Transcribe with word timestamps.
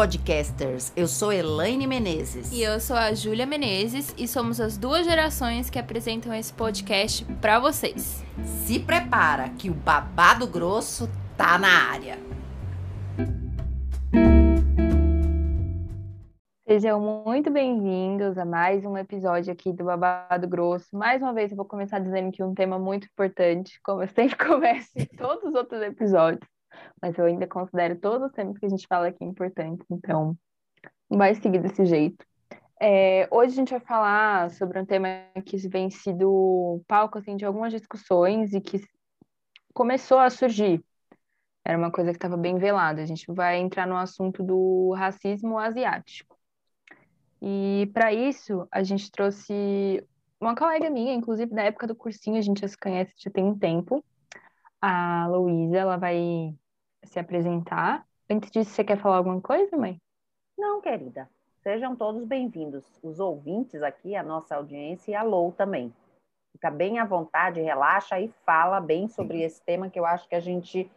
podcasters! 0.00 0.94
Eu 0.96 1.06
sou 1.06 1.30
Elaine 1.30 1.86
Menezes. 1.86 2.50
E 2.52 2.62
eu 2.62 2.80
sou 2.80 2.96
a 2.96 3.12
Júlia 3.12 3.44
Menezes 3.44 4.14
e 4.16 4.26
somos 4.26 4.58
as 4.58 4.78
duas 4.78 5.04
gerações 5.04 5.68
que 5.68 5.78
apresentam 5.78 6.32
esse 6.32 6.50
podcast 6.54 7.22
para 7.34 7.58
vocês. 7.58 8.24
Se 8.64 8.80
prepara 8.80 9.50
que 9.50 9.68
o 9.68 9.74
babado 9.74 10.46
grosso 10.46 11.06
tá 11.36 11.58
na 11.58 11.90
área. 11.92 12.18
Sejam 16.66 17.22
muito 17.26 17.50
bem-vindos 17.50 18.38
a 18.38 18.44
mais 18.46 18.82
um 18.86 18.96
episódio 18.96 19.52
aqui 19.52 19.70
do 19.70 19.84
Babado 19.84 20.48
Grosso. 20.48 20.96
Mais 20.96 21.20
uma 21.20 21.34
vez 21.34 21.50
eu 21.50 21.58
vou 21.58 21.66
começar 21.66 21.98
dizendo 21.98 22.32
que 22.32 22.42
um 22.42 22.54
tema 22.54 22.78
muito 22.78 23.04
importante, 23.04 23.78
como 23.84 24.02
eu 24.02 24.08
sempre 24.08 24.34
começo 24.48 24.92
em 24.96 25.04
todos 25.04 25.44
os 25.44 25.54
outros 25.54 25.82
episódios, 25.82 26.48
mas 27.00 27.16
eu 27.18 27.24
ainda 27.24 27.46
considero 27.46 27.98
todos 27.98 28.28
os 28.28 28.32
temas 28.32 28.58
que 28.58 28.66
a 28.66 28.68
gente 28.68 28.86
fala 28.86 29.08
aqui 29.08 29.24
importantes, 29.24 29.86
então 29.90 30.36
vai 31.08 31.34
seguir 31.34 31.60
desse 31.60 31.84
jeito. 31.84 32.24
É, 32.82 33.28
hoje 33.30 33.52
a 33.52 33.56
gente 33.56 33.70
vai 33.70 33.80
falar 33.80 34.50
sobre 34.52 34.80
um 34.80 34.86
tema 34.86 35.08
que 35.44 35.56
vem 35.68 35.90
sido 35.90 36.82
palco 36.88 37.18
assim, 37.18 37.36
de 37.36 37.44
algumas 37.44 37.72
discussões 37.72 38.54
e 38.54 38.60
que 38.60 38.80
começou 39.74 40.18
a 40.18 40.30
surgir. 40.30 40.82
Era 41.62 41.76
uma 41.76 41.92
coisa 41.92 42.10
que 42.10 42.16
estava 42.16 42.38
bem 42.38 42.56
velada. 42.56 43.02
A 43.02 43.06
gente 43.06 43.26
vai 43.28 43.58
entrar 43.58 43.86
no 43.86 43.96
assunto 43.96 44.42
do 44.42 44.94
racismo 44.96 45.58
asiático. 45.58 46.38
E 47.42 47.90
para 47.92 48.12
isso, 48.12 48.66
a 48.70 48.82
gente 48.82 49.10
trouxe 49.10 50.02
uma 50.40 50.54
colega 50.54 50.88
minha, 50.90 51.14
inclusive 51.14 51.54
da 51.54 51.62
época 51.62 51.86
do 51.86 51.94
cursinho, 51.94 52.38
a 52.38 52.40
gente 52.42 52.60
já 52.60 52.68
se 52.68 52.78
conhece 52.78 53.12
já 53.16 53.30
tem 53.30 53.44
um 53.44 53.58
tempo. 53.58 54.02
A 54.80 55.26
Luísa, 55.28 55.76
ela 55.76 55.96
vai 55.98 56.54
se 57.04 57.18
apresentar. 57.18 58.06
Antes 58.28 58.50
disso, 58.50 58.70
você 58.70 58.84
quer 58.84 58.98
falar 58.98 59.16
alguma 59.16 59.40
coisa, 59.40 59.76
mãe? 59.76 60.00
Não, 60.58 60.80
querida. 60.80 61.28
Sejam 61.62 61.94
todos 61.94 62.24
bem-vindos, 62.24 62.84
os 63.02 63.20
ouvintes 63.20 63.82
aqui, 63.82 64.16
a 64.16 64.22
nossa 64.22 64.56
audiência 64.56 65.12
e 65.12 65.14
a 65.14 65.22
Lou 65.22 65.52
também. 65.52 65.92
Fica 66.52 66.70
bem 66.70 66.98
à 66.98 67.04
vontade, 67.04 67.60
relaxa 67.60 68.18
e 68.18 68.28
fala 68.44 68.80
bem 68.80 69.08
sobre 69.08 69.42
esse 69.42 69.62
tema 69.62 69.90
que 69.90 69.98
eu 69.98 70.06
acho 70.06 70.28
que 70.28 70.34
a 70.34 70.40
gente 70.40 70.90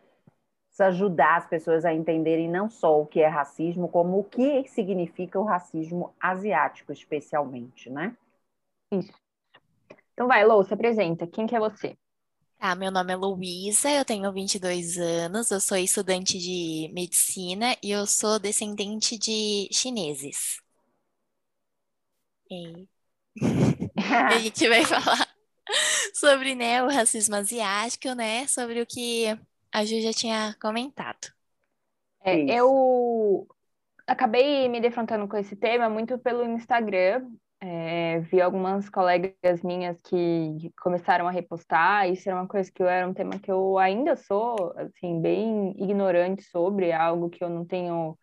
precisa 0.67 0.87
ajudar 0.87 1.37
as 1.37 1.47
pessoas 1.47 1.85
a 1.85 1.93
entenderem 1.93 2.49
não 2.49 2.69
só 2.69 3.01
o 3.01 3.05
que 3.05 3.19
é 3.19 3.27
racismo, 3.27 3.87
como 3.87 4.19
o 4.19 4.23
que 4.23 4.67
significa 4.67 5.39
o 5.39 5.43
racismo 5.43 6.13
asiático, 6.19 6.91
especialmente, 6.91 7.89
né? 7.89 8.15
Isso. 8.91 9.13
Então 10.13 10.27
vai, 10.27 10.45
Lou, 10.45 10.63
se 10.63 10.73
apresenta. 10.73 11.27
Quem 11.27 11.45
que 11.45 11.55
é 11.55 11.59
você? 11.59 11.95
Ah, 12.65 12.75
meu 12.75 12.89
nome 12.89 13.11
é 13.11 13.15
Luísa, 13.17 13.91
eu 13.91 14.05
tenho 14.05 14.31
22 14.31 14.97
anos, 14.97 15.51
eu 15.51 15.59
sou 15.59 15.75
estudante 15.77 16.39
de 16.39 16.89
medicina 16.93 17.75
e 17.83 17.91
eu 17.91 18.07
sou 18.07 18.39
descendente 18.39 19.17
de 19.17 19.67
chineses. 19.69 20.61
E... 22.49 22.87
a 23.97 24.39
gente 24.39 24.63
vai 24.69 24.85
falar 24.85 25.27
sobre 26.13 26.55
né, 26.55 26.81
o 26.81 26.87
racismo 26.87 27.35
asiático, 27.35 28.13
né? 28.13 28.47
Sobre 28.47 28.81
o 28.81 28.85
que 28.85 29.25
a 29.69 29.83
Ju 29.83 29.99
já 29.99 30.13
tinha 30.13 30.55
comentado. 30.61 31.33
É, 32.23 32.45
eu 32.45 33.45
acabei 34.07 34.69
me 34.69 34.79
defrontando 34.79 35.27
com 35.27 35.35
esse 35.35 35.57
tema 35.57 35.89
muito 35.89 36.17
pelo 36.17 36.45
Instagram. 36.45 37.29
É, 37.65 38.19
vi 38.19 38.41
algumas 38.41 38.89
colegas 38.89 39.63
minhas 39.63 39.97
que 40.01 40.69
começaram 40.81 41.29
a 41.29 41.31
repostar. 41.31 42.09
Isso 42.09 42.27
era 42.27 42.37
uma 42.37 42.47
coisa 42.47 42.69
que 42.69 42.83
eu 42.83 42.87
era 42.89 43.07
um 43.07 43.13
tema 43.13 43.39
que 43.39 43.49
eu 43.49 43.77
ainda 43.77 44.17
sou 44.17 44.73
assim 44.75 45.21
bem 45.21 45.71
ignorante 45.81 46.43
sobre, 46.43 46.87
é 46.87 46.93
algo 46.93 47.29
que 47.29 47.41
eu 47.41 47.49
não 47.49 47.63
tenho 47.63 48.17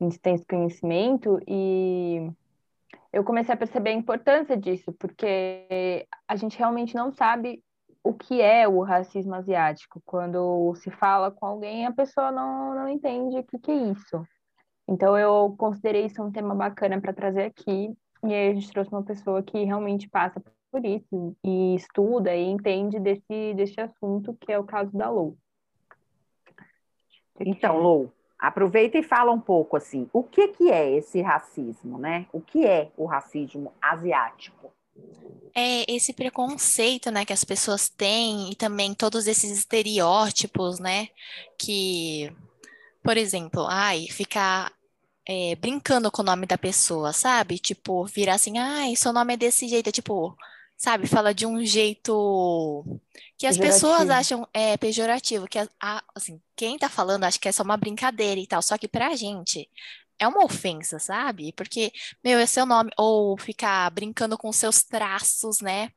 intenso 0.00 0.46
conhecimento 0.48 1.38
e 1.46 2.32
eu 3.12 3.22
comecei 3.22 3.52
a 3.52 3.58
perceber 3.58 3.90
a 3.90 3.94
importância 3.94 4.56
disso, 4.56 4.94
porque 4.94 6.06
a 6.26 6.34
gente 6.34 6.56
realmente 6.56 6.94
não 6.94 7.12
sabe 7.12 7.62
o 8.02 8.14
que 8.14 8.40
é 8.40 8.66
o 8.66 8.80
racismo 8.80 9.34
asiático. 9.34 10.00
Quando 10.06 10.74
se 10.76 10.90
fala 10.90 11.30
com 11.30 11.44
alguém, 11.44 11.84
a 11.84 11.92
pessoa 11.92 12.32
não, 12.32 12.74
não 12.74 12.88
entende 12.88 13.40
o 13.40 13.44
que, 13.44 13.58
que 13.58 13.70
é 13.70 13.90
isso. 13.90 14.26
Então, 14.88 15.18
eu 15.18 15.54
considerei 15.58 16.06
isso 16.06 16.22
um 16.22 16.32
tema 16.32 16.54
bacana 16.54 16.98
para 16.98 17.12
trazer 17.12 17.44
aqui. 17.44 17.94
E 18.24 18.34
aí, 18.34 18.50
a 18.50 18.54
gente 18.54 18.70
trouxe 18.70 18.90
uma 18.90 19.02
pessoa 19.02 19.42
que 19.42 19.64
realmente 19.64 20.08
passa 20.08 20.42
por 20.70 20.84
isso 20.84 21.36
e 21.44 21.74
estuda 21.74 22.34
e 22.34 22.44
entende 22.44 22.98
desse, 23.00 23.54
desse 23.54 23.80
assunto, 23.80 24.36
que 24.40 24.52
é 24.52 24.58
o 24.58 24.64
caso 24.64 24.96
da 24.96 25.10
Lou. 25.10 25.36
Então, 27.40 27.78
Lou, 27.78 28.12
aproveita 28.38 28.98
e 28.98 29.02
fala 29.02 29.32
um 29.32 29.40
pouco 29.40 29.76
assim, 29.76 30.08
o 30.12 30.22
que, 30.22 30.48
que 30.48 30.70
é 30.70 30.90
esse 30.96 31.20
racismo, 31.20 31.98
né? 31.98 32.26
O 32.32 32.40
que 32.40 32.66
é 32.66 32.90
o 32.96 33.06
racismo 33.06 33.72
asiático? 33.80 34.72
É 35.54 35.90
esse 35.90 36.12
preconceito, 36.12 37.10
né, 37.10 37.24
que 37.24 37.32
as 37.32 37.44
pessoas 37.44 37.88
têm 37.88 38.50
e 38.50 38.54
também 38.54 38.94
todos 38.94 39.26
esses 39.26 39.50
estereótipos, 39.50 40.78
né, 40.78 41.08
que, 41.58 42.30
por 43.02 43.16
exemplo, 43.16 43.66
ai, 43.68 44.06
ficar 44.10 44.72
é, 45.28 45.54
brincando 45.56 46.10
com 46.10 46.22
o 46.22 46.24
nome 46.24 46.46
da 46.46 46.58
pessoa, 46.58 47.12
sabe? 47.12 47.58
Tipo, 47.58 48.04
virar 48.06 48.34
assim, 48.34 48.58
ai, 48.58 48.96
seu 48.96 49.12
nome 49.12 49.34
é 49.34 49.36
desse 49.36 49.68
jeito, 49.68 49.88
é 49.88 49.92
tipo, 49.92 50.36
sabe, 50.76 51.06
fala 51.06 51.34
de 51.34 51.46
um 51.46 51.64
jeito 51.64 52.84
que 53.38 53.46
as 53.46 53.56
pejorativo. 53.56 53.58
pessoas 53.58 54.10
acham 54.10 54.46
é 54.52 54.76
pejorativo, 54.76 55.46
que 55.48 55.58
a, 55.58 56.04
assim, 56.14 56.40
quem 56.56 56.78
tá 56.78 56.88
falando 56.88 57.24
acha 57.24 57.38
que 57.38 57.48
é 57.48 57.52
só 57.52 57.62
uma 57.62 57.76
brincadeira 57.76 58.40
e 58.40 58.46
tal, 58.46 58.62
só 58.62 58.76
que 58.78 58.88
pra 58.88 59.16
gente 59.16 59.68
é 60.18 60.28
uma 60.28 60.44
ofensa, 60.44 60.98
sabe? 60.98 61.52
Porque, 61.54 61.92
meu, 62.22 62.38
é 62.38 62.46
seu 62.46 62.66
nome. 62.66 62.90
Ou 62.98 63.38
ficar 63.38 63.90
brincando 63.90 64.36
com 64.38 64.52
seus 64.52 64.82
traços, 64.82 65.60
né? 65.60 65.90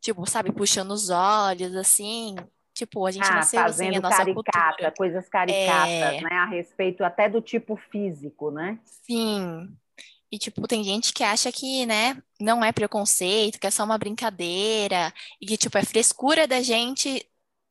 Tipo, 0.00 0.28
sabe, 0.28 0.52
puxando 0.52 0.92
os 0.92 1.10
olhos, 1.10 1.74
assim. 1.76 2.36
Tipo, 2.74 3.06
a 3.06 3.10
gente 3.12 3.26
ah, 3.26 3.36
nasceu 3.36 3.60
fazendo 3.60 3.88
assim, 3.88 3.98
a 3.98 4.00
nossa 4.00 4.16
caricata, 4.16 4.68
cultura. 4.68 4.94
coisas 4.96 5.28
caricatas, 5.28 5.88
é... 5.88 6.20
né? 6.20 6.28
A 6.32 6.46
respeito 6.46 7.04
até 7.04 7.28
do 7.28 7.40
tipo 7.40 7.76
físico, 7.76 8.50
né? 8.50 8.78
Sim. 8.84 9.74
E, 10.30 10.38
tipo, 10.38 10.66
tem 10.66 10.82
gente 10.82 11.12
que 11.12 11.22
acha 11.22 11.52
que, 11.52 11.86
né, 11.86 12.20
não 12.40 12.64
é 12.64 12.72
preconceito, 12.72 13.60
que 13.60 13.68
é 13.68 13.70
só 13.70 13.84
uma 13.84 13.96
brincadeira, 13.96 15.12
e 15.40 15.46
que, 15.46 15.56
tipo, 15.56 15.78
é 15.78 15.84
frescura 15.84 16.48
da 16.48 16.60
gente 16.60 17.24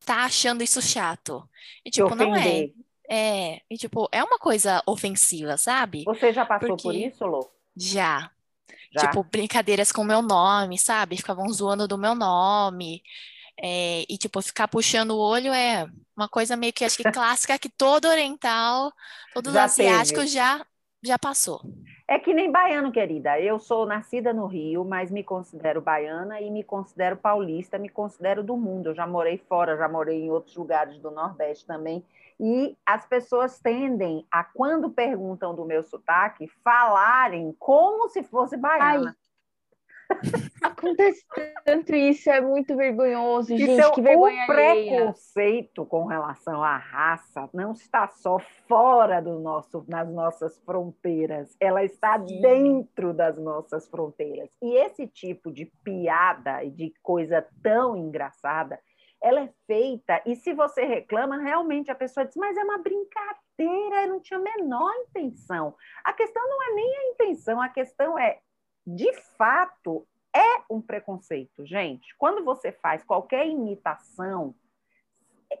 tá 0.06 0.24
achando 0.24 0.62
isso 0.62 0.80
chato. 0.80 1.46
E, 1.84 1.90
tipo, 1.90 2.14
não 2.14 2.34
é. 2.34 2.70
É, 3.08 3.60
e 3.70 3.76
tipo, 3.76 4.08
é 4.10 4.24
uma 4.24 4.38
coisa 4.38 4.82
ofensiva, 4.86 5.58
sabe? 5.58 6.04
Você 6.04 6.32
já 6.32 6.46
passou 6.46 6.70
Porque... 6.70 6.82
por 6.82 6.94
isso, 6.94 7.26
Lô? 7.26 7.50
Já. 7.76 8.30
já. 8.90 9.00
Tipo, 9.00 9.22
brincadeiras 9.24 9.92
com 9.92 10.02
meu 10.02 10.22
nome, 10.22 10.78
sabe? 10.78 11.16
Ficavam 11.16 11.46
zoando 11.52 11.86
do 11.86 11.98
meu 11.98 12.14
nome. 12.14 13.02
É, 13.60 14.04
e, 14.08 14.18
tipo, 14.18 14.42
ficar 14.42 14.68
puxando 14.68 15.12
o 15.12 15.18
olho 15.18 15.52
é 15.52 15.86
uma 16.16 16.28
coisa 16.28 16.56
meio 16.56 16.72
que 16.72 16.84
acho 16.84 16.96
que 16.96 17.10
clássica 17.10 17.58
que 17.58 17.68
todo 17.68 18.06
oriental, 18.06 18.92
todos 19.32 19.52
os 19.52 19.56
asiáticos 19.56 20.30
já, 20.30 20.64
já 21.02 21.18
passou. 21.18 21.60
É 22.06 22.18
que 22.18 22.34
nem 22.34 22.50
baiano, 22.50 22.92
querida. 22.92 23.40
Eu 23.40 23.58
sou 23.58 23.86
nascida 23.86 24.32
no 24.32 24.46
Rio, 24.46 24.84
mas 24.84 25.10
me 25.10 25.24
considero 25.24 25.80
baiana 25.80 26.40
e 26.40 26.50
me 26.50 26.62
considero 26.62 27.16
paulista, 27.16 27.78
me 27.78 27.88
considero 27.88 28.42
do 28.42 28.56
mundo. 28.56 28.90
Eu 28.90 28.94
já 28.94 29.06
morei 29.06 29.38
fora, 29.38 29.76
já 29.76 29.88
morei 29.88 30.22
em 30.24 30.30
outros 30.30 30.54
lugares 30.54 30.98
do 30.98 31.10
Nordeste 31.10 31.64
também. 31.64 32.04
E 32.38 32.76
as 32.84 33.06
pessoas 33.06 33.58
tendem 33.58 34.26
a, 34.30 34.44
quando 34.44 34.90
perguntam 34.90 35.54
do 35.54 35.64
meu 35.64 35.82
sotaque, 35.82 36.46
falarem 36.62 37.54
como 37.58 38.08
se 38.08 38.22
fosse 38.22 38.56
baiana. 38.56 39.10
Ai. 39.10 39.23
Acontece 40.62 41.24
tanto 41.64 41.94
isso, 41.94 42.30
é 42.30 42.40
muito 42.40 42.76
vergonhoso, 42.76 43.56
gente. 43.56 43.70
Então, 43.70 43.92
que 43.92 44.02
vergonha 44.02 44.44
o 44.44 44.46
preconceito 44.46 45.86
com 45.86 46.04
relação 46.06 46.62
à 46.62 46.76
raça 46.76 47.48
não 47.52 47.72
está 47.72 48.08
só 48.08 48.38
fora 48.68 49.20
do 49.20 49.38
nosso, 49.40 49.84
nas 49.88 50.08
nossas 50.08 50.58
fronteiras, 50.60 51.56
ela 51.60 51.84
está 51.84 52.18
Sim. 52.18 52.40
dentro 52.40 53.12
das 53.12 53.38
nossas 53.38 53.88
fronteiras. 53.88 54.50
E 54.62 54.76
esse 54.76 55.06
tipo 55.06 55.52
de 55.52 55.66
piada 55.82 56.62
e 56.64 56.70
de 56.70 56.92
coisa 57.02 57.46
tão 57.62 57.96
engraçada 57.96 58.78
ela 59.24 59.40
é 59.40 59.48
feita, 59.66 60.20
e 60.26 60.36
se 60.36 60.52
você 60.52 60.84
reclama, 60.84 61.38
realmente 61.38 61.90
a 61.90 61.94
pessoa 61.94 62.26
diz, 62.26 62.36
mas 62.36 62.58
é 62.58 62.62
uma 62.62 62.76
brincadeira, 62.76 64.02
eu 64.02 64.08
não 64.08 64.20
tinha 64.20 64.38
a 64.38 64.42
menor 64.42 64.92
intenção. 65.08 65.74
A 66.04 66.12
questão 66.12 66.46
não 66.46 66.62
é 66.62 66.74
nem 66.74 66.96
a 66.96 67.04
intenção, 67.12 67.58
a 67.58 67.70
questão 67.70 68.18
é, 68.18 68.38
de 68.86 69.12
fato, 69.36 70.06
é 70.34 70.62
um 70.70 70.80
preconceito, 70.80 71.64
gente. 71.64 72.14
Quando 72.16 72.44
você 72.44 72.72
faz 72.72 73.04
qualquer 73.04 73.46
imitação, 73.46 74.54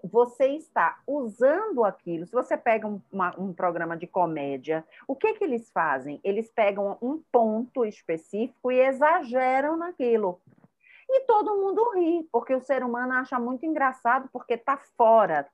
você 0.02 0.48
está 0.48 1.00
usando 1.06 1.84
aquilo. 1.84 2.26
Se 2.26 2.32
você 2.32 2.56
pega 2.56 2.86
um, 2.86 3.00
uma, 3.12 3.38
um 3.38 3.52
programa 3.52 3.96
de 3.96 4.06
comédia, 4.06 4.84
o 5.06 5.14
que, 5.14 5.34
que 5.34 5.44
eles 5.44 5.70
fazem? 5.70 6.20
Eles 6.24 6.50
pegam 6.50 6.98
um 7.00 7.22
ponto 7.30 7.84
específico 7.84 8.72
e 8.72 8.80
exageram 8.80 9.76
naquilo 9.76 10.40
e 11.08 11.20
todo 11.26 11.56
mundo 11.56 11.92
ri, 11.94 12.28
porque 12.32 12.54
o 12.54 12.60
ser 12.60 12.82
humano 12.82 13.12
acha 13.12 13.38
muito 13.38 13.64
engraçado 13.64 14.28
porque 14.32 14.54
está 14.54 14.76
fora. 14.96 15.46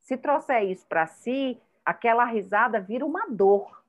Se 0.00 0.16
trouxer 0.16 0.64
isso 0.64 0.86
para 0.86 1.06
si, 1.06 1.60
aquela 1.84 2.24
risada 2.24 2.80
vira 2.80 3.04
uma 3.04 3.26
dor. 3.28 3.82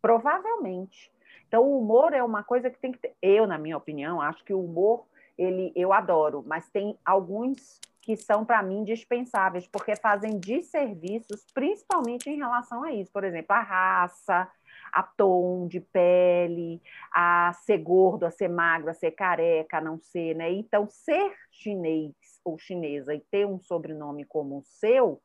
Provavelmente. 0.00 1.10
Então, 1.52 1.66
o 1.66 1.78
humor 1.78 2.14
é 2.14 2.22
uma 2.22 2.42
coisa 2.42 2.70
que 2.70 2.78
tem 2.78 2.92
que 2.92 2.98
ter. 2.98 3.14
Eu, 3.20 3.46
na 3.46 3.58
minha 3.58 3.76
opinião, 3.76 4.22
acho 4.22 4.42
que 4.42 4.54
o 4.54 4.64
humor, 4.64 5.04
ele, 5.36 5.70
eu 5.76 5.92
adoro, 5.92 6.42
mas 6.46 6.70
tem 6.70 6.98
alguns 7.04 7.78
que 8.00 8.16
são, 8.16 8.42
para 8.42 8.62
mim, 8.62 8.82
dispensáveis, 8.84 9.66
porque 9.66 9.94
fazem 9.94 10.40
desserviços, 10.40 11.44
principalmente 11.52 12.30
em 12.30 12.38
relação 12.38 12.82
a 12.82 12.90
isso. 12.90 13.12
Por 13.12 13.22
exemplo, 13.22 13.54
a 13.54 13.60
raça, 13.60 14.50
a 14.94 15.02
tom 15.02 15.66
de 15.68 15.78
pele, 15.78 16.80
a 17.14 17.52
ser 17.66 17.76
gordo, 17.76 18.24
a 18.24 18.30
ser 18.30 18.48
magro, 18.48 18.88
a 18.88 18.94
ser 18.94 19.10
careca, 19.10 19.76
a 19.76 19.82
não 19.82 19.98
ser, 19.98 20.34
né? 20.34 20.50
Então, 20.50 20.88
ser 20.88 21.34
chinês 21.50 22.14
ou 22.42 22.58
chinesa 22.58 23.14
e 23.14 23.20
ter 23.20 23.46
um 23.46 23.60
sobrenome 23.60 24.24
como 24.24 24.56
o 24.56 24.62
seu, 24.62 25.20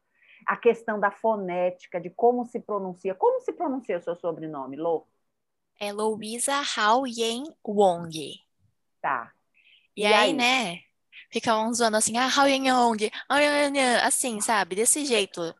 a 0.45 0.57
questão 0.57 1.00
da 1.00 1.09
fonética, 1.09 2.01
de 2.01 2.09
como 2.09 2.44
se 2.44 2.59
pronuncia. 2.59 3.15
Como 3.15 3.39
se 3.39 3.53
pronuncia 3.53 3.97
o 3.97 4.01
seu 4.01 4.18
sobrenome, 4.18 4.75
Lô? 4.75 5.07
É 5.79 5.91
Louisa 5.91 6.62
Hao 6.75 7.06
Yen 7.06 7.44
Wong. 7.65 8.39
Tá. 9.01 9.31
E, 9.95 10.06
aí, 10.06 10.13
aí, 10.13 10.33
né? 10.33 10.79
Ficavam 11.31 11.74
zoando 11.74 11.97
assim, 11.97 12.18
ah, 12.18 12.27
Hao 12.27 12.47
Yen 12.47 12.71
Wong, 12.71 13.12
assim, 14.03 14.39
sabe? 14.41 14.75
Desse 14.75 15.06
jeito. 15.06 15.53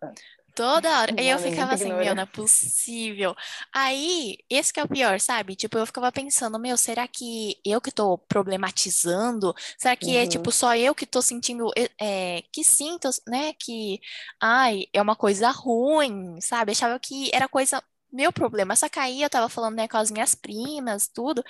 Toda 0.58 1.02
hora. 1.02 1.14
Aí 1.16 1.30
eu 1.30 1.38
ficava 1.38 1.76
assim, 1.76 1.94
meu, 1.94 2.16
não 2.16 2.24
é 2.24 2.26
possível. 2.26 3.36
Aí, 3.72 4.40
esse 4.50 4.74
que 4.74 4.80
é 4.80 4.84
o 4.84 4.88
pior, 4.88 5.20
sabe? 5.20 5.56
Tipo, 5.56 5.78
eu 5.78 5.86
ficava 5.86 6.12
pensando, 6.12 6.58
meu, 6.58 6.76
será 6.76 7.08
que 7.08 7.60
eu 7.64 7.80
que 7.80 7.92
tô 7.92 8.18
problematizando? 8.18 9.54
Será 9.78 9.96
que 9.96 10.16
é, 10.16 10.22
uhum. 10.22 10.26
é, 10.26 10.28
tipo, 10.28 10.52
só 10.52 10.76
eu 10.76 10.96
que 10.96 11.06
tô 11.06 11.22
sentindo, 11.22 11.72
é, 12.02 12.42
que 12.52 12.64
sinto, 12.64 13.08
né? 13.28 13.54
Que, 13.60 14.00
ai, 14.42 14.86
é 14.92 15.00
uma 15.00 15.16
coisa 15.16 15.52
ruim, 15.52 16.42
sabe? 16.42 16.72
Achava 16.72 17.00
que 17.00 17.30
era 17.32 17.48
coisa 17.48 17.80
meu 18.18 18.34
problema. 18.34 18.76
Só 18.76 18.90
que 18.90 19.00
aí 19.00 19.22
eu 19.22 19.30
tava 19.30 19.48
falando, 19.48 19.76
né, 19.76 19.88
com 19.88 19.98
as 19.98 20.12
minhas 20.12 20.36
primas, 20.36 21.08
tudo, 21.08 21.44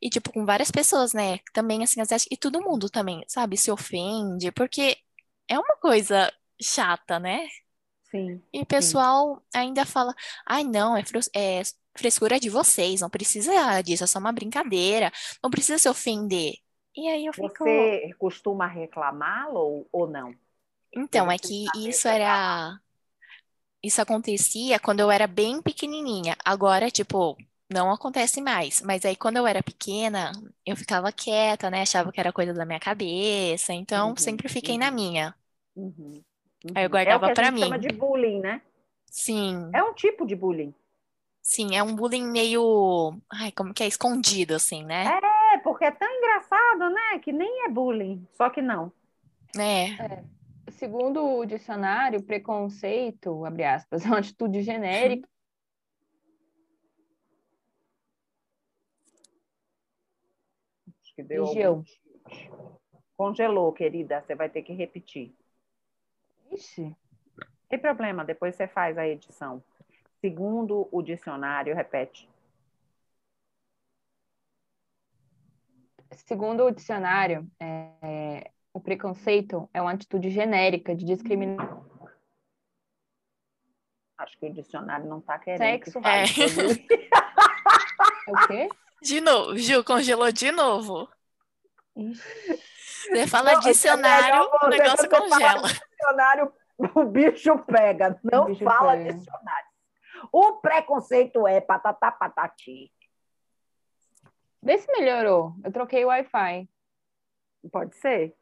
e, 0.00 0.08
tipo, 0.08 0.32
com 0.32 0.44
várias 0.46 0.70
pessoas, 0.70 1.12
né, 1.12 1.38
também, 1.52 1.84
assim, 1.84 2.00
e 2.30 2.36
todo 2.36 2.62
mundo 2.62 2.88
também, 2.88 3.22
sabe, 3.28 3.56
se 3.56 3.70
ofende, 3.70 4.50
porque 4.50 4.96
é 5.46 5.58
uma 5.58 5.76
coisa 5.76 6.32
chata, 6.60 7.18
né? 7.20 7.46
Sim. 8.10 8.42
E 8.52 8.62
o 8.62 8.66
pessoal 8.66 9.36
sim. 9.36 9.60
ainda 9.60 9.84
fala, 9.84 10.14
ai, 10.46 10.64
não, 10.64 10.96
é, 10.96 11.02
é 11.34 11.62
frescura 11.96 12.40
de 12.40 12.48
vocês, 12.48 13.00
não 13.00 13.10
precisa 13.10 13.82
disso, 13.82 14.04
é 14.04 14.06
só 14.06 14.18
uma 14.18 14.32
brincadeira, 14.32 15.12
não 15.42 15.50
precisa 15.50 15.78
se 15.78 15.88
ofender. 15.88 16.54
E 16.96 17.08
aí 17.08 17.26
eu 17.26 17.32
fico... 17.32 17.48
Você 17.58 18.10
costuma 18.18 18.66
reclamá-lo 18.66 19.86
ou 19.92 20.08
não? 20.08 20.34
Então, 20.94 21.30
é 21.30 21.36
que 21.36 21.66
isso 21.76 22.08
era 22.08 22.80
isso 23.86 24.00
acontecia 24.02 24.78
quando 24.78 25.00
eu 25.00 25.10
era 25.10 25.26
bem 25.26 25.62
pequenininha. 25.62 26.36
Agora, 26.44 26.90
tipo, 26.90 27.36
não 27.72 27.90
acontece 27.90 28.40
mais. 28.40 28.80
Mas 28.82 29.04
aí, 29.04 29.16
quando 29.16 29.36
eu 29.36 29.46
era 29.46 29.62
pequena, 29.62 30.32
eu 30.64 30.76
ficava 30.76 31.12
quieta, 31.12 31.70
né? 31.70 31.82
Achava 31.82 32.12
que 32.12 32.20
era 32.20 32.32
coisa 32.32 32.52
da 32.52 32.64
minha 32.64 32.80
cabeça. 32.80 33.72
Então, 33.72 34.10
uhum, 34.10 34.16
sempre 34.16 34.48
fiquei 34.48 34.74
uhum. 34.74 34.80
na 34.80 34.90
minha. 34.90 35.34
Uhum, 35.74 35.92
uhum. 36.64 36.72
Aí 36.74 36.84
eu 36.84 36.90
guardava 36.90 37.26
é 37.26 37.30
o 37.30 37.34
que 37.34 37.40
a 37.40 37.42
pra 37.42 37.50
mim. 37.50 37.60
chama 37.60 37.78
de 37.78 37.88
bullying, 37.88 38.40
né? 38.40 38.62
Sim. 39.10 39.70
É 39.74 39.82
um 39.82 39.94
tipo 39.94 40.26
de 40.26 40.36
bullying. 40.36 40.74
Sim, 41.42 41.76
é 41.76 41.82
um 41.82 41.94
bullying 41.94 42.26
meio. 42.26 43.16
Ai, 43.30 43.52
como 43.52 43.72
que 43.72 43.82
é? 43.82 43.86
Escondido, 43.86 44.54
assim, 44.54 44.84
né? 44.84 45.18
É, 45.52 45.58
porque 45.58 45.84
é 45.84 45.90
tão 45.92 46.08
engraçado, 46.10 46.90
né? 46.90 47.18
Que 47.22 47.32
nem 47.32 47.64
é 47.64 47.68
bullying. 47.68 48.26
Só 48.36 48.50
que 48.50 48.60
não. 48.60 48.92
É. 49.56 49.90
é 49.90 50.35
segundo 50.76 51.24
o 51.24 51.44
dicionário, 51.44 52.22
preconceito, 52.22 53.44
abre 53.44 53.64
aspas, 53.64 54.04
é 54.04 54.08
uma 54.08 54.18
atitude 54.18 54.62
genérica 54.62 55.28
Acho 61.02 61.14
que 61.14 61.22
deu 61.22 61.44
Região. 61.44 61.84
Congelou, 63.16 63.72
querida. 63.72 64.22
Você 64.22 64.34
vai 64.34 64.48
ter 64.50 64.62
que 64.62 64.72
repetir. 64.72 65.34
Ixi. 66.52 66.94
Tem 67.68 67.78
problema, 67.78 68.24
depois 68.24 68.54
você 68.54 68.68
faz 68.68 68.96
a 68.96 69.06
edição. 69.06 69.62
Segundo 70.20 70.88
o 70.92 71.02
dicionário, 71.02 71.74
repete. 71.74 72.28
Segundo 76.12 76.64
o 76.64 76.70
dicionário, 76.70 77.50
é, 77.60 78.50
o 78.76 78.80
preconceito 78.80 79.70
é 79.72 79.80
uma 79.80 79.92
atitude 79.92 80.28
genérica 80.28 80.94
de 80.94 81.06
discriminação. 81.06 82.12
Acho 84.18 84.38
que 84.38 84.44
o 84.44 84.52
dicionário 84.52 85.06
não 85.06 85.18
está 85.18 85.38
querendo. 85.38 85.60
Sexo, 85.60 85.98
é. 86.00 86.24
é 88.28 88.30
o 88.30 88.46
quê? 88.46 88.68
De 89.00 89.18
novo, 89.22 89.56
Gil, 89.56 89.82
congelou 89.82 90.30
de 90.30 90.52
novo. 90.52 91.08
Você 91.94 93.26
fala 93.26 93.54
não, 93.54 93.60
dicionário, 93.60 94.34
é 94.34 94.66
o 94.66 94.68
negócio 94.68 95.08
congela. 95.08 95.68
Dicionário, 95.68 96.52
o 96.76 97.04
bicho 97.06 97.58
pega. 97.60 98.20
Não 98.22 98.44
bicho 98.44 98.62
fala 98.62 98.92
pega. 98.92 99.14
dicionário. 99.14 99.68
O 100.30 100.52
preconceito 100.60 101.48
é 101.48 101.62
patatá 101.62 102.12
patati. 102.12 102.92
Vê 104.62 104.76
se 104.76 104.92
melhorou. 104.92 105.54
Eu 105.64 105.72
troquei 105.72 106.04
o 106.04 106.08
Wi-Fi. 106.08 106.68
Pode 107.72 107.96
ser. 107.96 108.36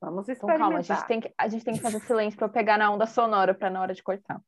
Vamos 0.00 0.28
experimentar. 0.28 0.56
Então, 0.56 0.58
calma, 0.58 0.78
a 0.78 0.82
gente 0.82 1.06
tem 1.06 1.20
que, 1.20 1.34
a 1.36 1.48
gente 1.48 1.64
tem 1.64 1.74
que 1.74 1.80
fazer 1.80 2.00
silêncio 2.00 2.38
para 2.38 2.48
pegar 2.48 2.78
na 2.78 2.90
onda 2.90 3.06
sonora 3.06 3.54
para 3.54 3.68
na 3.68 3.82
hora 3.82 3.94
de 3.94 4.02
cortar. 4.02 4.40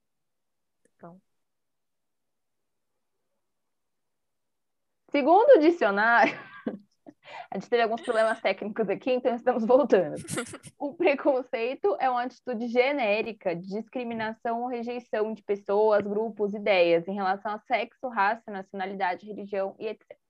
Então. 0.97 1.21
Segundo 5.11 5.59
o 5.59 5.61
dicionário, 5.61 6.33
a 7.51 7.59
gente 7.59 7.69
teve 7.69 7.83
alguns 7.83 8.01
problemas 8.01 8.41
técnicos 8.41 8.89
aqui, 8.89 9.13
então 9.13 9.35
estamos 9.35 9.67
voltando. 9.67 10.17
O 10.79 10.95
preconceito 10.97 11.95
é 12.01 12.09
uma 12.09 12.23
atitude 12.23 12.67
genérica 12.69 13.55
de 13.55 13.69
discriminação 13.69 14.63
ou 14.63 14.69
rejeição 14.69 15.35
de 15.35 15.43
pessoas, 15.43 16.03
grupos, 16.03 16.55
ideias 16.55 17.07
em 17.07 17.15
relação 17.15 17.53
a 17.53 17.59
sexo, 17.59 18.09
raça, 18.09 18.51
nacionalidade, 18.51 19.27
religião 19.27 19.77
e 19.79 19.89
etc. 19.89 20.22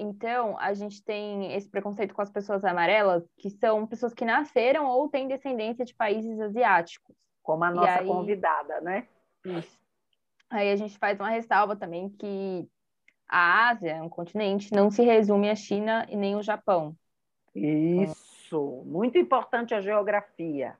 Então, 0.00 0.56
a 0.60 0.72
gente 0.74 1.02
tem 1.02 1.52
esse 1.54 1.68
preconceito 1.68 2.14
com 2.14 2.22
as 2.22 2.30
pessoas 2.30 2.64
amarelas, 2.64 3.24
que 3.36 3.50
são 3.50 3.84
pessoas 3.84 4.14
que 4.14 4.24
nasceram 4.24 4.86
ou 4.86 5.08
têm 5.08 5.26
descendência 5.26 5.84
de 5.84 5.92
países 5.92 6.38
asiáticos. 6.40 7.16
Como 7.42 7.64
a 7.64 7.70
nossa 7.70 7.98
aí... 7.98 8.06
convidada, 8.06 8.80
né? 8.80 9.08
Isso. 9.44 9.76
Aí 10.48 10.70
a 10.70 10.76
gente 10.76 10.96
faz 10.98 11.18
uma 11.18 11.30
ressalva 11.30 11.74
também 11.74 12.08
que 12.10 12.68
a 13.28 13.70
Ásia, 13.70 14.02
um 14.02 14.08
continente, 14.08 14.72
não 14.72 14.88
se 14.90 15.02
resume 15.02 15.50
à 15.50 15.54
China 15.56 16.06
e 16.08 16.16
nem 16.16 16.34
ao 16.34 16.42
Japão. 16.42 16.96
Isso, 17.54 18.82
muito 18.86 19.18
importante 19.18 19.74
a 19.74 19.80
geografia. 19.80 20.78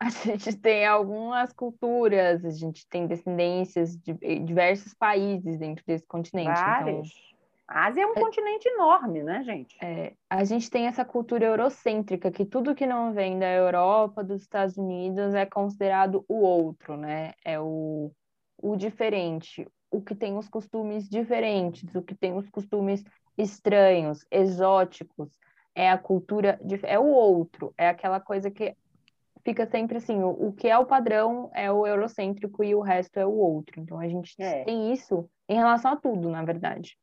A 0.00 0.08
gente 0.08 0.56
tem 0.56 0.84
algumas 0.84 1.52
culturas, 1.52 2.44
a 2.44 2.50
gente 2.50 2.88
tem 2.88 3.06
descendências 3.06 3.96
de 3.96 4.14
diversos 4.40 4.94
países 4.94 5.58
dentro 5.58 5.84
desse 5.86 6.04
continente. 6.06 6.50
Então 6.50 6.64
Vários. 6.64 7.08
Então, 7.08 7.31
a 7.72 7.86
Ásia 7.86 8.02
é 8.02 8.06
um 8.06 8.12
é, 8.12 8.20
continente 8.20 8.68
enorme, 8.68 9.22
né, 9.22 9.42
gente? 9.42 9.76
É, 9.82 10.12
a 10.28 10.44
gente 10.44 10.70
tem 10.70 10.86
essa 10.86 11.06
cultura 11.06 11.46
eurocêntrica, 11.46 12.30
que 12.30 12.44
tudo 12.44 12.74
que 12.74 12.86
não 12.86 13.14
vem 13.14 13.38
da 13.38 13.50
Europa, 13.50 14.22
dos 14.22 14.42
Estados 14.42 14.76
Unidos, 14.76 15.34
é 15.34 15.46
considerado 15.46 16.22
o 16.28 16.34
outro, 16.34 16.98
né? 16.98 17.32
É 17.42 17.58
o, 17.58 18.12
o 18.58 18.76
diferente, 18.76 19.66
o 19.90 20.02
que 20.02 20.14
tem 20.14 20.36
os 20.36 20.50
costumes 20.50 21.08
diferentes, 21.08 21.94
o 21.94 22.02
que 22.02 22.14
tem 22.14 22.34
os 22.34 22.48
costumes 22.50 23.02
estranhos, 23.38 24.26
exóticos. 24.30 25.30
É 25.74 25.90
a 25.90 25.96
cultura, 25.96 26.60
de, 26.62 26.78
é 26.82 26.98
o 26.98 27.06
outro, 27.06 27.72
é 27.78 27.88
aquela 27.88 28.20
coisa 28.20 28.50
que 28.50 28.76
fica 29.42 29.64
sempre 29.66 29.96
assim, 29.96 30.22
o, 30.22 30.28
o, 30.28 30.52
que 30.52 30.68
é 30.68 30.76
o 30.76 30.84
padrão 30.84 31.50
é 31.54 31.72
o 31.72 31.86
eurocêntrico 31.86 32.62
e 32.62 32.74
o 32.74 32.82
resto 32.82 33.18
é 33.18 33.24
o 33.24 33.32
outro. 33.32 33.80
Então 33.80 33.98
a 33.98 34.06
gente 34.06 34.34
é. 34.38 34.62
tem 34.64 34.92
isso 34.92 35.26
em 35.48 35.56
relação 35.56 35.92
a 35.92 35.96
tudo, 35.96 36.28
na 36.28 36.44
verdade 36.44 36.98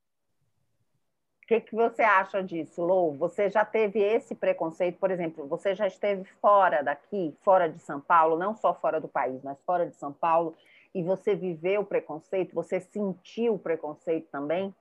que, 1.49 1.61
que 1.61 1.75
você 1.75 2.03
acha 2.03 2.43
disso, 2.43 2.83
Lou? 2.83 3.17
Você 3.17 3.49
já 3.49 3.65
teve 3.65 3.99
esse 3.99 4.35
preconceito, 4.35 4.99
por 4.99 5.09
exemplo, 5.09 5.47
você 5.47 5.73
já 5.73 5.87
esteve 5.87 6.23
fora 6.39 6.83
daqui, 6.83 7.35
fora 7.41 7.67
de 7.67 7.79
São 7.79 7.99
Paulo, 7.99 8.37
não 8.37 8.55
só 8.55 8.71
fora 8.71 9.01
do 9.01 9.07
país, 9.07 9.41
mas 9.43 9.57
fora 9.65 9.87
de 9.87 9.95
São 9.95 10.13
Paulo, 10.13 10.55
e 10.93 11.01
você 11.01 11.33
viveu 11.33 11.81
o 11.81 11.85
preconceito, 11.85 12.53
você 12.53 12.79
sentiu 12.79 13.55
o 13.55 13.59
preconceito 13.59 14.27
também? 14.31 14.73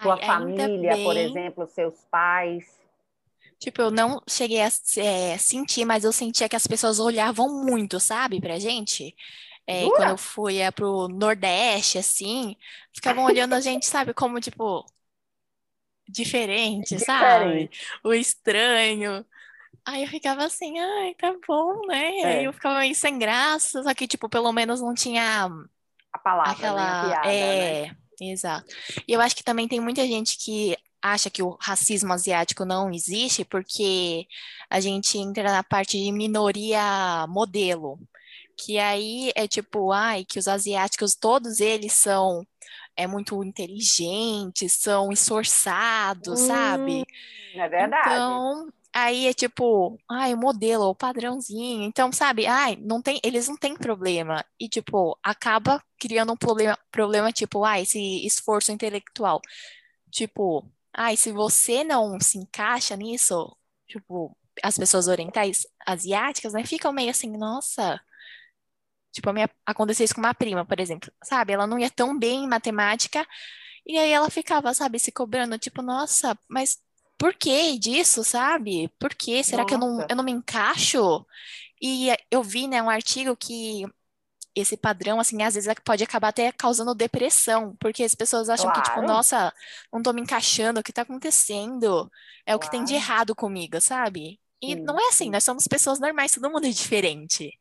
Sua 0.00 0.14
Ai, 0.14 0.24
família, 0.24 0.94
bem... 0.94 1.04
por 1.04 1.16
exemplo, 1.16 1.66
seus 1.66 2.04
pais? 2.04 2.80
Tipo, 3.58 3.82
eu 3.82 3.90
não 3.90 4.22
cheguei 4.28 4.62
a 4.62 4.68
é, 4.98 5.36
sentir, 5.36 5.84
mas 5.84 6.04
eu 6.04 6.12
sentia 6.12 6.48
que 6.48 6.56
as 6.56 6.66
pessoas 6.66 7.00
olhavam 7.00 7.64
muito, 7.64 7.98
sabe, 7.98 8.40
pra 8.40 8.56
gente. 8.56 9.16
É, 9.66 9.84
quando 9.88 10.10
eu 10.10 10.18
fui 10.18 10.58
é, 10.58 10.70
pro 10.70 11.08
Nordeste, 11.08 11.98
assim, 11.98 12.56
ficavam 12.92 13.24
olhando 13.24 13.54
a 13.54 13.60
gente, 13.60 13.86
sabe, 13.86 14.14
como, 14.14 14.40
tipo, 14.40 14.86
diferente, 16.08 16.96
diferente, 16.96 17.04
sabe? 17.04 17.70
O 18.04 18.12
estranho. 18.12 19.24
Aí 19.84 20.02
eu 20.02 20.08
ficava 20.08 20.44
assim, 20.44 20.78
ai, 20.78 21.14
tá 21.14 21.34
bom, 21.46 21.86
né? 21.86 22.18
É. 22.18 22.24
Aí 22.24 22.44
eu 22.44 22.52
ficava 22.52 22.78
meio 22.78 22.94
sem 22.94 23.18
graça, 23.18 23.82
só 23.82 23.92
que, 23.94 24.06
tipo, 24.06 24.28
pelo 24.28 24.52
menos 24.52 24.80
não 24.80 24.94
tinha 24.94 25.48
a 26.12 26.18
palavra, 26.18 26.52
aquela. 26.52 27.06
Né? 27.06 27.14
A 27.14 27.20
piada, 27.20 27.32
é, 27.32 27.82
né? 27.88 27.96
Exato. 28.20 28.74
E 29.08 29.12
eu 29.12 29.20
acho 29.20 29.34
que 29.34 29.42
também 29.42 29.66
tem 29.66 29.80
muita 29.80 30.06
gente 30.06 30.36
que 30.38 30.76
acha 31.02 31.28
que 31.28 31.42
o 31.42 31.56
racismo 31.60 32.12
asiático 32.12 32.64
não 32.64 32.90
existe 32.90 33.44
porque 33.44 34.26
a 34.70 34.78
gente 34.78 35.18
entra 35.18 35.50
na 35.50 35.64
parte 35.64 35.98
de 35.98 36.12
minoria 36.12 37.26
modelo, 37.28 37.98
que 38.56 38.78
aí 38.78 39.32
é 39.34 39.48
tipo, 39.48 39.90
ai, 39.90 40.24
que 40.24 40.38
os 40.38 40.46
asiáticos 40.46 41.16
todos 41.16 41.58
eles 41.58 41.92
são 41.92 42.46
é 42.96 43.06
muito 43.06 43.42
inteligentes, 43.44 44.72
são 44.74 45.12
esforçados, 45.12 46.40
hum, 46.42 46.46
sabe? 46.46 47.04
É 47.54 47.68
verdade. 47.68 48.04
Então, 48.14 48.68
aí 48.92 49.26
é 49.26 49.32
tipo, 49.34 49.98
ai, 50.10 50.34
o 50.34 50.38
modelo, 50.38 50.84
o 50.86 50.94
padrãozinho. 50.94 51.84
Então, 51.84 52.12
sabe, 52.12 52.46
ai, 52.46 52.76
não 52.76 53.02
tem, 53.02 53.20
eles 53.24 53.48
não 53.48 53.56
têm 53.56 53.76
problema. 53.76 54.44
E 54.60 54.68
tipo, 54.68 55.18
acaba 55.22 55.82
criando 55.98 56.32
um 56.32 56.36
problema, 56.36 56.78
problema 56.90 57.32
tipo, 57.32 57.64
ai, 57.64 57.82
esse 57.82 58.24
esforço 58.26 58.72
intelectual. 58.72 59.40
Tipo, 60.10 60.68
ai, 60.92 61.16
se 61.16 61.32
você 61.32 61.84
não 61.84 62.20
se 62.20 62.38
encaixa 62.38 62.96
nisso, 62.96 63.56
tipo, 63.86 64.36
as 64.62 64.76
pessoas 64.78 65.08
orientais 65.08 65.66
asiáticas, 65.86 66.52
né, 66.52 66.64
ficam 66.66 66.92
meio 66.92 67.10
assim, 67.10 67.30
nossa, 67.36 68.00
Tipo, 69.12 69.30
a 69.30 69.32
minha, 69.32 69.50
aconteceu 69.66 70.04
isso 70.04 70.14
com 70.14 70.20
uma 70.20 70.34
prima, 70.34 70.64
por 70.64 70.80
exemplo, 70.80 71.12
sabe? 71.22 71.52
Ela 71.52 71.66
não 71.66 71.78
ia 71.78 71.90
tão 71.90 72.18
bem 72.18 72.44
em 72.44 72.48
matemática, 72.48 73.26
e 73.86 73.98
aí 73.98 74.10
ela 74.10 74.30
ficava, 74.30 74.72
sabe, 74.74 74.98
se 74.98 75.12
cobrando, 75.12 75.58
tipo, 75.58 75.82
nossa, 75.82 76.38
mas 76.48 76.78
por 77.18 77.34
que 77.34 77.78
disso, 77.78 78.24
sabe? 78.24 78.88
Por 78.98 79.14
que? 79.14 79.42
Será 79.44 79.62
nossa. 79.62 79.68
que 79.68 79.74
eu 79.74 79.78
não, 79.78 80.06
eu 80.08 80.16
não 80.16 80.24
me 80.24 80.32
encaixo? 80.32 81.26
E 81.80 82.08
eu 82.30 82.42
vi, 82.42 82.68
né, 82.68 82.82
um 82.82 82.90
artigo 82.90 83.36
que 83.36 83.84
esse 84.54 84.76
padrão, 84.76 85.18
assim, 85.18 85.42
às 85.42 85.54
vezes 85.54 85.68
é 85.68 85.74
pode 85.74 86.04
acabar 86.04 86.28
até 86.28 86.52
causando 86.52 86.94
depressão, 86.94 87.76
porque 87.80 88.04
as 88.04 88.14
pessoas 88.14 88.48
acham 88.48 88.66
claro. 88.70 88.82
que, 88.82 88.88
tipo, 88.88 89.02
nossa, 89.02 89.52
não 89.92 90.02
tô 90.02 90.12
me 90.12 90.20
encaixando, 90.20 90.80
o 90.80 90.82
que 90.82 90.92
tá 90.92 91.02
acontecendo? 91.02 92.10
É 92.46 92.52
claro. 92.52 92.56
o 92.56 92.60
que 92.60 92.70
tem 92.70 92.84
de 92.84 92.94
errado 92.94 93.34
comigo, 93.34 93.80
sabe? 93.80 94.40
E 94.62 94.74
sim, 94.74 94.80
não 94.82 94.98
é 94.98 95.08
assim, 95.08 95.24
sim. 95.24 95.30
nós 95.30 95.44
somos 95.44 95.66
pessoas 95.66 95.98
normais, 95.98 96.32
todo 96.32 96.50
mundo 96.50 96.66
é 96.66 96.70
diferente. 96.70 97.52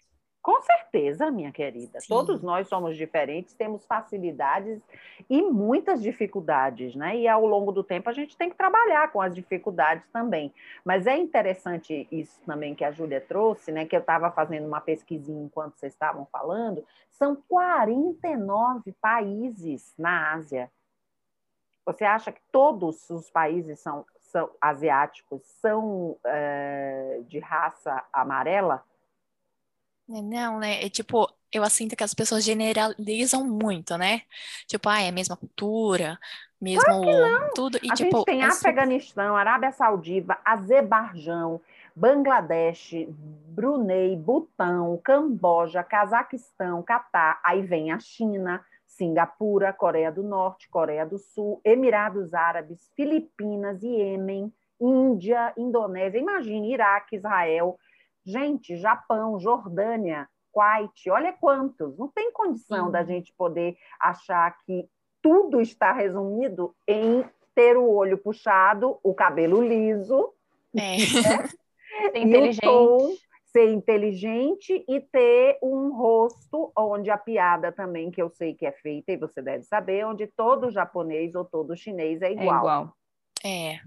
Com 0.41 0.59
certeza, 0.63 1.29
minha 1.29 1.51
querida. 1.51 1.99
Sim. 1.99 2.07
Todos 2.09 2.41
nós 2.41 2.67
somos 2.67 2.97
diferentes, 2.97 3.53
temos 3.53 3.85
facilidades 3.85 4.81
e 5.29 5.39
muitas 5.43 6.01
dificuldades, 6.01 6.95
né? 6.95 7.15
E 7.15 7.27
ao 7.27 7.45
longo 7.45 7.71
do 7.71 7.83
tempo 7.83 8.09
a 8.09 8.13
gente 8.13 8.35
tem 8.35 8.49
que 8.49 8.55
trabalhar 8.55 9.11
com 9.11 9.21
as 9.21 9.35
dificuldades 9.35 10.07
também. 10.11 10.51
Mas 10.83 11.05
é 11.05 11.15
interessante 11.15 12.07
isso 12.11 12.41
também 12.43 12.73
que 12.73 12.83
a 12.83 12.91
Júlia 12.91 13.21
trouxe, 13.21 13.71
né? 13.71 13.85
Que 13.85 13.95
eu 13.95 13.99
estava 13.99 14.31
fazendo 14.31 14.67
uma 14.67 14.81
pesquisinha 14.81 15.43
enquanto 15.43 15.75
vocês 15.75 15.93
estavam 15.93 16.25
falando. 16.31 16.83
São 17.11 17.35
49 17.47 18.93
países 18.99 19.93
na 19.95 20.33
Ásia. 20.33 20.71
Você 21.85 22.03
acha 22.03 22.31
que 22.31 22.41
todos 22.51 23.07
os 23.11 23.29
países 23.29 23.79
são, 23.79 24.05
são 24.19 24.49
asiáticos 24.59 25.43
são 25.61 26.17
é, 26.23 27.21
de 27.27 27.37
raça 27.37 28.03
amarela? 28.11 28.83
Não, 30.21 30.59
né? 30.59 30.83
É 30.83 30.89
tipo, 30.89 31.29
eu 31.51 31.67
sinto 31.69 31.95
que 31.95 32.03
as 32.03 32.13
pessoas 32.13 32.43
generalizam 32.43 33.45
muito, 33.45 33.97
né? 33.97 34.21
Tipo, 34.67 34.89
ah, 34.89 35.01
é 35.01 35.09
a 35.09 35.11
mesma 35.11 35.37
cultura, 35.37 36.19
mesmo 36.59 36.83
claro 36.83 37.51
tudo. 37.53 37.77
E, 37.81 37.91
a 37.91 37.93
tipo, 37.93 38.17
gente 38.17 38.25
tem 38.25 38.41
é 38.41 38.45
Afeganistão, 38.45 39.35
Arábia 39.35 39.71
Saudita, 39.71 40.37
Azerbaijão, 40.43 41.61
Bangladesh, 41.95 43.07
Brunei, 43.09 44.15
Butão, 44.15 44.99
Camboja, 45.03 45.83
Cazaquistão, 45.83 46.81
Catar, 46.81 47.39
aí 47.43 47.61
vem 47.61 47.91
a 47.91 47.99
China, 47.99 48.63
Singapura, 48.85 49.73
Coreia 49.73 50.11
do 50.11 50.23
Norte, 50.23 50.69
Coreia 50.69 51.05
do 51.05 51.17
Sul, 51.17 51.59
Emirados 51.65 52.33
Árabes, 52.33 52.89
Filipinas, 52.95 53.83
Iêmen, 53.83 54.53
Índia, 54.79 55.53
Indonésia, 55.57 56.19
imagine 56.19 56.73
Iraque, 56.73 57.15
Israel, 57.17 57.77
Gente, 58.25 58.77
Japão, 58.77 59.39
Jordânia, 59.39 60.27
Kuwait, 60.51 61.09
olha 61.09 61.33
quantos. 61.33 61.97
Não 61.97 62.07
tem 62.07 62.31
condição 62.31 62.85
Sim. 62.87 62.91
da 62.91 63.03
gente 63.03 63.33
poder 63.33 63.77
achar 63.99 64.57
que 64.65 64.87
tudo 65.21 65.61
está 65.61 65.91
resumido 65.91 66.75
em 66.87 67.23
ter 67.55 67.77
o 67.77 67.89
olho 67.89 68.17
puxado, 68.17 68.99
o 69.03 69.13
cabelo 69.13 69.61
liso, 69.61 70.33
é. 70.75 70.79
né? 70.79 70.97
ser 72.11 72.17
inteligente. 72.17 72.61
Tom, 72.61 73.13
ser 73.45 73.71
inteligente 73.73 74.85
e 74.87 75.01
ter 75.01 75.57
um 75.61 75.93
rosto 75.93 76.71
onde 76.75 77.09
a 77.09 77.17
piada 77.17 77.71
também, 77.71 78.09
que 78.09 78.21
eu 78.21 78.29
sei 78.29 78.53
que 78.53 78.65
é 78.65 78.71
feita, 78.71 79.11
e 79.11 79.17
você 79.17 79.41
deve 79.41 79.63
saber, 79.63 80.05
onde 80.05 80.25
todo 80.25 80.71
japonês 80.71 81.35
ou 81.35 81.43
todo 81.43 81.75
chinês 81.75 82.21
é 82.21 82.31
igual. 82.31 82.55
É 82.55 82.59
igual. 82.59 82.97
É. 83.43 83.79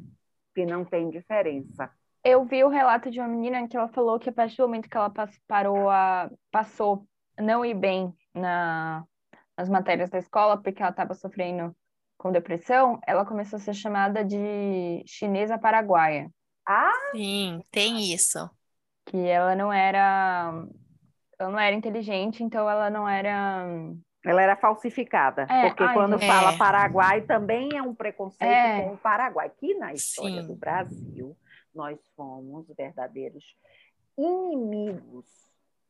Que 0.54 0.66
não 0.66 0.84
tem 0.84 1.08
diferença 1.08 1.90
eu 2.24 2.44
vi 2.44 2.64
o 2.64 2.68
relato 2.68 3.10
de 3.10 3.20
uma 3.20 3.28
menina 3.28 3.68
que 3.68 3.76
ela 3.76 3.88
falou 3.88 4.18
que 4.18 4.30
a 4.30 4.32
partir 4.32 4.56
do 4.56 4.62
momento 4.62 4.88
que 4.88 4.96
ela 4.96 5.12
parou 5.46 5.90
a, 5.90 6.30
passou 6.50 7.06
não 7.38 7.64
ir 7.64 7.74
bem 7.74 8.12
na, 8.34 9.04
nas 9.56 9.68
matérias 9.68 10.08
da 10.08 10.18
escola, 10.18 10.60
porque 10.60 10.82
ela 10.82 10.90
estava 10.90 11.14
sofrendo 11.14 11.76
com 12.16 12.32
depressão, 12.32 12.98
ela 13.06 13.26
começou 13.26 13.58
a 13.58 13.60
ser 13.60 13.74
chamada 13.74 14.24
de 14.24 15.04
chinesa 15.06 15.58
paraguaia. 15.58 16.30
Ah! 16.66 16.92
Sim, 17.12 17.60
tem 17.70 18.12
isso. 18.12 18.50
Que 19.06 19.18
ela 19.18 19.54
não 19.54 19.70
era. 19.70 20.50
Ela 21.38 21.50
não 21.50 21.58
era 21.58 21.76
inteligente, 21.76 22.42
então 22.42 22.68
ela 22.70 22.88
não 22.88 23.06
era. 23.06 23.66
Ela 24.24 24.42
era 24.42 24.56
falsificada, 24.56 25.42
é, 25.50 25.66
porque 25.66 25.82
ai, 25.82 25.92
quando 25.92 26.14
é. 26.14 26.26
fala 26.26 26.56
Paraguai 26.56 27.20
também 27.20 27.76
é 27.76 27.82
um 27.82 27.94
preconceito 27.94 28.50
é. 28.50 28.80
com 28.80 28.94
o 28.94 28.96
Paraguai. 28.96 29.48
Aqui 29.48 29.74
na 29.74 29.92
história 29.92 30.40
Sim. 30.40 30.46
do 30.46 30.54
Brasil, 30.54 31.36
nós 31.74 31.98
fomos 32.16 32.66
verdadeiros 32.76 33.56
inimigos, 34.16 35.26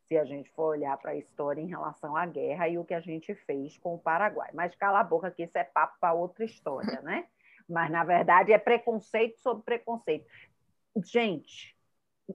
se 0.06 0.16
a 0.18 0.24
gente 0.24 0.50
for 0.50 0.76
olhar 0.76 0.96
para 0.98 1.12
a 1.12 1.16
história 1.16 1.60
em 1.60 1.66
relação 1.66 2.16
à 2.16 2.26
guerra 2.26 2.68
e 2.68 2.78
o 2.78 2.84
que 2.84 2.94
a 2.94 3.00
gente 3.00 3.34
fez 3.34 3.78
com 3.78 3.94
o 3.94 3.98
Paraguai. 3.98 4.50
Mas 4.52 4.74
cala 4.74 5.00
a 5.00 5.04
boca 5.04 5.30
que 5.30 5.44
isso 5.44 5.56
é 5.56 5.64
papo 5.64 5.96
para 6.00 6.12
outra 6.12 6.44
história, 6.44 7.00
né? 7.02 7.26
Mas, 7.68 7.90
na 7.90 8.04
verdade, 8.04 8.52
é 8.52 8.58
preconceito 8.58 9.38
sobre 9.40 9.64
preconceito. 9.64 10.26
Gente, 11.04 11.74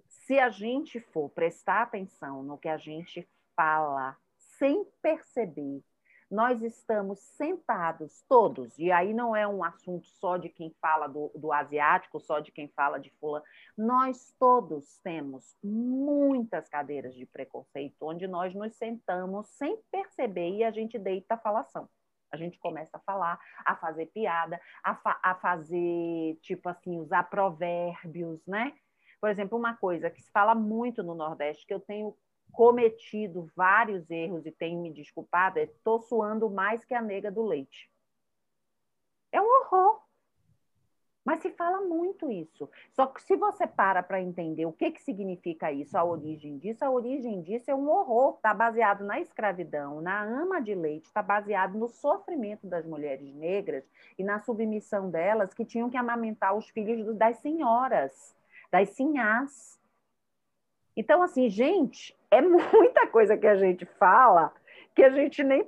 se 0.08 0.40
a 0.40 0.50
gente 0.50 1.00
for 1.00 1.30
prestar 1.30 1.84
atenção 1.84 2.44
no 2.44 2.58
que 2.58 2.68
a 2.68 2.78
gente 2.78 3.28
fala 3.56 4.18
sem 4.38 4.86
perceber 5.02 5.84
nós 6.30 6.62
estamos 6.62 7.20
sentados 7.20 8.24
todos, 8.30 8.78
e 8.78 8.92
aí 8.92 9.14
não 9.14 9.36
é 9.36 9.48
um 9.48 9.64
assunto 9.64 10.08
só 10.08 10.38
de 10.38 10.50
quem 10.50 10.72
fala 10.80 11.08
do, 11.08 11.32
do 11.36 11.52
asiático, 11.52 12.20
só 12.20 12.40
de 12.40 12.52
quem 12.52 12.68
fala 12.70 13.00
de 13.00 13.10
fulano, 13.20 13.44
nós 13.78 14.36
todos 14.40 15.00
temos 15.00 15.58
muitas 15.64 16.70
cadeiras 16.70 17.16
de 17.16 17.26
preconceito, 17.26 17.96
onde 18.02 18.28
nós 18.28 18.54
nos 18.54 18.76
sentamos 18.76 19.48
sem 19.50 19.78
perceber 19.92 20.50
e 20.52 20.64
a 20.64 20.72
gente 20.72 21.00
deita 21.00 21.34
a 21.34 21.38
falação. 21.38 21.90
A 22.32 22.38
gente 22.38 22.60
começa 22.60 22.98
a 22.98 23.00
falar, 23.00 23.40
a 23.66 23.76
fazer 23.76 24.06
piada, 24.08 24.62
a, 24.84 24.96
fa 24.96 25.20
a 25.24 25.34
fazer, 25.34 26.38
tipo 26.42 26.70
assim, 26.70 27.00
usar 27.00 27.24
provérbios, 27.24 28.46
né? 28.46 28.72
Por 29.20 29.30
exemplo, 29.30 29.58
uma 29.58 29.76
coisa 29.76 30.12
que 30.12 30.22
se 30.22 30.32
fala 30.32 30.54
muito 30.54 31.02
no 31.02 31.16
Nordeste, 31.16 31.66
que 31.66 31.74
eu 31.74 31.80
tenho 31.80 32.16
cometido 32.52 33.50
vários 33.56 34.10
erros 34.10 34.46
e 34.46 34.52
tenho 34.52 34.82
me 34.82 34.92
desculpado, 34.92 35.60
é 35.60 35.64
estou 35.64 36.00
suando 36.00 36.50
mais 36.50 36.84
que 36.84 36.94
a 36.94 37.02
nega 37.02 37.32
do 37.32 37.44
leite. 37.44 37.90
É 39.32 39.42
um 39.42 39.46
horror. 39.46 40.02
Mas 41.24 41.42
se 41.42 41.52
fala 41.52 41.82
muito 41.82 42.32
isso. 42.32 42.68
Só 42.92 43.06
que 43.06 43.22
se 43.22 43.36
você 43.36 43.68
para 43.68 44.02
para 44.02 44.20
entender 44.20 44.66
o 44.66 44.74
que, 44.74 44.90
que 44.90 45.02
significa 45.02 45.72
isso, 45.72 45.96
a 45.98 46.04
origem 46.04 46.58
disso, 46.58 46.84
a 46.84 46.90
origem 46.90 47.42
disso 47.44 47.70
é 47.70 47.76
um 47.76 47.88
horror. 47.88 48.36
Está 48.36 48.54
baseado 48.54 49.04
na 49.04 49.20
escravidão, 49.20 50.02
na 50.02 50.24
ama 50.24 50.60
de 50.60 50.74
leite, 50.74 51.06
está 51.06 51.22
baseado 51.22 51.78
no 51.78 51.88
sofrimento 51.88 52.66
das 52.66 52.86
mulheres 52.86 53.32
negras 53.36 53.84
e 54.18 54.24
na 54.24 54.40
submissão 54.40 55.12
delas 55.12 55.54
que 55.54 55.64
tinham 55.64 55.90
que 55.90 55.98
amamentar 55.98 56.58
os 56.58 56.68
filhos 56.70 57.16
das 57.16 57.38
senhoras, 57.38 58.36
das 58.72 58.90
sinhás. 58.90 59.80
Então, 60.96 61.22
assim, 61.22 61.48
gente, 61.48 62.18
é 62.32 62.42
muita 62.42 63.08
coisa 63.08 63.38
que 63.38 63.48
a 63.48 63.56
gente 63.56 63.86
fala 63.86 64.54
que 64.96 65.04
a 65.04 65.10
gente 65.10 65.44
nem 65.44 65.66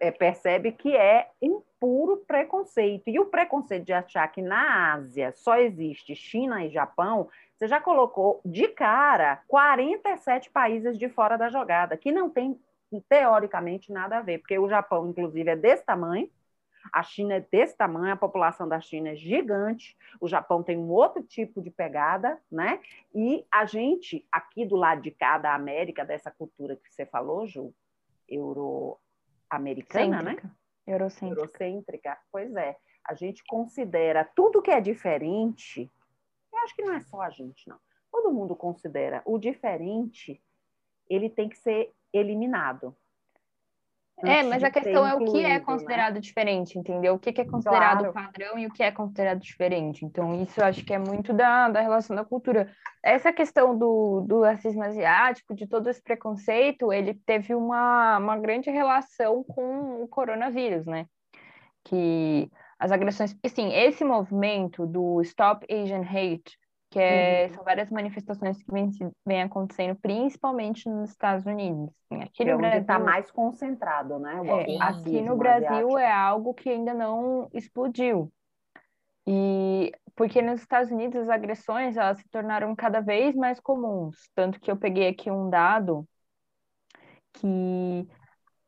é, 0.00 0.10
percebe 0.10 0.72
que 0.72 0.94
é 0.96 1.28
um 1.40 1.62
puro 1.80 2.18
preconceito. 2.18 3.08
E 3.08 3.18
o 3.18 3.26
preconceito 3.26 3.84
de 3.84 3.92
achar 3.92 4.28
que 4.28 4.42
na 4.42 4.92
Ásia 4.94 5.32
só 5.32 5.56
existe 5.56 6.14
China 6.14 6.64
e 6.64 6.70
Japão, 6.70 7.28
você 7.54 7.66
já 7.66 7.80
colocou 7.80 8.40
de 8.44 8.68
cara 8.68 9.42
47 9.48 10.50
países 10.50 10.98
de 10.98 11.08
fora 11.08 11.36
da 11.36 11.48
jogada, 11.48 11.96
que 11.96 12.12
não 12.12 12.28
tem 12.28 12.58
teoricamente 13.08 13.90
nada 13.90 14.18
a 14.18 14.20
ver, 14.20 14.38
porque 14.38 14.58
o 14.58 14.68
Japão, 14.68 15.08
inclusive, 15.08 15.48
é 15.48 15.56
desse 15.56 15.84
tamanho, 15.84 16.28
a 16.92 17.02
China 17.02 17.34
é 17.34 17.40
desse 17.40 17.76
tamanho, 17.76 18.14
a 18.14 18.16
população 18.16 18.68
da 18.68 18.80
China 18.80 19.10
é 19.10 19.14
gigante, 19.14 19.96
o 20.20 20.28
Japão 20.28 20.62
tem 20.62 20.78
um 20.78 20.90
outro 20.90 21.22
tipo 21.22 21.60
de 21.60 21.70
pegada, 21.70 22.40
né? 22.50 22.80
E 23.14 23.44
a 23.50 23.64
gente, 23.64 24.26
aqui 24.32 24.64
do 24.64 24.76
lado 24.76 25.02
de 25.02 25.10
cá 25.10 25.36
da 25.38 25.54
América, 25.54 26.04
dessa 26.04 26.30
cultura 26.30 26.76
que 26.76 26.92
você 26.92 27.04
falou, 27.04 27.46
Ju, 27.46 27.74
euro-americana, 28.28 30.22
né? 30.22 30.36
Eurocêntrica. 30.86 31.40
eurocêntrica. 31.40 32.18
Pois 32.30 32.54
é, 32.56 32.76
a 33.04 33.14
gente 33.14 33.44
considera 33.44 34.24
tudo 34.24 34.62
que 34.62 34.70
é 34.70 34.80
diferente. 34.80 35.90
Eu 36.52 36.58
acho 36.60 36.74
que 36.74 36.82
não 36.82 36.94
é 36.94 37.00
só 37.00 37.20
a 37.20 37.30
gente, 37.30 37.68
não. 37.68 37.78
Todo 38.10 38.32
mundo 38.32 38.54
considera 38.54 39.22
o 39.24 39.38
diferente, 39.38 40.42
ele 41.08 41.30
tem 41.30 41.48
que 41.48 41.56
ser 41.56 41.92
eliminado. 42.12 42.96
É, 44.24 44.42
mas 44.44 44.62
a 44.62 44.70
questão 44.70 45.06
é 45.06 45.14
o 45.14 45.24
que 45.24 45.44
é 45.44 45.54
né? 45.54 45.60
considerado 45.60 46.20
diferente, 46.20 46.78
entendeu? 46.78 47.14
O 47.14 47.18
que 47.18 47.32
que 47.32 47.40
é 47.40 47.44
considerado 47.44 47.98
Claro. 47.98 48.12
padrão 48.12 48.58
e 48.58 48.66
o 48.66 48.70
que 48.70 48.82
é 48.82 48.92
considerado 48.92 49.40
diferente. 49.40 50.04
Então, 50.04 50.40
isso 50.40 50.60
eu 50.60 50.64
acho 50.64 50.84
que 50.84 50.92
é 50.92 50.98
muito 50.98 51.32
da, 51.32 51.68
da 51.68 51.80
relação 51.80 52.14
da 52.14 52.24
cultura. 52.24 52.70
Essa 53.02 53.32
questão 53.32 53.76
do, 53.76 54.20
do 54.20 54.42
racismo 54.42 54.82
asiático, 54.84 55.54
de 55.54 55.66
todo 55.66 55.88
esse 55.90 56.00
preconceito, 56.00 56.92
ele 56.92 57.14
teve 57.26 57.54
uma, 57.54 58.18
uma 58.18 58.38
grande 58.38 58.70
relação 58.70 59.42
com 59.42 60.02
o 60.02 60.06
coronavírus, 60.06 60.86
né? 60.86 61.06
Que 61.82 62.48
as 62.78 62.92
agressões... 62.92 63.36
Assim, 63.44 63.72
esse 63.74 64.04
movimento 64.04 64.86
do 64.86 65.20
Stop 65.22 65.66
Asian 65.68 66.02
Hate, 66.02 66.56
que 66.92 66.98
é, 67.00 67.48
Uhum. 67.48 67.54
são 67.54 67.64
várias 67.64 67.90
manifestações 67.90 68.62
que 68.62 68.70
vêm 68.70 68.90
vêm 69.26 69.42
acontecendo, 69.42 69.96
principalmente 69.96 70.88
nos 70.88 71.10
Estados 71.10 71.46
Unidos. 71.46 71.90
Assim, 72.10 72.22
aqui 72.22 72.44
Que 72.44 72.50
é 72.50 72.54
no 72.54 72.58
onde 72.58 72.66
está 72.68 72.98
Brasil... 72.98 73.04
mais 73.06 73.30
concentrado, 73.30 74.18
né? 74.18 74.34
É, 74.44 74.82
aqui 74.82 75.22
no 75.22 75.36
Brasil 75.36 75.66
asiático. 75.66 75.98
é 75.98 76.12
algo 76.12 76.54
que 76.54 76.68
ainda 76.68 76.92
não 76.94 77.48
explodiu. 77.54 78.32
E 79.26 79.92
porque 80.14 80.42
nos 80.42 80.60
Estados 80.60 80.90
Unidos 80.90 81.22
as 81.22 81.28
agressões 81.30 81.96
elas 81.96 82.18
se 82.18 82.28
tornaram 82.28 82.76
cada 82.76 83.00
vez 83.00 83.34
mais 83.34 83.58
comuns. 83.60 84.16
Tanto 84.34 84.60
que 84.60 84.70
eu 84.70 84.76
peguei 84.76 85.08
aqui 85.08 85.30
um 85.30 85.48
dado 85.48 86.06
que 87.34 88.06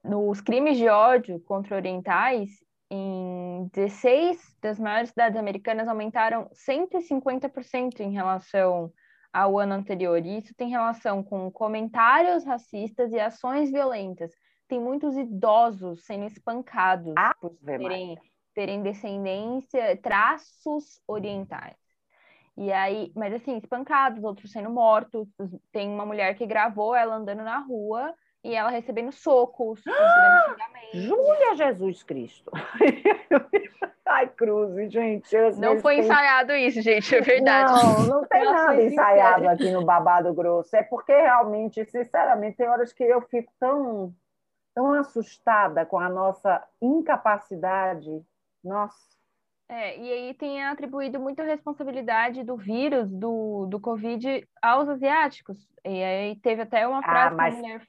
nos 0.02 0.40
crimes 0.40 0.78
de 0.78 0.88
ódio 0.88 1.40
contra 1.40 1.76
orientais, 1.76 2.50
em 2.94 3.68
16 3.72 4.56
das 4.60 4.78
maiores 4.78 5.10
cidades 5.10 5.38
americanas 5.38 5.88
aumentaram 5.88 6.48
150% 6.52 8.00
em 8.00 8.12
relação 8.12 8.92
ao 9.32 9.58
ano 9.58 9.74
anterior. 9.74 10.24
E 10.24 10.38
isso 10.38 10.54
tem 10.54 10.68
relação 10.68 11.22
com 11.22 11.50
comentários 11.50 12.44
racistas 12.44 13.12
e 13.12 13.18
ações 13.18 13.70
violentas. 13.70 14.32
Tem 14.68 14.80
muitos 14.80 15.16
idosos 15.16 16.04
sendo 16.04 16.26
espancados 16.26 17.12
Ah, 17.16 17.34
por 17.40 17.56
terem, 17.64 18.16
terem 18.54 18.82
descendência, 18.82 19.96
traços 20.00 21.00
orientais. 21.06 21.76
E 22.56 22.72
aí, 22.72 23.12
mas 23.16 23.34
assim, 23.34 23.56
espancados, 23.56 24.22
outros 24.22 24.52
sendo 24.52 24.70
mortos. 24.70 25.28
Tem 25.72 25.88
uma 25.88 26.06
mulher 26.06 26.36
que 26.36 26.46
gravou 26.46 26.94
ela 26.94 27.16
andando 27.16 27.42
na 27.42 27.58
rua 27.58 28.14
e 28.44 28.54
ela 28.54 28.70
recebendo 28.70 29.10
socos. 29.10 29.82
Júlia 30.92 31.56
Jesus 31.56 32.02
Cristo. 32.02 32.50
Ai, 34.06 34.28
Cruz, 34.28 34.92
gente. 34.92 35.34
Não 35.58 35.78
foi 35.80 35.96
tem- 35.96 36.04
ensaiado 36.04 36.52
isso, 36.52 36.80
gente, 36.82 37.16
é 37.16 37.20
verdade. 37.20 37.72
Não, 37.72 38.06
não 38.20 38.24
tem 38.26 38.44
nada 38.44 38.80
ensaiado 38.82 39.34
sincera. 39.40 39.52
aqui 39.54 39.70
no 39.70 39.84
Babado 39.84 40.32
Grosso. 40.34 40.76
É 40.76 40.82
porque 40.82 41.12
realmente, 41.12 41.84
sinceramente, 41.86 42.58
tem 42.58 42.68
horas 42.68 42.92
que 42.92 43.02
eu 43.02 43.22
fico 43.22 43.50
tão, 43.58 44.14
tão 44.74 44.92
assustada 44.92 45.84
com 45.86 45.98
a 45.98 46.08
nossa 46.08 46.62
incapacidade. 46.80 48.22
Nossa. 48.62 49.14
É, 49.68 49.98
e 49.98 50.12
aí 50.12 50.34
tem 50.34 50.62
atribuído 50.62 51.18
muita 51.18 51.42
responsabilidade 51.42 52.44
do 52.44 52.56
vírus, 52.56 53.10
do, 53.10 53.66
do 53.66 53.80
Covid, 53.80 54.46
aos 54.62 54.88
asiáticos. 54.88 55.56
E 55.82 56.04
aí 56.04 56.36
teve 56.36 56.62
até 56.62 56.86
uma 56.86 56.98
Ah, 56.98 57.02
frase 57.02 57.30
que 57.30 57.36
mas 57.36 57.54
a 57.54 57.58
mulher 57.58 57.80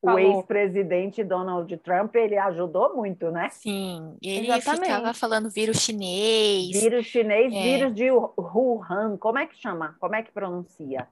O 0.00 0.06
falou. 0.06 0.20
ex-presidente 0.20 1.24
Donald 1.24 1.76
Trump, 1.78 2.14
ele 2.14 2.38
ajudou 2.38 2.94
muito, 2.94 3.30
né? 3.32 3.48
Sim, 3.50 4.16
ele 4.22 4.46
Exatamente. 4.46 4.84
ficava 4.84 5.12
falando 5.12 5.50
vírus 5.50 5.78
chinês. 5.80 6.70
Vírus 6.80 7.06
chinês, 7.06 7.52
É. 7.52 7.62
vírus 7.62 7.94
de 7.94 8.10
Wuhan. 8.10 9.16
Como 9.18 9.38
é 9.38 9.46
que 9.46 9.56
chama? 9.56 9.96
Como 9.98 10.14
é 10.14 10.22
que 10.22 10.30
pronuncia? 10.30 11.08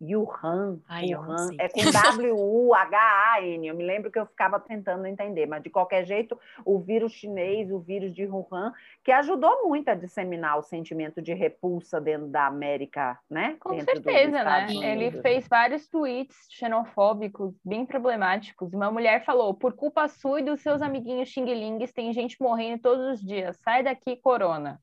Wuhan. 0.00 0.78
Ai, 0.88 1.14
Wuhan. 1.14 1.48
É 1.58 1.68
com 1.68 1.80
W-U-H-A-N. 1.90 3.66
Eu 3.66 3.74
me 3.74 3.84
lembro 3.84 4.10
que 4.10 4.18
eu 4.18 4.26
ficava 4.26 4.60
tentando 4.60 5.06
entender, 5.06 5.46
mas 5.46 5.62
de 5.62 5.70
qualquer 5.70 6.04
jeito, 6.04 6.38
o 6.64 6.78
vírus 6.78 7.12
chinês, 7.12 7.70
o 7.70 7.78
vírus 7.78 8.12
de 8.14 8.26
Wuhan, 8.26 8.72
que 9.02 9.10
ajudou 9.10 9.66
muito 9.66 9.88
a 9.88 9.94
disseminar 9.94 10.58
o 10.58 10.62
sentimento 10.62 11.22
de 11.22 11.32
repulsa 11.32 12.00
dentro 12.00 12.28
da 12.28 12.46
América, 12.46 13.18
né? 13.28 13.56
Com 13.58 13.70
Dentro 13.70 13.94
certeza, 13.94 14.30
né? 14.44 14.64
Estados 14.66 14.74
Ele 14.82 14.92
Unidos. 15.06 15.22
fez 15.22 15.48
vários 15.48 15.88
tweets 15.88 16.36
xenofóbicos, 16.50 17.54
bem 17.64 17.86
problemáticos. 17.86 18.72
Uma 18.72 18.90
mulher 18.90 19.24
falou: 19.24 19.54
por 19.54 19.72
culpa 19.72 20.08
sua 20.08 20.40
e 20.40 20.44
dos 20.44 20.60
seus 20.60 20.82
amiguinhos 20.82 21.30
xing-lings, 21.30 21.92
tem 21.92 22.12
gente 22.12 22.36
morrendo 22.40 22.82
todos 22.82 23.14
os 23.14 23.20
dias. 23.26 23.56
Sai 23.64 23.82
daqui, 23.82 24.16
corona. 24.16 24.80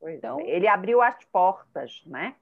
Pois 0.00 0.14
é. 0.14 0.16
Então- 0.18 0.40
Ele 0.40 0.68
abriu 0.68 1.00
as 1.02 1.24
portas, 1.32 2.02
né? 2.06 2.34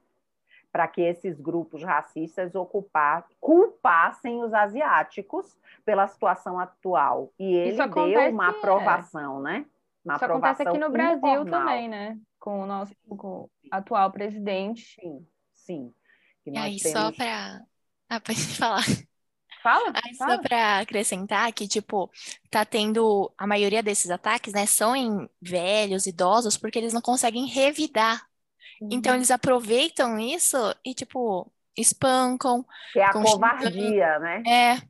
Para 0.77 0.87
que 0.87 1.01
esses 1.01 1.41
grupos 1.41 1.81
racistas 1.81 2.53
ocupar, 2.53 3.25
culpassem 3.39 4.43
os 4.43 4.53
asiáticos 4.53 5.57
pela 5.83 6.07
situação 6.07 6.59
atual. 6.59 7.33
E 7.39 7.51
ele 7.55 7.77
deu 7.87 8.29
uma 8.29 8.45
é. 8.45 8.49
aprovação, 8.49 9.41
né? 9.41 9.65
Uma 10.05 10.17
Isso 10.17 10.25
acontece 10.25 10.61
aqui 10.61 10.77
no 10.77 10.85
aprovação 10.85 11.19
Brasil 11.19 11.41
informal. 11.41 11.61
também, 11.65 11.89
né? 11.89 12.17
Com 12.39 12.61
o 12.61 12.67
nosso 12.67 12.93
com 13.09 13.25
o 13.25 13.49
atual 13.71 14.11
presidente. 14.11 14.99
Sim, 15.01 15.27
sim. 15.51 15.93
Que 16.43 16.51
E 16.51 16.57
aí, 16.59 16.77
temos... 16.77 16.91
só 16.91 17.11
para. 17.11 17.61
Ah, 18.07 18.19
pode 18.19 18.39
falar. 18.55 18.83
Fala, 19.63 19.91
Aí, 20.05 20.13
só 20.13 20.25
fala. 20.25 20.41
para 20.41 20.79
acrescentar 20.79 21.51
que, 21.51 21.67
tipo, 21.67 22.11
tá 22.51 22.63
tendo. 22.63 23.33
A 23.35 23.47
maioria 23.47 23.81
desses 23.81 24.11
ataques, 24.11 24.53
né, 24.53 24.67
são 24.67 24.95
em 24.95 25.27
velhos, 25.41 26.05
idosos, 26.05 26.55
porque 26.55 26.77
eles 26.77 26.93
não 26.93 27.01
conseguem 27.01 27.47
revidar. 27.47 28.21
Então, 28.81 29.11
Uhum. 29.13 29.17
eles 29.19 29.31
aproveitam 29.31 30.19
isso 30.19 30.57
e, 30.85 30.93
tipo, 30.93 31.51
espancam. 31.77 32.65
Que 32.93 32.99
é 32.99 33.05
a 33.05 33.11
covardia, 33.13 34.19
né? 34.19 34.43
É. 34.47 34.81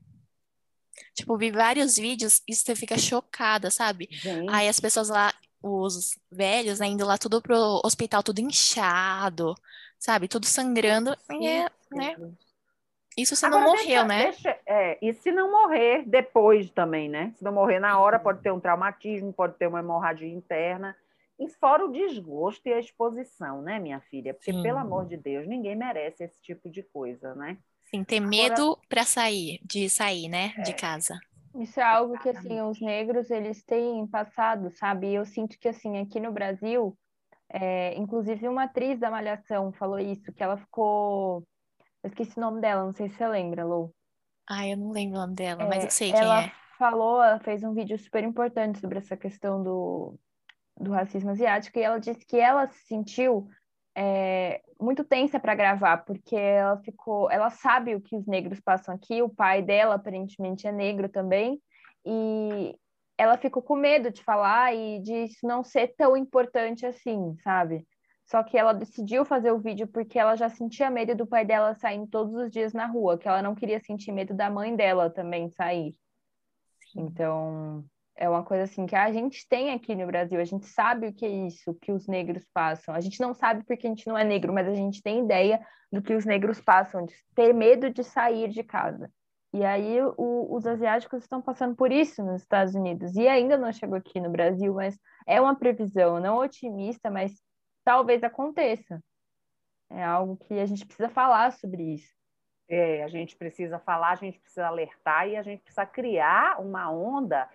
Tipo, 1.14 1.38
vi 1.38 1.52
vários 1.52 1.96
vídeos 1.98 2.42
e 2.48 2.54
você 2.54 2.76
fica 2.76 2.98
chocada, 2.98 3.72
sabe? 3.72 4.08
Gente, 4.12 4.52
Aí 4.54 4.68
as 4.68 4.80
pessoas 4.80 5.10
lá, 5.10 5.34
os 5.62 6.12
velhos, 6.32 6.80
né, 6.80 6.88
indo 6.88 7.06
lá 7.06 7.18
tudo 7.18 7.42
pro 7.42 7.82
hospital, 7.84 8.22
tudo 8.22 8.40
inchado, 8.40 9.56
sabe? 9.98 10.28
Tudo 10.28 10.46
sangrando. 10.46 11.16
E 11.32 11.48
é, 11.48 11.70
né? 11.92 12.16
Isso 13.18 13.36
você 13.36 13.50
não 13.50 13.62
morreu, 13.62 13.78
deixa- 13.84 14.04
né? 14.06 14.24
deixa- 14.26 14.60
é, 14.68 15.00
e 15.02 15.12
se 15.12 15.32
não 15.32 15.52
morrer 15.52 16.04
depois 16.06 16.70
também, 16.70 17.10
né? 17.10 17.34
Se 17.36 17.44
não 17.44 17.52
morrer 17.52 17.80
na 17.80 17.98
hora, 18.00 18.20
pode 18.20 18.42
ter 18.44 18.52
um 18.52 18.60
traumatismo, 18.60 19.34
pode 19.34 19.56
ter 19.56 19.66
uma 19.66 19.80
hemorragia 19.80 20.28
interna. 20.32 20.96
E 21.40 21.48
fora 21.50 21.86
o 21.86 21.92
desgosto 21.92 22.68
e 22.68 22.74
a 22.74 22.80
exposição, 22.80 23.62
né, 23.62 23.80
minha 23.80 24.02
filha? 24.02 24.34
Porque, 24.34 24.52
Sim. 24.52 24.62
pelo 24.64 24.80
amor 24.80 25.06
de 25.08 25.18
Deus, 25.18 25.48
ninguém 25.48 25.76
merece 25.76 26.24
esse 26.24 26.42
tipo 26.42 26.70
de 26.70 26.82
coisa, 26.84 27.36
né? 27.36 27.58
Sim, 27.90 28.04
ter 28.04 28.20
medo 28.20 28.78
pra 28.90 29.04
sair, 29.06 29.60
de 29.64 29.90
sair, 29.90 30.28
né, 30.28 30.50
de 30.66 30.74
casa. 30.74 31.18
Isso 31.56 31.80
é 31.80 31.84
algo 31.84 32.18
que, 32.20 32.30
assim, 32.30 32.62
os 32.62 32.80
negros, 32.82 33.32
eles 33.32 33.64
têm 33.64 34.06
passado, 34.08 34.70
sabe? 34.72 35.08
E 35.08 35.16
eu 35.16 35.26
sinto 35.26 35.58
que, 35.60 35.68
assim, 35.68 35.98
aqui 35.98 36.20
no 36.20 36.32
Brasil, 36.32 36.98
é, 37.50 37.96
inclusive 37.96 38.48
uma 38.48 38.64
atriz 38.66 39.00
da 39.00 39.10
Malhação 39.10 39.72
falou 39.74 40.00
isso, 40.00 40.34
que 40.34 40.44
ela 40.44 40.58
ficou... 40.58 41.48
Eu 42.04 42.10
esqueci 42.10 42.38
o 42.38 42.42
nome 42.42 42.62
dela, 42.62 42.86
não 42.86 42.94
sei 42.94 43.10
se 43.10 43.16
você 43.16 43.28
lembra, 43.28 43.66
Lu. 43.66 43.94
Ai, 44.50 44.74
eu 44.74 44.78
não 44.78 44.92
lembro 44.92 45.18
o 45.18 45.22
nome 45.22 45.36
dela, 45.36 45.66
mas 45.66 45.84
É, 45.84 45.88
eu 45.88 45.90
sei 45.92 46.14
quem 46.14 46.22
ela 46.22 46.44
é. 46.44 46.52
falou, 46.78 47.22
ela 47.22 47.40
fez 47.40 47.64
um 47.64 47.74
vídeo 47.74 47.98
super 47.98 48.24
importante 48.24 48.80
sobre 48.80 48.98
essa 49.00 49.18
questão 49.18 49.64
do, 49.64 50.18
do 50.80 50.92
racismo 50.92 51.32
asiático 51.32 51.78
e 51.78 51.82
ela 51.82 52.00
disse 52.00 52.26
que 52.26 52.38
ela 52.38 52.68
se 52.68 52.86
sentiu 52.86 53.48
é, 53.96 54.62
muito 54.80 55.04
tensa 55.04 55.40
para 55.40 55.56
gravar, 55.56 55.98
porque 56.06 56.36
ela 56.36 56.78
ficou, 56.78 57.32
ela 57.32 57.50
sabe 57.50 57.96
o 57.96 58.02
que 58.02 58.16
os 58.16 58.28
negros 58.28 58.60
passam 58.60 58.94
aqui, 58.94 59.22
o 59.24 59.30
pai 59.30 59.62
dela 59.64 59.96
aparentemente 59.96 60.68
é 60.68 60.72
negro 60.72 61.10
também, 61.10 61.60
e 62.06 62.76
ela 63.18 63.38
ficou 63.38 63.64
com 63.64 63.76
medo 63.76 64.12
de 64.12 64.24
falar 64.24 64.76
e 64.76 65.02
de 65.02 65.26
isso 65.26 65.48
não 65.48 65.64
ser 65.64 65.96
tão 65.98 66.16
importante 66.16 66.86
assim, 66.86 67.36
sabe? 67.44 67.88
Só 68.26 68.44
que 68.44 68.58
ela 68.58 68.74
decidiu 68.74 69.26
fazer 69.26 69.52
o 69.52 69.60
vídeo 69.60 69.88
porque 69.88 70.20
ela 70.20 70.36
já 70.36 70.50
sentia 70.50 70.92
medo 70.92 71.16
do 71.16 71.26
pai 71.26 71.44
dela 71.44 71.74
saindo 71.76 72.08
todos 72.08 72.36
os 72.36 72.52
dias 72.52 72.74
na 72.74 72.86
rua, 72.86 73.18
que 73.18 73.28
ela 73.28 73.42
não 73.42 73.56
queria 73.56 73.80
sentir 73.80 74.12
medo 74.12 74.36
da 74.36 74.50
mãe 74.50 74.76
dela 74.76 75.10
também 75.10 75.50
sair. 75.50 75.96
Então, 76.96 77.84
é 78.18 78.28
uma 78.28 78.44
coisa 78.44 78.64
assim 78.64 78.86
que 78.86 78.96
a 78.96 79.12
gente 79.12 79.48
tem 79.48 79.72
aqui 79.72 79.96
no 79.96 80.08
Brasil, 80.08 80.40
a 80.40 80.44
gente 80.44 80.66
sabe 80.66 81.08
o 81.08 81.14
que 81.14 81.26
é 81.26 81.30
isso, 81.30 81.72
o 81.72 81.76
que 81.76 81.92
os 81.92 82.08
negros 82.08 82.46
passam. 82.54 82.94
A 82.94 83.00
gente 83.00 83.20
não 83.22 83.34
sabe 83.34 83.64
porque 83.64 83.86
a 83.86 83.90
gente 83.90 84.08
não 84.08 84.18
é 84.18 84.24
negro, 84.24 84.52
mas 84.52 84.68
a 84.68 84.74
gente 84.74 85.02
tem 85.02 85.24
ideia 85.24 85.60
do 85.92 86.02
que 86.02 86.14
os 86.14 86.26
negros 86.26 86.60
passam, 86.60 87.06
de 87.06 87.14
ter 87.36 87.54
medo 87.54 87.90
de 87.90 88.04
sair 88.04 88.50
de 88.50 88.64
casa. 88.64 89.10
E 89.54 89.64
aí 89.64 90.02
o- 90.02 90.48
os 90.52 90.68
asiáticos 90.68 91.24
estão 91.24 91.42
passando 91.42 91.76
por 91.76 91.92
isso 91.92 92.24
nos 92.24 92.42
Estados 92.42 92.76
Unidos. 92.76 93.16
E 93.16 93.28
ainda 93.28 93.58
não 93.58 93.72
chegou 93.72 93.98
aqui 93.98 94.20
no 94.20 94.30
Brasil, 94.30 94.74
mas 94.74 95.00
é 95.26 95.40
uma 95.40 95.56
previsão, 95.56 96.20
não 96.20 96.38
otimista, 96.38 97.10
mas 97.10 97.32
talvez 97.86 98.24
aconteça. 98.24 99.02
É 99.90 100.04
algo 100.04 100.36
que 100.38 100.56
a 100.60 100.66
gente 100.66 100.86
precisa 100.86 101.10
falar 101.10 101.52
sobre 101.54 101.82
isso. 101.94 102.18
É, 102.70 103.04
a 103.04 103.08
gente 103.08 103.38
precisa 103.38 103.80
falar, 103.80 104.12
a 104.12 104.16
gente 104.16 104.40
precisa 104.40 104.68
alertar 104.68 105.28
e 105.30 105.38
a 105.38 105.42
gente 105.42 105.62
precisa 105.62 105.86
criar 105.86 106.60
uma 106.60 106.92
onda 106.92 107.50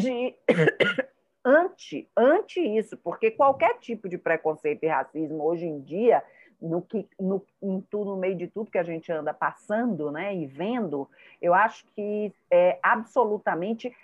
de 0.00 0.34
ante, 1.44 2.08
ante 2.16 2.60
isso, 2.60 2.96
porque 2.96 3.30
qualquer 3.30 3.78
tipo 3.78 4.08
de 4.08 4.18
preconceito 4.18 4.84
e 4.84 4.88
racismo 4.88 5.42
hoje 5.42 5.66
em 5.66 5.80
dia, 5.80 6.22
no 6.60 6.82
que 6.82 7.08
no, 7.18 7.44
em 7.62 7.80
tudo, 7.82 8.10
no 8.10 8.16
meio 8.16 8.36
de 8.36 8.46
tudo 8.46 8.70
que 8.70 8.78
a 8.78 8.82
gente 8.82 9.10
anda 9.10 9.32
passando, 9.32 10.10
né, 10.10 10.34
e 10.34 10.46
vendo, 10.46 11.08
eu 11.40 11.54
acho 11.54 11.86
que 11.94 12.32
é 12.50 12.78
absolutamente 12.82 13.94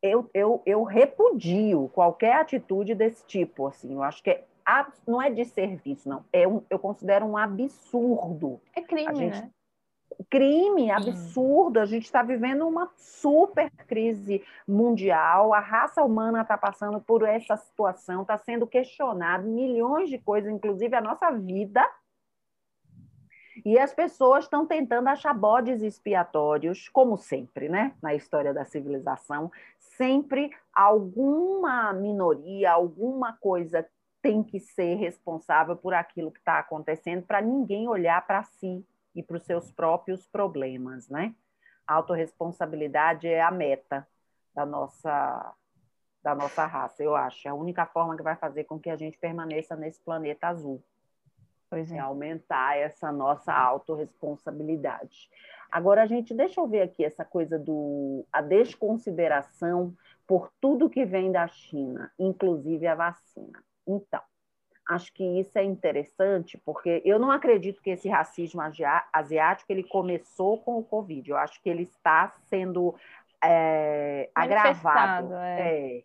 eu, 0.00 0.30
eu, 0.32 0.62
eu 0.64 0.84
repudio 0.84 1.90
qualquer 1.92 2.34
atitude 2.36 2.94
desse 2.94 3.26
tipo, 3.26 3.66
assim, 3.66 3.94
eu 3.94 4.02
acho 4.02 4.22
que 4.22 4.30
é, 4.30 4.44
não 5.06 5.20
é 5.20 5.30
de 5.30 5.44
serviço, 5.44 6.08
não, 6.08 6.24
é 6.32 6.46
um, 6.46 6.62
eu 6.70 6.78
considero 6.78 7.26
um 7.26 7.36
absurdo. 7.36 8.60
É 8.76 8.82
crime, 8.82 9.14
gente, 9.16 9.40
né? 9.40 9.50
Crime 10.24 10.90
absurdo. 10.90 11.80
A 11.80 11.86
gente 11.86 12.04
está 12.04 12.22
vivendo 12.22 12.66
uma 12.66 12.90
super 12.96 13.70
crise 13.86 14.44
mundial. 14.66 15.52
A 15.52 15.60
raça 15.60 16.02
humana 16.02 16.42
está 16.42 16.58
passando 16.58 17.00
por 17.00 17.22
essa 17.22 17.56
situação, 17.56 18.22
está 18.22 18.36
sendo 18.38 18.66
questionado 18.66 19.46
milhões 19.46 20.08
de 20.08 20.18
coisas, 20.18 20.52
inclusive 20.52 20.94
a 20.94 21.00
nossa 21.00 21.30
vida. 21.30 21.84
E 23.64 23.78
as 23.78 23.92
pessoas 23.92 24.44
estão 24.44 24.64
tentando 24.66 25.08
achar 25.08 25.34
bodes 25.34 25.82
expiatórios, 25.82 26.88
como 26.88 27.16
sempre, 27.16 27.68
né? 27.68 27.92
Na 28.00 28.14
história 28.14 28.54
da 28.54 28.64
civilização, 28.64 29.50
sempre 29.78 30.50
alguma 30.72 31.92
minoria, 31.92 32.70
alguma 32.70 33.32
coisa 33.32 33.84
tem 34.22 34.42
que 34.42 34.60
ser 34.60 34.94
responsável 34.94 35.76
por 35.76 35.94
aquilo 35.94 36.30
que 36.30 36.38
está 36.38 36.58
acontecendo, 36.58 37.24
para 37.24 37.40
ninguém 37.40 37.88
olhar 37.88 38.24
para 38.26 38.42
si 38.44 38.84
e 39.14 39.22
para 39.22 39.36
os 39.36 39.44
seus 39.44 39.70
próprios 39.72 40.26
problemas, 40.26 41.08
né? 41.08 41.34
A 41.86 41.94
autorresponsabilidade 41.94 43.26
é 43.26 43.40
a 43.40 43.50
meta 43.50 44.06
da 44.54 44.66
nossa 44.66 45.54
da 46.22 46.34
nossa 46.34 46.66
raça, 46.66 47.02
eu 47.02 47.14
acho. 47.14 47.46
É 47.46 47.50
a 47.50 47.54
única 47.54 47.86
forma 47.86 48.16
que 48.16 48.22
vai 48.22 48.36
fazer 48.36 48.64
com 48.64 48.78
que 48.78 48.90
a 48.90 48.96
gente 48.96 49.16
permaneça 49.16 49.76
nesse 49.76 50.02
planeta 50.02 50.48
azul. 50.48 50.82
Pois 51.70 51.90
é. 51.92 51.96
é 51.96 51.98
aumentar 52.00 52.76
essa 52.76 53.12
nossa 53.12 53.52
autorresponsabilidade. 53.52 55.30
Agora, 55.70 56.02
a 56.02 56.06
gente, 56.06 56.34
deixa 56.34 56.60
eu 56.60 56.66
ver 56.66 56.82
aqui 56.82 57.04
essa 57.04 57.24
coisa 57.24 57.58
do 57.58 58.26
a 58.32 58.40
desconsideração 58.40 59.94
por 60.26 60.50
tudo 60.60 60.90
que 60.90 61.04
vem 61.04 61.30
da 61.30 61.46
China, 61.46 62.10
inclusive 62.18 62.86
a 62.86 62.94
vacina. 62.94 63.62
Então, 63.86 64.22
acho 64.88 65.12
que 65.12 65.22
isso 65.38 65.58
é 65.58 65.62
interessante, 65.62 66.58
porque 66.64 67.02
eu 67.04 67.18
não 67.18 67.30
acredito 67.30 67.82
que 67.82 67.90
esse 67.90 68.08
racismo 68.08 68.62
asiático 69.12 69.70
ele 69.70 69.84
começou 69.84 70.58
com 70.58 70.78
o 70.78 70.84
Covid. 70.84 71.30
Eu 71.30 71.36
acho 71.36 71.62
que 71.62 71.68
ele 71.68 71.82
está 71.82 72.32
sendo 72.48 72.94
é, 73.44 74.30
agravado. 74.34 75.34
É. 75.34 75.60
É, 75.60 76.02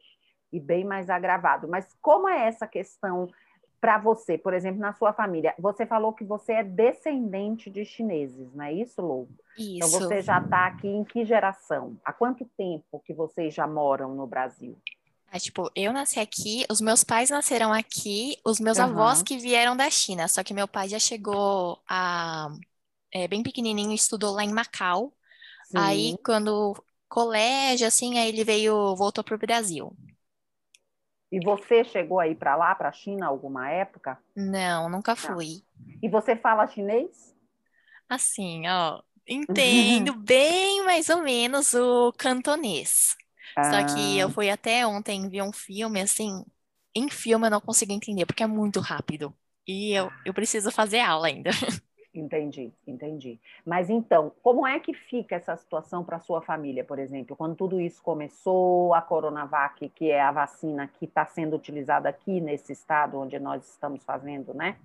e 0.52 0.60
bem 0.60 0.84
mais 0.84 1.10
agravado. 1.10 1.68
Mas 1.68 1.96
como 2.02 2.28
é 2.28 2.46
essa 2.46 2.68
questão 2.68 3.28
para 3.80 3.98
você, 3.98 4.38
por 4.38 4.54
exemplo, 4.54 4.80
na 4.80 4.94
sua 4.94 5.14
família? 5.14 5.56
Você 5.58 5.86
falou 5.86 6.14
que 6.14 6.24
você 6.24 6.54
é 6.54 6.64
descendente 6.64 7.70
de 7.70 7.84
chineses, 7.84 8.54
não 8.54 8.66
é 8.66 8.72
isso, 8.72 9.02
Lou? 9.02 9.28
Isso. 9.58 9.78
Então 9.78 9.90
você 9.90 10.22
já 10.22 10.40
está 10.40 10.68
aqui 10.68 10.88
em 10.88 11.04
que 11.04 11.26
geração? 11.26 11.98
Há 12.06 12.14
quanto 12.14 12.46
tempo 12.58 13.02
que 13.04 13.14
vocês 13.14 13.54
já 13.54 13.66
moram 13.66 14.14
no 14.14 14.28
Brasil? 14.28 14.78
É, 15.34 15.40
tipo, 15.40 15.72
eu 15.76 15.92
nasci 15.92 16.20
aqui, 16.20 16.64
os 16.70 16.80
meus 16.80 17.04
pais 17.04 17.32
nasceram 17.32 17.74
aqui, 17.74 18.38
os 18.46 18.60
meus 18.60 18.78
uhum. 18.78 18.84
avós 18.84 19.24
que 19.24 19.36
vieram 19.36 19.76
da 19.76 19.90
China. 19.90 20.28
Só 20.28 20.44
que 20.44 20.54
meu 20.54 20.68
pai 20.68 20.88
já 20.88 21.00
chegou 21.00 21.82
a, 21.90 22.50
é, 23.12 23.28
bem 23.28 23.42
pequenininho, 23.42 23.94
estudou 23.94 24.36
lá 24.36 24.44
em 24.44 24.54
Macau. 24.54 25.12
Sim. 25.66 25.78
Aí, 25.80 26.18
quando 26.24 26.76
colégio, 27.10 27.88
assim, 27.88 28.20
aí 28.20 28.30
ele 28.30 28.44
veio, 28.44 28.96
voltou 28.96 29.24
para 29.24 29.34
o 29.34 29.40
Brasil. 29.40 29.98
E 31.32 31.44
você 31.44 31.84
chegou 31.84 32.20
aí 32.20 32.36
para 32.36 32.56
lá, 32.56 32.76
para 32.76 32.90
a 32.90 32.94
China, 32.94 33.26
alguma 33.26 33.68
época? 33.72 34.20
Não, 34.36 34.88
nunca 34.88 35.16
fui. 35.16 35.64
Não. 35.80 35.98
E 36.04 36.08
você 36.08 36.36
fala 36.36 36.68
chinês? 36.68 37.36
Assim, 38.08 38.68
ó, 38.68 39.02
entendo 39.28 40.14
bem 40.22 40.86
mais 40.86 41.10
ou 41.10 41.24
menos 41.24 41.74
o 41.74 42.14
cantonês. 42.20 43.18
Só 43.56 43.94
que 43.94 44.18
eu 44.18 44.28
ah. 44.28 44.32
fui 44.32 44.50
até 44.50 44.86
ontem 44.86 45.30
ver 45.30 45.44
um 45.44 45.54
filme, 45.54 46.02
assim, 46.02 46.44
em 46.96 47.10
filme 47.10 47.48
eu 47.48 47.52
não 47.52 47.62
consigo 47.62 47.92
entender, 47.92 48.26
porque 48.26 48.44
é 48.44 48.48
muito 48.48 48.80
rápido. 48.80 49.34
E 49.68 49.94
eu, 49.94 50.12
eu 50.26 50.34
preciso 50.34 50.72
fazer 50.72 51.00
aula 51.00 51.28
ainda. 51.28 51.52
Entendi, 52.16 52.72
entendi. 52.86 53.40
Mas 53.66 53.90
então, 53.90 54.32
como 54.44 54.68
é 54.68 54.80
que 54.80 54.94
fica 54.94 55.36
essa 55.36 55.58
situação 55.58 56.04
para 56.04 56.20
sua 56.20 56.44
família, 56.44 56.84
por 56.84 57.00
exemplo? 57.00 57.36
Quando 57.36 57.56
tudo 57.56 57.82
isso 57.82 58.04
começou, 58.04 58.94
a 58.94 59.02
Coronavac, 59.02 59.90
que 59.90 60.12
é 60.12 60.22
a 60.22 60.32
vacina 60.32 60.88
que 60.88 61.06
está 61.06 61.26
sendo 61.26 61.56
utilizada 61.56 62.08
aqui 62.08 62.40
nesse 62.40 62.72
estado 62.72 63.18
onde 63.18 63.40
nós 63.40 63.68
estamos 63.68 64.04
fazendo, 64.04 64.54
né? 64.54 64.78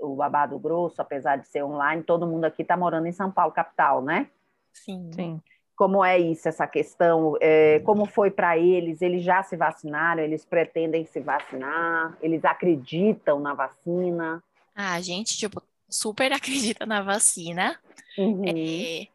O 0.00 0.16
babado 0.16 0.58
grosso, 0.58 1.02
apesar 1.02 1.36
de 1.36 1.46
ser 1.46 1.62
online, 1.62 2.02
todo 2.02 2.26
mundo 2.26 2.46
aqui 2.46 2.62
está 2.62 2.74
morando 2.74 3.06
em 3.06 3.12
São 3.12 3.30
Paulo, 3.30 3.52
capital, 3.52 4.00
né? 4.00 4.30
Sim. 4.72 5.10
Sim 5.12 5.42
como 5.76 6.04
é 6.04 6.18
isso, 6.18 6.48
essa 6.48 6.66
questão, 6.66 7.36
é, 7.40 7.80
como 7.80 8.06
foi 8.06 8.30
para 8.30 8.56
eles, 8.56 9.02
eles 9.02 9.24
já 9.24 9.42
se 9.42 9.56
vacinaram, 9.56 10.22
eles 10.22 10.44
pretendem 10.44 11.04
se 11.04 11.20
vacinar, 11.20 12.16
eles 12.22 12.44
acreditam 12.44 13.40
na 13.40 13.54
vacina? 13.54 14.42
Ah, 14.74 14.94
a 14.94 15.00
gente, 15.00 15.36
tipo, 15.36 15.62
super 15.88 16.30
acredita 16.32 16.86
na 16.86 17.02
vacina. 17.02 17.78
Uhum. 18.16 18.44
É, 18.46 19.08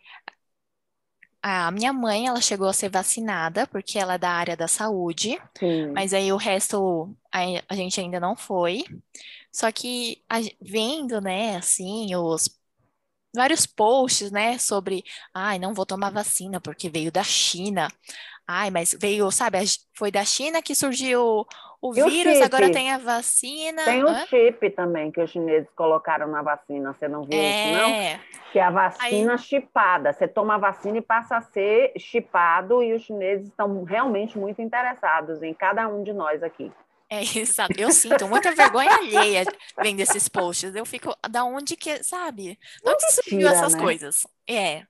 a 1.42 1.72
minha 1.72 1.94
mãe, 1.94 2.28
ela 2.28 2.42
chegou 2.42 2.68
a 2.68 2.74
ser 2.74 2.90
vacinada, 2.90 3.66
porque 3.68 3.98
ela 3.98 4.16
é 4.16 4.18
da 4.18 4.30
área 4.30 4.58
da 4.58 4.68
saúde, 4.68 5.42
Sim. 5.58 5.92
mas 5.94 6.14
aí 6.14 6.34
o 6.34 6.38
resto 6.38 7.16
a, 7.32 7.40
a 7.70 7.76
gente 7.76 8.00
ainda 8.00 8.20
não 8.20 8.36
foi. 8.36 8.84
Só 9.52 9.72
que 9.72 10.22
a, 10.30 10.38
vendo, 10.62 11.22
né, 11.22 11.56
assim, 11.56 12.14
os 12.16 12.59
vários 13.34 13.66
posts, 13.66 14.32
né, 14.32 14.58
sobre, 14.58 15.04
ai, 15.34 15.60
não 15.60 15.74
vou 15.74 15.86
tomar 15.86 16.12
vacina 16.12 16.60
porque 16.60 16.90
veio 16.90 17.12
da 17.12 17.24
China. 17.24 17.88
Ai, 18.48 18.72
mas 18.72 18.98
veio, 19.00 19.30
sabe, 19.30 19.60
foi 19.94 20.12
da 20.12 20.26
China 20.26 20.62
que 20.62 20.74
surgiu 20.74 21.46
o 21.82 21.94
e 21.96 22.10
vírus, 22.10 22.40
o 22.40 22.44
agora 22.44 22.72
tem 22.72 22.92
a 22.92 22.98
vacina. 22.98 23.86
Tem 23.86 24.04
o 24.04 24.14
chip 24.26 24.70
também 24.72 25.12
que 25.12 25.22
os 25.22 25.30
chineses 25.30 25.70
colocaram 25.76 26.28
na 26.28 26.42
vacina, 26.42 26.92
você 26.92 27.08
não 27.08 27.24
viu 27.24 27.40
é... 27.40 27.72
isso, 27.72 27.82
não? 27.82 28.20
Que 28.52 28.60
é 28.60 28.64
a 28.64 28.72
vacina 28.72 29.34
Aí... 29.34 29.38
chipada. 29.38 30.12
Você 30.12 30.28
toma 30.28 30.56
a 30.56 30.58
vacina 30.58 30.98
e 30.98 31.02
passa 31.02 31.38
a 31.38 31.42
ser 31.42 31.94
chipado, 31.98 32.82
e 32.82 32.94
os 32.94 33.04
chineses 33.04 33.48
estão 33.48 33.84
realmente 33.84 34.38
muito 34.38 34.62
interessados 34.62 35.42
em 35.42 35.54
cada 35.54 35.88
um 35.88 36.04
de 36.04 36.12
nós 36.12 36.42
aqui. 36.44 36.72
É, 37.10 37.22
exato. 37.40 37.74
Eu 37.78 37.92
sinto 37.92 38.28
muita 38.28 38.54
vergonha 38.54 38.94
alheia 38.94 39.44
vendo 39.82 40.00
esses 40.00 40.30
posts. 40.30 40.76
Eu 40.76 40.86
fico, 40.86 41.16
da 41.30 41.44
onde 41.44 41.76
que, 41.76 42.04
sabe? 42.04 42.58
De 42.84 42.90
onde 42.90 43.12
surgiu 43.12 43.48
essas 43.48 43.74
né? 43.74 43.80
coisas? 43.82 44.28
É. 44.48 44.86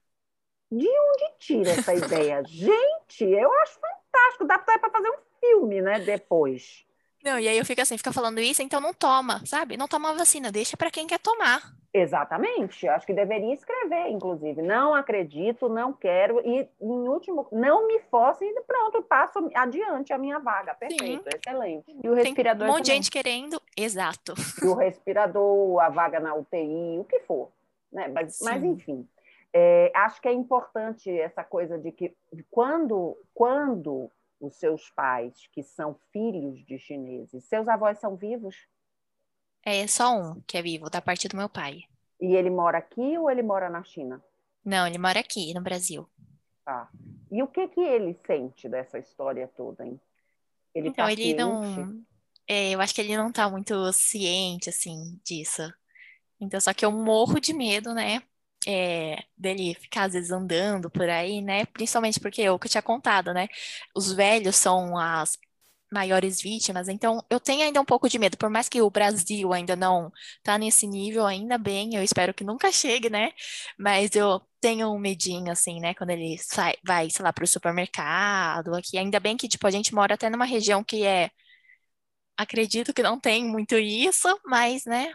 De 0.72 0.88
onde 0.88 1.38
tira 1.40 1.72
essa 1.72 1.94
ideia? 1.94 2.44
Gente, 2.46 3.24
eu 3.24 3.52
acho 3.62 3.80
fantástico. 3.80 4.46
Dá 4.46 4.60
para 4.60 4.92
fazer 4.92 5.10
um 5.10 5.40
filme, 5.40 5.82
né, 5.82 6.00
depois. 6.00 6.86
Não, 7.24 7.38
e 7.38 7.48
aí 7.48 7.58
eu 7.58 7.66
fico 7.66 7.82
assim, 7.82 7.98
fica 7.98 8.14
falando 8.14 8.40
isso, 8.40 8.62
então 8.62 8.80
não 8.80 8.94
toma, 8.94 9.46
sabe? 9.46 9.76
Não 9.76 9.88
toma 9.88 10.14
vacina, 10.14 10.52
deixa 10.52 10.78
para 10.78 10.90
quem 10.90 11.06
quer 11.06 11.20
tomar. 11.20 11.62
Exatamente, 11.94 12.88
acho 12.88 13.06
que 13.06 13.14
deveria 13.14 13.54
escrever, 13.54 14.10
inclusive. 14.10 14.62
Não 14.62 14.94
acredito, 14.94 15.68
não 15.68 15.92
quero, 15.92 16.40
e 16.48 16.70
em 16.80 17.10
último, 17.10 17.48
não 17.52 17.88
me 17.88 18.00
force 18.12 18.46
e 18.46 18.62
pronto, 18.62 19.02
passo 19.02 19.50
adiante 19.56 20.14
a 20.14 20.18
minha 20.18 20.40
vaga. 20.40 20.76
Perfeito, 20.76 21.24
Sim. 21.24 21.30
excelente. 21.36 22.00
E 22.04 22.10
o 22.10 22.14
respirador. 22.14 22.68
Tem 22.68 22.70
um 22.70 22.78
monte 22.78 22.86
de 22.86 22.92
gente 22.92 23.12
querendo, 23.12 23.62
exato. 23.76 24.34
E 24.62 24.66
o 24.66 24.76
respirador, 24.76 25.80
a 25.80 25.90
vaga 25.90 26.20
na 26.20 26.36
UTI, 26.36 27.00
o 27.00 27.06
que 27.06 27.20
for. 27.22 27.52
Né? 27.92 28.08
Mas, 28.08 28.40
mas 28.42 28.64
enfim. 28.64 29.08
É, 29.52 29.92
acho 29.96 30.22
que 30.22 30.28
é 30.28 30.32
importante 30.32 31.10
essa 31.10 31.44
coisa 31.44 31.78
de 31.78 31.92
que 31.92 32.16
quando, 32.52 33.18
quando 33.34 34.12
os 34.40 34.56
seus 34.56 34.90
pais, 34.92 35.48
que 35.52 35.62
são 35.62 35.98
filhos 36.12 36.66
de 36.66 36.80
chineses, 36.80 37.46
seus 37.46 37.68
avós 37.68 38.00
são 38.00 38.16
vivos? 38.16 38.56
É 39.64 39.86
só 39.88 40.16
um 40.18 40.42
que 40.42 40.58
é 40.58 40.62
vivo, 40.62 40.90
da 40.90 41.02
parte 41.02 41.28
do 41.28 41.38
meu 41.38 41.50
pai. 41.50 41.84
E 42.20 42.36
ele 42.36 42.50
mora 42.50 42.78
aqui 42.78 43.18
ou 43.18 43.30
ele 43.30 43.42
mora 43.42 43.70
na 43.70 43.84
China? 43.84 44.24
Não, 44.64 44.88
ele 44.88 44.98
mora 44.98 45.20
aqui, 45.20 45.54
no 45.54 45.62
Brasil. 45.62 46.08
Tá. 46.66 46.90
E 47.32 47.42
o 47.42 47.48
que 47.48 47.68
que 47.68 47.82
ele 47.82 48.18
sente 48.26 48.68
dessa 48.68 49.00
história 49.00 49.48
toda, 49.56 49.86
hein? 49.86 50.00
Ele 50.74 50.90
então, 50.90 51.06
tá 51.06 51.12
ele 51.12 51.24
ciente? 51.24 51.40
não... 51.40 52.04
É, 52.48 52.72
eu 52.72 52.82
acho 52.82 52.96
que 52.96 53.02
ele 53.02 53.16
não 53.16 53.32
tá 53.32 53.48
muito 53.50 53.94
ciente, 53.94 54.70
assim, 54.70 55.20
disso. 55.24 55.62
Então, 56.40 56.60
só 56.60 56.74
que 56.74 56.84
eu 56.84 56.92
morro 56.92 57.40
de 57.40 57.54
medo, 57.54 57.94
né? 57.94 58.24
É, 58.68 59.24
dele 59.38 59.74
ficar 59.76 60.04
às 60.06 60.14
vezes 60.14 60.32
andando 60.32 60.90
por 60.90 61.10
aí, 61.10 61.42
né? 61.42 61.66
Principalmente 61.68 62.20
porque 62.20 62.42
é 62.42 62.52
o 62.52 62.60
que 62.60 62.68
eu 62.68 62.72
tinha 62.72 62.82
contado, 62.82 63.34
né? 63.34 63.48
Os 63.96 64.12
velhos 64.14 64.56
são 64.56 64.98
as 64.98 65.38
maiores 65.92 66.42
vítimas. 66.42 66.88
Então, 66.88 67.24
eu 67.30 67.40
tenho 67.40 67.64
ainda 67.64 67.82
um 67.82 67.86
pouco 67.86 68.08
de 68.10 68.20
medo, 68.20 68.38
por 68.38 68.50
mais 68.50 68.70
que 68.70 68.82
o 68.82 68.90
Brasil 68.92 69.52
ainda 69.54 69.76
não 69.76 70.12
tá 70.44 70.58
nesse 70.58 70.86
nível, 70.88 71.26
ainda 71.26 71.58
bem, 71.58 71.96
eu 71.96 72.04
espero 72.04 72.34
que 72.34 72.44
nunca 72.44 72.72
chegue, 72.72 73.10
né? 73.10 73.32
Mas 73.78 74.16
eu 74.16 74.40
tenho 74.62 74.92
um 74.94 75.00
medinho, 75.00 75.52
assim, 75.52 75.80
né? 75.80 75.94
Quando 75.96 76.12
ele 76.12 76.38
sai, 76.38 76.76
vai, 76.86 77.10
sei 77.10 77.24
lá, 77.24 77.34
pro 77.34 77.48
supermercado 77.48 78.76
aqui. 78.76 78.98
Ainda 78.98 79.20
bem 79.20 79.36
que, 79.38 79.48
tipo, 79.48 79.66
a 79.68 79.72
gente 79.72 79.94
mora 79.96 80.14
até 80.16 80.30
numa 80.30 80.46
região 80.46 80.84
que 80.84 81.06
é. 81.06 81.32
Acredito 82.38 82.94
que 82.94 83.04
não 83.04 83.20
tem 83.20 83.46
muito 83.46 83.76
isso, 83.78 84.28
mas, 84.46 84.86
né? 84.86 85.12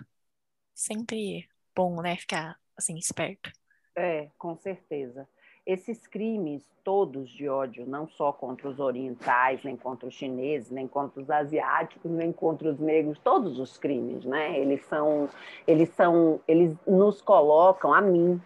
Sempre 0.74 1.48
bom, 1.76 2.02
né? 2.02 2.16
Ficar, 2.16 2.58
assim, 2.76 2.96
esperto. 2.96 3.50
É, 3.96 4.28
com 4.38 4.56
certeza 4.56 5.28
esses 5.66 6.06
crimes 6.06 6.62
todos 6.82 7.30
de 7.30 7.48
ódio, 7.48 7.86
não 7.86 8.06
só 8.06 8.30
contra 8.30 8.68
os 8.68 8.78
orientais, 8.78 9.62
nem 9.64 9.74
contra 9.76 10.06
os 10.06 10.14
chineses, 10.14 10.70
nem 10.70 10.86
contra 10.86 11.22
os 11.22 11.30
asiáticos, 11.30 12.10
nem 12.10 12.30
contra 12.30 12.68
os 12.68 12.78
negros, 12.78 13.18
todos 13.20 13.58
os 13.58 13.78
crimes, 13.78 14.24
né? 14.26 14.58
Eles 14.58 14.84
são, 14.84 15.28
eles 15.66 15.88
são, 15.90 16.40
eles 16.46 16.76
nos 16.86 17.22
colocam 17.22 17.94
a 17.94 18.02
mim 18.02 18.40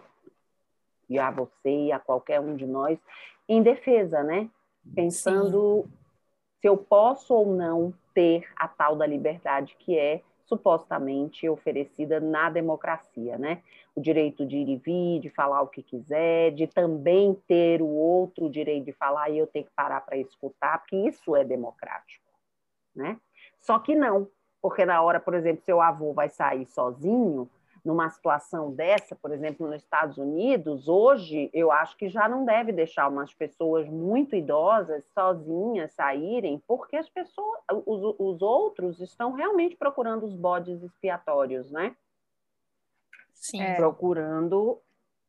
e 1.09 1.19
a 1.19 1.29
você 1.29 1.87
e 1.87 1.91
a 1.91 1.99
qualquer 1.99 2.39
um 2.39 2.55
de 2.55 2.65
nós 2.65 2.97
em 3.47 3.61
defesa, 3.61 4.23
né? 4.23 4.49
Pensando 4.95 5.83
Sim. 5.83 5.93
se 6.61 6.67
eu 6.69 6.77
posso 6.77 7.33
ou 7.33 7.53
não 7.53 7.93
ter 8.13 8.47
a 8.55 8.69
tal 8.69 8.95
da 8.95 9.05
liberdade 9.05 9.75
que 9.77 9.97
é 9.99 10.21
supostamente 10.45 11.47
oferecida 11.49 12.21
na 12.21 12.49
democracia, 12.49 13.37
né? 13.37 13.61
O 13.99 14.01
direito 14.01 14.45
de 14.45 14.55
ir 14.55 14.69
e 14.69 14.77
vir, 14.77 15.19
de 15.19 15.29
falar 15.29 15.61
o 15.61 15.67
que 15.67 15.83
quiser, 15.83 16.51
de 16.51 16.67
também 16.67 17.33
ter 17.47 17.81
o 17.81 17.87
outro 17.87 18.49
direito 18.49 18.85
de 18.85 18.93
falar 18.93 19.29
e 19.29 19.37
eu 19.37 19.45
tenho 19.45 19.65
que 19.65 19.71
parar 19.75 20.01
para 20.01 20.15
escutar, 20.15 20.79
porque 20.79 20.95
isso 20.95 21.35
é 21.35 21.43
democrático, 21.43 22.25
né? 22.95 23.19
Só 23.59 23.77
que 23.77 23.93
não, 23.95 24.27
porque 24.61 24.85
na 24.85 25.01
hora, 25.01 25.19
por 25.19 25.33
exemplo, 25.33 25.63
seu 25.63 25.81
avô 25.81 26.13
vai 26.13 26.29
sair 26.29 26.65
sozinho, 26.65 27.49
numa 27.83 28.09
situação 28.09 28.71
dessa, 28.71 29.15
por 29.15 29.31
exemplo, 29.31 29.67
nos 29.67 29.81
Estados 29.81 30.17
Unidos, 30.17 30.87
hoje 30.87 31.49
eu 31.53 31.71
acho 31.71 31.97
que 31.97 32.09
já 32.09 32.27
não 32.27 32.45
deve 32.45 32.71
deixar 32.71 33.07
umas 33.07 33.33
pessoas 33.33 33.87
muito 33.87 34.35
idosas 34.35 35.05
sozinhas 35.13 35.91
saírem, 35.93 36.61
porque 36.67 36.95
as 36.95 37.09
pessoas, 37.09 37.59
os, 37.85 38.15
os 38.17 38.41
outros 38.41 38.99
estão 38.99 39.33
realmente 39.33 39.75
procurando 39.75 40.25
os 40.25 40.35
bodes 40.35 40.81
expiatórios, 40.83 41.71
né? 41.71 41.95
Sim. 43.39 43.61
É. 43.61 43.75
Procurando 43.75 44.79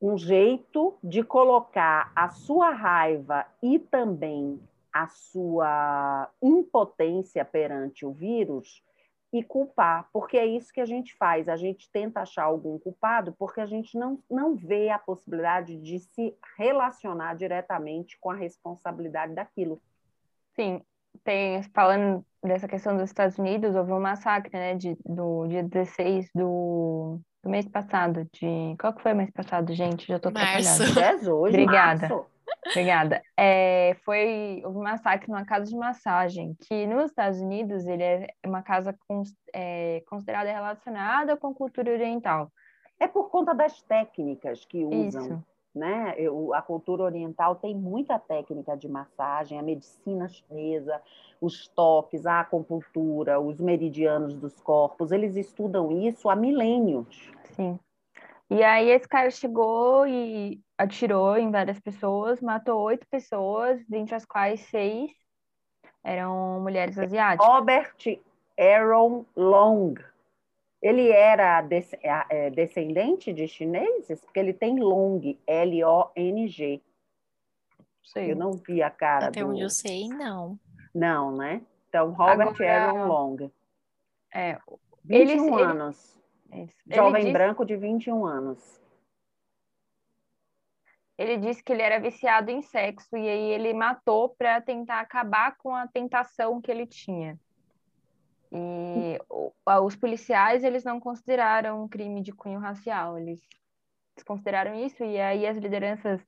um 0.01 0.17
jeito 0.17 0.99
de 1.03 1.23
colocar 1.23 2.11
a 2.17 2.31
sua 2.31 2.71
raiva 2.71 3.47
e 3.63 3.79
também 3.79 4.61
a 4.93 5.07
sua 5.07 6.29
impotência 6.43 7.45
perante 7.45 8.05
o 8.05 8.13
vírus 8.13 8.83
e 9.33 9.45
culpar, 9.45 10.09
porque 10.13 10.37
é 10.37 10.45
isso 10.45 10.73
que 10.73 10.81
a 10.81 10.87
gente 10.87 11.15
faz. 11.17 11.49
A 11.49 11.57
gente 11.57 11.89
tenta 11.93 12.21
achar 12.21 12.45
algum 12.45 12.79
culpado 12.79 13.33
porque 13.39 13.61
a 13.61 13.67
gente 13.67 13.97
não, 13.97 14.19
não 14.29 14.57
vê 14.57 14.89
a 14.89 14.99
possibilidade 14.99 15.77
de 15.77 16.01
se 16.01 16.35
relacionar 16.59 17.35
diretamente 17.35 18.19
com 18.19 18.31
a 18.31 18.35
responsabilidade 18.35 19.35
daquilo. 19.35 19.81
Sim, 20.57 20.83
tem, 21.23 21.63
falando 21.75 22.25
dessa 22.43 22.67
questão 22.67 22.97
dos 22.97 23.05
Estados 23.05 23.39
Unidos, 23.39 23.77
houve 23.77 23.93
um 23.93 24.01
massacre, 24.01 24.51
né, 24.53 24.75
de, 24.75 24.97
do 25.07 25.47
dia 25.47 25.63
16 25.63 26.29
do, 26.35 27.21
do 27.43 27.51
mês 27.51 27.67
passado, 27.69 28.27
de... 28.33 28.77
Qual 28.79 28.93
que 28.93 29.03
foi 29.03 29.13
o 29.13 29.17
mês 29.17 29.31
passado, 29.31 29.73
gente? 29.75 30.07
Já 30.07 30.19
tô 30.19 30.31
Março. 30.31 30.83
atrapalhada. 30.83 31.35
Obrigada. 31.35 32.09
Março. 32.09 32.27
Obrigada. 32.67 33.23
É, 33.37 33.97
foi 34.05 34.63
um 34.67 34.83
massacre 34.83 35.29
numa 35.29 35.45
casa 35.45 35.67
de 35.67 35.77
massagem, 35.77 36.57
que 36.69 36.87
nos 36.87 37.11
Estados 37.11 37.41
Unidos 37.41 37.87
ele 37.87 38.03
é 38.03 38.29
uma 38.45 38.63
casa 38.63 38.95
é, 39.55 40.03
considerada 40.07 40.51
relacionada 40.51 41.37
com 41.37 41.55
cultura 41.55 41.93
oriental. 41.93 42.53
É 42.99 43.09
por 43.09 43.31
conta 43.31 43.55
das 43.55 43.81
técnicas 43.83 44.65
que 44.67 44.85
usam. 44.85 45.23
Isso. 45.23 45.45
Né? 45.75 46.15
Eu, 46.17 46.53
a 46.53 46.61
cultura 46.61 47.05
oriental 47.05 47.55
tem 47.55 47.75
muita 47.75 48.19
técnica 48.19 48.77
de 48.77 48.89
massagem, 48.89 49.59
a 49.59 49.63
medicina 49.63 50.29
chinesa, 50.29 51.01
os 51.41 51.69
toques, 51.69 52.27
a 52.27 52.41
acupuntura, 52.41 53.39
os 53.41 53.61
meridianos 53.61 54.35
dos 54.35 54.61
corpos, 54.61 55.13
eles 55.13 55.37
estudam 55.37 55.93
isso 55.93 56.29
há 56.29 56.35
milênios. 56.35 57.31
Sim. 57.53 57.79
E 58.51 58.65
aí 58.65 58.91
esse 58.91 59.09
cara 59.09 59.31
chegou 59.31 60.05
e 60.09 60.61
atirou 60.77 61.37
em 61.37 61.53
várias 61.53 61.79
pessoas, 61.79 62.41
matou 62.41 62.81
oito 62.81 63.07
pessoas, 63.09 63.81
dentre 63.89 64.17
as 64.17 64.25
quais 64.25 64.61
seis 64.63 65.13
eram 66.03 66.61
mulheres 66.61 66.99
asiáticas. 66.99 67.47
Robert 67.47 67.95
Aaron 68.59 69.25
Long. 69.37 69.95
Ele 70.83 71.11
era 71.11 71.67
é, 72.31 72.51
descendente 72.51 73.33
de 73.33 73.47
chineses? 73.47 74.21
Porque 74.21 74.41
ele 74.41 74.55
tem 74.55 74.81
Long, 74.81 75.21
L-O-N-G. 75.47 76.83
Eu 78.17 78.35
não 78.35 78.53
vi 78.53 78.83
a 78.83 78.91
cara 78.91 79.29
Até 79.29 79.41
do... 79.41 79.51
onde 79.51 79.61
eu 79.61 79.71
sei, 79.71 80.09
não. 80.09 80.59
Não, 80.95 81.37
né? 81.37 81.63
Então, 81.89 82.11
Robert 82.13 82.49
Agora, 82.49 82.87
Aaron 82.87 83.07
Long. 83.07 83.51
É, 84.35 84.59
21 85.05 85.59
ele, 85.59 85.63
anos. 85.63 86.19
Isso. 86.53 86.75
Jovem 86.87 87.23
disse... 87.23 87.33
branco 87.33 87.65
de 87.65 87.77
21 87.77 88.27
anos. 88.27 88.81
Ele 91.19 91.37
disse 91.37 91.63
que 91.63 91.73
ele 91.73 91.83
era 91.83 92.01
viciado 92.01 92.51
em 92.51 92.63
sexo 92.63 93.15
e 93.15 93.29
aí 93.29 93.51
ele 93.53 93.75
matou 93.75 94.31
para 94.31 94.61
tentar 94.61 95.01
acabar 95.01 95.57
com 95.59 95.75
a 95.75 95.87
tentação 95.87 96.61
que 96.61 96.71
ele 96.71 96.87
tinha. 96.87 97.39
E 98.53 99.19
os 99.85 99.97
policiais 99.97 100.65
eles 100.65 100.83
não 100.83 100.99
consideraram 100.99 101.85
um 101.85 101.89
crime 101.89 102.21
de 102.21 102.33
cunho 102.33 102.59
racial, 102.59 103.19
eles 103.19 103.41
consideraram 104.27 104.75
isso 104.75 105.05
e 105.05 105.21
aí 105.21 105.47
as 105.47 105.57
lideranças 105.57 106.21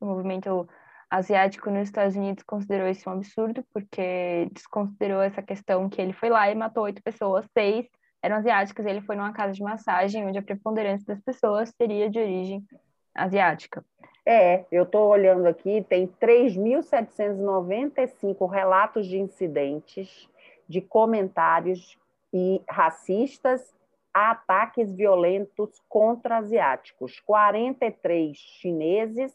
do 0.00 0.06
movimento 0.06 0.66
asiático 1.10 1.70
nos 1.70 1.88
Estados 1.88 2.16
Unidos 2.16 2.42
considerou 2.42 2.88
isso 2.88 3.08
um 3.08 3.12
absurdo 3.12 3.64
porque 3.72 4.48
desconsiderou 4.52 5.22
essa 5.22 5.40
questão 5.42 5.88
que 5.88 6.00
ele 6.00 6.12
foi 6.12 6.28
lá 6.28 6.50
e 6.50 6.54
matou 6.54 6.84
oito 6.84 7.02
pessoas, 7.02 7.46
seis 7.52 7.86
eram 8.22 8.36
asiáticas, 8.36 8.86
ele 8.86 9.02
foi 9.02 9.14
numa 9.14 9.32
casa 9.32 9.52
de 9.52 9.62
massagem 9.62 10.26
onde 10.26 10.38
a 10.38 10.42
preponderância 10.42 11.06
das 11.06 11.22
pessoas 11.22 11.72
seria 11.76 12.10
de 12.10 12.18
origem 12.18 12.64
asiática. 13.14 13.84
É, 14.24 14.64
eu 14.72 14.82
estou 14.82 15.08
olhando 15.08 15.46
aqui, 15.46 15.86
tem 15.88 16.08
3.795 16.08 18.50
relatos 18.50 19.06
de 19.06 19.18
incidentes, 19.18 20.28
de 20.68 20.80
comentários 20.80 21.98
e 22.32 22.62
racistas 22.68 23.74
a 24.12 24.30
ataques 24.30 24.92
violentos 24.92 25.82
contra 25.88 26.38
asiáticos. 26.38 27.20
43 27.20 28.36
chineses 28.36 29.34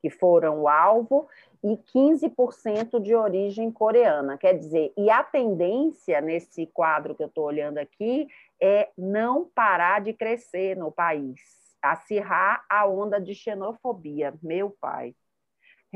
que 0.00 0.10
foram 0.10 0.62
o 0.62 0.68
alvo 0.68 1.28
e 1.62 1.76
15% 1.76 3.00
de 3.00 3.14
origem 3.14 3.70
coreana. 3.70 4.36
Quer 4.38 4.54
dizer, 4.54 4.92
e 4.96 5.10
a 5.10 5.22
tendência 5.22 6.20
nesse 6.20 6.66
quadro 6.66 7.14
que 7.14 7.22
eu 7.22 7.28
estou 7.28 7.44
olhando 7.44 7.78
aqui 7.78 8.28
é 8.60 8.90
não 8.96 9.50
parar 9.54 10.00
de 10.00 10.12
crescer 10.12 10.76
no 10.76 10.92
país, 10.92 11.40
acirrar 11.82 12.64
a 12.68 12.86
onda 12.86 13.20
de 13.20 13.34
xenofobia. 13.34 14.34
Meu 14.42 14.70
pai, 14.70 15.14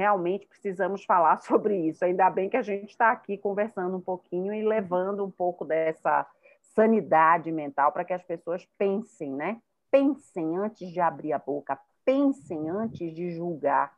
realmente 0.00 0.46
precisamos 0.46 1.04
falar 1.04 1.36
sobre 1.44 1.76
isso. 1.88 2.04
Ainda 2.04 2.30
bem 2.30 2.48
que 2.48 2.56
a 2.56 2.62
gente 2.62 2.90
está 2.90 3.10
aqui 3.10 3.36
conversando 3.36 3.96
um 3.96 4.00
pouquinho 4.00 4.52
e 4.54 4.62
levando 4.62 5.24
um 5.24 5.30
pouco 5.30 5.64
dessa 5.64 6.26
sanidade 6.74 7.52
mental 7.52 7.92
para 7.92 8.04
que 8.04 8.14
as 8.14 8.22
pessoas 8.22 8.66
pensem, 8.78 9.30
né? 9.32 9.60
Pensem 9.90 10.56
antes 10.56 10.88
de 10.90 11.00
abrir 11.00 11.32
a 11.32 11.38
boca, 11.38 11.78
pensem 12.04 12.70
antes 12.70 13.12
de 13.14 13.30
julgar 13.32 13.94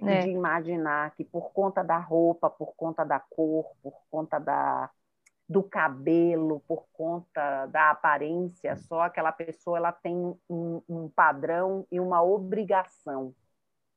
é. 0.00 0.20
de 0.20 0.30
imaginar 0.30 1.14
que 1.14 1.24
por 1.24 1.52
conta 1.52 1.82
da 1.82 1.98
roupa, 1.98 2.48
por 2.48 2.74
conta 2.74 3.04
da 3.04 3.20
cor, 3.20 3.72
por 3.82 3.94
conta 4.10 4.38
da, 4.38 4.90
do 5.48 5.62
cabelo, 5.62 6.60
por 6.66 6.86
conta 6.92 7.66
da 7.66 7.90
aparência, 7.90 8.76
só 8.76 9.02
aquela 9.02 9.32
pessoa 9.32 9.76
ela 9.78 9.92
tem 9.92 10.16
um, 10.48 10.82
um 10.88 11.08
padrão 11.08 11.86
e 11.90 12.00
uma 12.00 12.22
obrigação. 12.22 13.34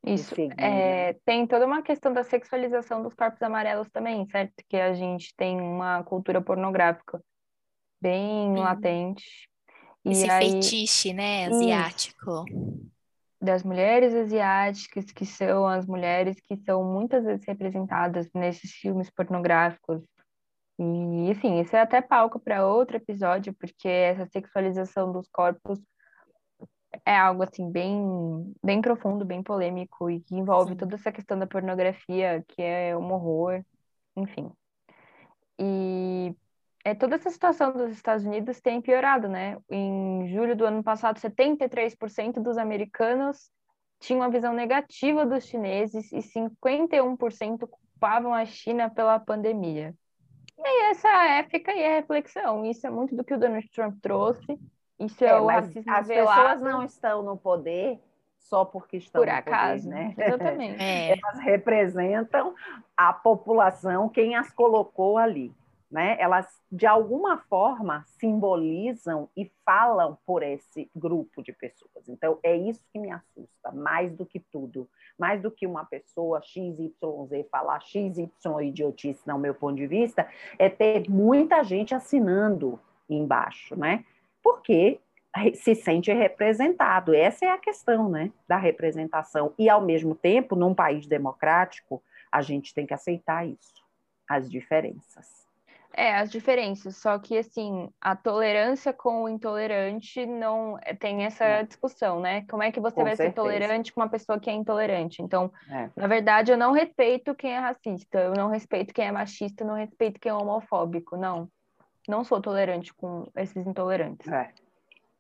Isso. 0.06 0.36
É? 0.58 1.14
Tem 1.26 1.48
toda 1.48 1.66
uma 1.66 1.82
questão 1.82 2.14
da 2.14 2.24
sexualização 2.24 3.02
dos 3.02 3.14
corpos 3.14 3.42
amarelos 3.42 3.90
também, 3.90 4.26
certo? 4.28 4.54
Que 4.70 4.78
a 4.78 4.94
gente 4.94 5.34
tem 5.36 5.60
uma 5.60 6.04
cultura 6.04 6.42
pornográfica 6.42 7.22
bem 8.02 8.56
Sim. 8.56 8.62
latente. 8.62 9.50
Esse 10.06 10.30
aí... 10.30 10.52
fetiche, 10.52 11.14
né, 11.14 11.48
asiático. 11.48 12.46
Isso 12.48 12.96
das 13.46 13.64
mulheres 13.64 14.14
asiáticas, 14.14 15.06
que 15.12 15.26
são 15.26 15.68
as 15.68 15.86
mulheres 15.86 16.40
que 16.42 16.58
são 16.58 16.84
muitas 16.84 17.24
vezes 17.24 17.46
representadas 17.46 18.28
nesses 18.34 18.72
filmes 18.72 19.10
pornográficos. 19.10 20.02
E, 20.80 21.30
enfim, 21.30 21.62
isso 21.62 21.76
é 21.76 21.82
até 21.82 22.02
palco 22.02 22.40
para 22.40 22.68
outro 22.68 22.98
episódio, 22.98 23.54
porque 23.54 23.88
essa 23.88 24.26
sexualização 24.26 25.12
dos 25.12 25.30
corpos 25.30 25.80
é 27.06 27.18
algo 27.18 27.44
assim 27.44 27.72
bem 27.72 28.54
bem 28.64 28.82
profundo, 28.82 29.26
bem 29.26 29.42
polêmico 29.42 30.10
e 30.10 30.22
que 30.22 30.36
envolve 30.36 30.72
Sim. 30.72 30.78
toda 30.78 30.96
essa 30.96 31.12
questão 31.12 31.38
da 31.38 31.48
pornografia, 31.48 32.44
que 32.48 32.62
é 32.62 32.96
um 32.96 33.12
horror, 33.12 33.64
enfim. 34.16 34.52
E 35.60 36.36
é, 36.84 36.94
toda 36.94 37.16
essa 37.16 37.30
situação 37.32 37.74
dos 37.74 37.92
Estados 37.92 38.26
Unidos 38.26 38.62
tem 38.62 38.82
piorado, 38.82 39.28
né? 39.28 39.58
Em 39.70 40.28
julho 40.28 40.56
do 40.56 40.66
ano 40.66 40.84
passado, 40.84 41.20
73% 41.20 42.34
dos 42.42 42.58
americanos 42.58 43.50
tinham 44.00 44.22
uma 44.22 44.30
visão 44.30 44.54
negativa 44.54 45.26
dos 45.26 45.46
chineses 45.46 46.12
e 46.12 46.22
51% 46.22 47.68
culpavam 47.68 48.34
a 48.34 48.46
China 48.46 48.90
pela 48.90 49.20
pandemia. 49.20 49.96
E 50.58 50.68
aí 50.68 50.92
essa 50.92 51.10
é, 51.10 51.44
fica 51.50 51.72
aí 51.72 51.86
a 51.86 51.96
reflexão. 51.96 52.66
Isso 52.66 52.86
é 52.86 52.90
muito 52.90 53.16
do 53.16 53.24
que 53.24 53.34
o 53.34 53.40
Donald 53.40 53.68
Trump 53.70 53.98
trouxe. 54.02 54.60
Isso 55.00 55.24
é, 55.24 55.28
é 55.28 55.40
o 55.40 55.46
racismo 55.46 55.94
As 55.94 56.08
velado. 56.08 56.42
pessoas 56.42 56.62
não 56.62 56.84
estão 56.84 57.24
no 57.24 57.38
poder 57.38 58.00
só 58.40 58.64
porque 58.64 58.98
estão 58.98 59.22
Por 59.22 59.28
no 59.28 59.34
acaso, 59.34 59.90
poder, 59.90 59.96
né? 59.96 60.16
Exatamente. 60.18 60.84
É, 60.84 61.12
Elas 61.20 61.40
representam 61.40 62.56
a 62.96 63.12
população, 63.12 64.08
quem 64.10 64.36
as 64.36 64.52
colocou 64.52 65.18
ali. 65.18 65.54
Né? 65.90 66.18
Elas, 66.20 66.48
de 66.70 66.86
alguma 66.86 67.38
forma, 67.38 68.04
simbolizam 68.20 69.30
e 69.38 69.50
falam 69.64 70.18
por 70.26 70.44
esse 70.44 70.90
grupo 70.96 71.42
de 71.44 71.54
pessoas. 71.54 72.10
Então, 72.10 72.40
é 72.44 72.56
isso 72.56 72.84
que 72.92 73.00
me 73.00 73.12
assusta, 73.12 73.72
mais 73.72 74.14
do 74.14 74.26
que 74.26 74.40
tudo. 74.40 74.90
Mais 75.18 75.42
do 75.42 75.50
que 75.50 75.66
uma 75.66 75.86
pessoa 75.86 76.42
XYZ 76.42 76.92
falar 77.50 77.80
XY 77.82 78.30
idiotice, 78.64 79.22
no 79.26 79.38
meu 79.38 79.54
ponto 79.54 79.76
de 79.76 79.88
vista, 79.88 80.28
é 80.60 80.70
ter 80.70 81.08
muita 81.10 81.64
gente 81.64 81.96
assinando 81.96 82.80
embaixo, 83.08 83.76
né? 83.80 84.04
Porque 84.46 85.00
se 85.56 85.74
sente 85.74 86.14
representado. 86.14 87.16
Essa 87.16 87.46
é 87.46 87.50
a 87.50 87.58
questão, 87.58 88.08
né, 88.08 88.32
da 88.48 88.58
representação. 88.58 89.52
E, 89.58 89.68
ao 89.68 89.82
mesmo 89.82 90.14
tempo, 90.14 90.56
num 90.56 90.76
país 90.76 91.08
democrático, 91.08 92.02
a 92.32 92.44
gente 92.44 92.72
tem 92.72 92.86
que 92.86 92.94
aceitar 92.94 93.44
isso, 93.46 93.84
as 94.30 94.48
diferenças. 94.48 95.44
É, 95.98 96.14
as 96.16 96.30
diferenças, 96.30 96.98
só 96.98 97.18
que 97.18 97.38
assim, 97.38 97.90
a 98.02 98.16
tolerância 98.18 98.92
com 98.92 99.24
o 99.24 99.30
intolerante 99.30 100.26
não 100.26 100.78
é, 100.82 100.94
tem 100.94 101.24
essa 101.24 101.62
discussão, 101.64 102.20
né? 102.20 102.46
Como 102.50 102.62
é 102.62 102.70
que 102.70 102.82
você 102.82 102.96
Com 102.96 103.04
vai 103.04 103.16
ser 103.16 103.24
certeza. 103.24 103.36
tolerante 103.48 103.94
com 103.94 104.02
uma 104.02 104.10
pessoa 104.10 104.38
que 104.38 104.50
é 104.50 104.54
intolerante? 104.54 105.22
Então, 105.22 105.52
É. 105.72 105.90
na 105.96 106.06
verdade, 106.06 106.52
eu 106.52 106.58
não 106.58 106.74
respeito 106.74 107.34
quem 107.34 107.54
é 107.54 107.60
racista, 107.60 108.20
eu 108.20 108.34
não 108.34 108.50
respeito 108.50 108.94
quem 108.94 109.06
é 109.08 109.12
machista, 109.12 109.64
eu 109.64 109.68
não 109.68 109.76
respeito 109.76 110.20
quem 110.20 110.30
é 110.30 110.36
homofóbico, 110.36 111.16
não. 111.16 111.50
Não 112.08 112.24
sou 112.24 112.42
tolerante 112.42 112.94
com 112.94 113.30
esses 113.36 113.66
intolerantes. 113.68 114.32
É, 114.32 114.54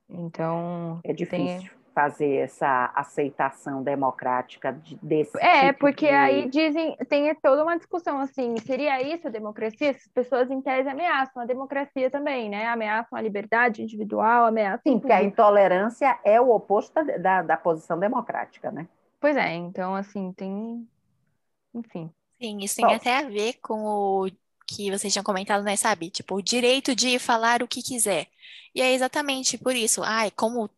Então, 0.09 1.03
é 1.03 1.13
Tem- 1.27 1.47
difícil 1.53 1.71
fazer 1.93 2.35
essa 2.43 2.91
aceitação 2.93 3.81
democrática 3.81 4.73
de- 4.73 4.97
desse 5.01 5.37
É, 5.37 5.73
tipo 5.73 5.73
porque 5.73 6.05
de- 6.05 6.05
aí 6.07 6.49
dizem, 6.49 6.95
tem 7.09 7.33
toda 7.35 7.61
uma 7.63 7.77
discussão 7.77 8.19
assim, 8.19 8.59
seria 8.61 9.01
isso 9.01 9.27
a 9.27 9.31
democracia? 9.31 9.89
Essas 9.89 10.07
pessoas 10.13 10.49
em 10.49 10.61
tese 10.61 10.87
ameaçam 10.89 11.41
a 11.43 11.45
democracia 11.45 12.09
também, 12.09 12.49
né? 12.49 12.67
Ameaçam 12.67 13.17
a 13.17 13.21
liberdade 13.21 13.81
individual, 13.83 14.45
ameaçam 14.45 14.83
Sim, 14.87 14.99
porque 14.99 15.11
a 15.11 15.21
intolerância 15.21 16.17
é 16.23 16.39
o 16.39 16.49
oposto 16.49 16.93
da, 16.93 17.17
da, 17.17 17.41
da 17.41 17.57
posição 17.57 17.99
democrática, 17.99 18.71
né? 18.71 18.87
Pois 19.19 19.35
é, 19.37 19.53
então 19.55 19.95
assim, 19.95 20.31
tem, 20.33 20.87
enfim. 21.73 22.11
sim, 22.41 22.59
isso 22.61 22.75
tem 22.75 22.93
Bom. 22.93 22.95
até 22.95 23.17
a 23.19 23.29
ver 23.29 23.55
com 23.61 23.83
o 23.85 24.29
que 24.67 24.91
vocês 24.91 25.13
tinham 25.13 25.23
comentado, 25.23 25.63
né, 25.63 25.75
sabe? 25.75 26.09
Tipo, 26.09 26.35
o 26.35 26.41
direito 26.41 26.95
de 26.95 27.19
falar 27.19 27.61
o 27.63 27.67
que 27.67 27.81
quiser. 27.81 28.27
E 28.73 28.81
é 28.81 28.93
exatamente 28.93 29.57
por 29.57 29.75
isso. 29.75 30.03
Ai, 30.03 30.31
como 30.31 30.69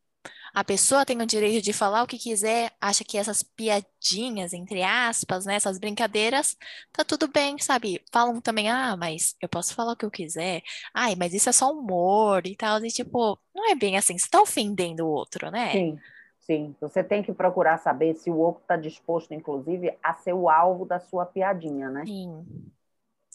a 0.53 0.63
pessoa 0.63 1.05
tem 1.05 1.21
o 1.21 1.25
direito 1.25 1.63
de 1.63 1.73
falar 1.73 2.03
o 2.03 2.07
que 2.07 2.17
quiser, 2.17 2.71
acha 2.81 3.03
que 3.03 3.17
essas 3.17 3.43
piadinhas, 3.43 4.53
entre 4.53 4.81
aspas, 4.83 5.45
né, 5.45 5.55
essas 5.55 5.77
brincadeiras, 5.77 6.57
tá 6.91 7.03
tudo 7.03 7.27
bem, 7.27 7.57
sabe? 7.59 8.03
Falam 8.11 8.41
também, 8.41 8.69
ah, 8.69 8.95
mas 8.97 9.35
eu 9.41 9.47
posso 9.49 9.75
falar 9.75 9.93
o 9.93 9.95
que 9.95 10.05
eu 10.05 10.11
quiser. 10.11 10.63
Ai, 10.93 11.15
mas 11.15 11.33
isso 11.33 11.49
é 11.49 11.51
só 11.51 11.71
humor 11.71 12.45
e 12.47 12.55
tal. 12.55 12.83
E 12.83 12.89
tipo, 12.89 13.39
não 13.53 13.69
é 13.69 13.75
bem 13.75 13.97
assim, 13.97 14.17
você 14.17 14.27
tá 14.29 14.41
ofendendo 14.41 15.05
o 15.05 15.09
outro, 15.11 15.51
né? 15.51 15.71
Sim, 15.71 15.99
sim. 16.39 16.75
Você 16.81 17.03
tem 17.03 17.21
que 17.23 17.33
procurar 17.33 17.77
saber 17.77 18.15
se 18.15 18.29
o 18.29 18.37
outro 18.37 18.61
está 18.61 18.77
disposto, 18.77 19.33
inclusive, 19.33 19.97
a 20.01 20.13
ser 20.15 20.33
o 20.33 20.49
alvo 20.49 20.85
da 20.85 20.99
sua 20.99 21.25
piadinha, 21.25 21.89
né? 21.89 22.03
Sim, 22.05 22.45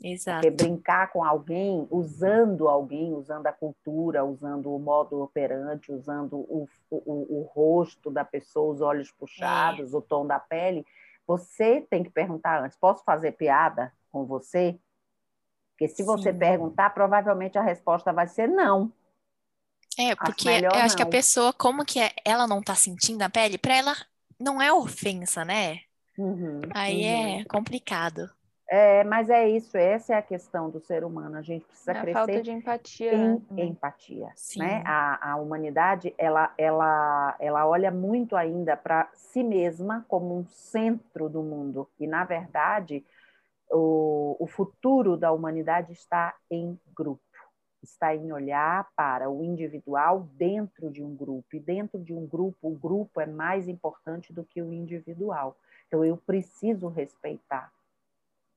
exato. 0.02 0.40
Porque 0.40 0.50
brincar 0.50 1.12
com 1.12 1.24
alguém, 1.24 1.86
usando 1.90 2.68
alguém, 2.68 3.14
usando 3.14 3.46
a 3.46 3.52
cultura, 3.52 4.24
usando 4.24 4.74
o 4.74 4.78
modo 4.78 5.22
operante, 5.22 5.92
usando 5.92 6.36
o, 6.36 6.68
o, 6.90 7.40
o 7.40 7.42
rosto 7.54 8.10
da 8.10 8.24
pessoa, 8.24 8.72
os 8.74 8.80
olhos 8.80 9.10
puxados, 9.12 9.94
o 9.94 10.00
tom 10.02 10.26
da 10.26 10.40
pele, 10.40 10.84
você 11.26 11.80
tem 11.90 12.02
que 12.02 12.10
perguntar 12.10 12.62
antes: 12.62 12.76
posso 12.78 13.04
fazer 13.04 13.32
piada 13.32 13.92
com 14.10 14.24
você? 14.26 14.78
Porque 15.72 15.88
se 15.88 16.02
você 16.02 16.32
Sim. 16.32 16.32
perguntar, 16.32 16.90
provavelmente 16.90 17.58
a 17.58 17.62
resposta 17.62 18.12
vai 18.12 18.26
ser 18.28 18.48
não. 18.48 18.92
É, 19.98 20.14
porque 20.16 20.48
melhor 20.48 20.72
eu 20.72 20.82
acho 20.82 20.96
que 20.96 21.02
a 21.02 21.06
não. 21.06 21.16
pessoa, 21.16 21.52
como 21.52 21.84
que 21.84 22.00
é- 22.00 22.14
ela 22.24 22.46
não 22.46 22.62
tá 22.62 22.74
sentindo 22.74 23.22
a 23.22 23.30
pele, 23.30 23.58
pra 23.58 23.74
ela 23.76 23.94
não 24.38 24.60
é 24.60 24.72
ofensa, 24.72 25.44
né? 25.44 25.82
Uhum, 26.16 26.74
Aí 26.74 27.04
uhum. 27.04 27.40
é 27.40 27.44
complicado. 27.46 28.30
É, 28.74 29.04
mas 29.04 29.28
é 29.28 29.46
isso, 29.46 29.76
essa 29.76 30.14
é 30.14 30.16
a 30.16 30.22
questão 30.22 30.70
do 30.70 30.80
ser 30.80 31.04
humano. 31.04 31.36
A 31.36 31.42
gente 31.42 31.62
precisa 31.66 31.92
É 31.92 31.98
a 31.98 32.00
crescer 32.00 32.18
falta 32.18 32.42
de 32.42 32.50
empatia, 32.52 33.12
em 33.12 33.42
né? 33.50 33.64
empatia, 33.64 34.32
Sim. 34.34 34.60
né? 34.60 34.82
A, 34.86 35.32
a 35.32 35.36
humanidade 35.36 36.14
ela, 36.16 36.54
ela, 36.56 37.36
ela 37.38 37.66
olha 37.68 37.90
muito 37.90 38.34
ainda 38.34 38.74
para 38.74 39.10
si 39.12 39.44
mesma 39.44 40.06
como 40.08 40.38
um 40.38 40.46
centro 40.46 41.28
do 41.28 41.42
mundo 41.42 41.86
e 42.00 42.06
na 42.06 42.24
verdade 42.24 43.04
o, 43.70 44.38
o 44.40 44.46
futuro 44.46 45.18
da 45.18 45.30
humanidade 45.32 45.92
está 45.92 46.34
em 46.50 46.80
grupo, 46.96 47.20
está 47.82 48.16
em 48.16 48.32
olhar 48.32 48.88
para 48.96 49.28
o 49.28 49.44
individual 49.44 50.26
dentro 50.32 50.90
de 50.90 51.04
um 51.04 51.14
grupo 51.14 51.56
e 51.56 51.60
dentro 51.60 52.02
de 52.02 52.14
um 52.14 52.26
grupo 52.26 52.70
o 52.70 52.74
grupo 52.74 53.20
é 53.20 53.26
mais 53.26 53.68
importante 53.68 54.32
do 54.32 54.42
que 54.42 54.62
o 54.62 54.72
individual. 54.72 55.58
Então 55.88 56.02
eu 56.02 56.16
preciso 56.16 56.88
respeitar 56.88 57.70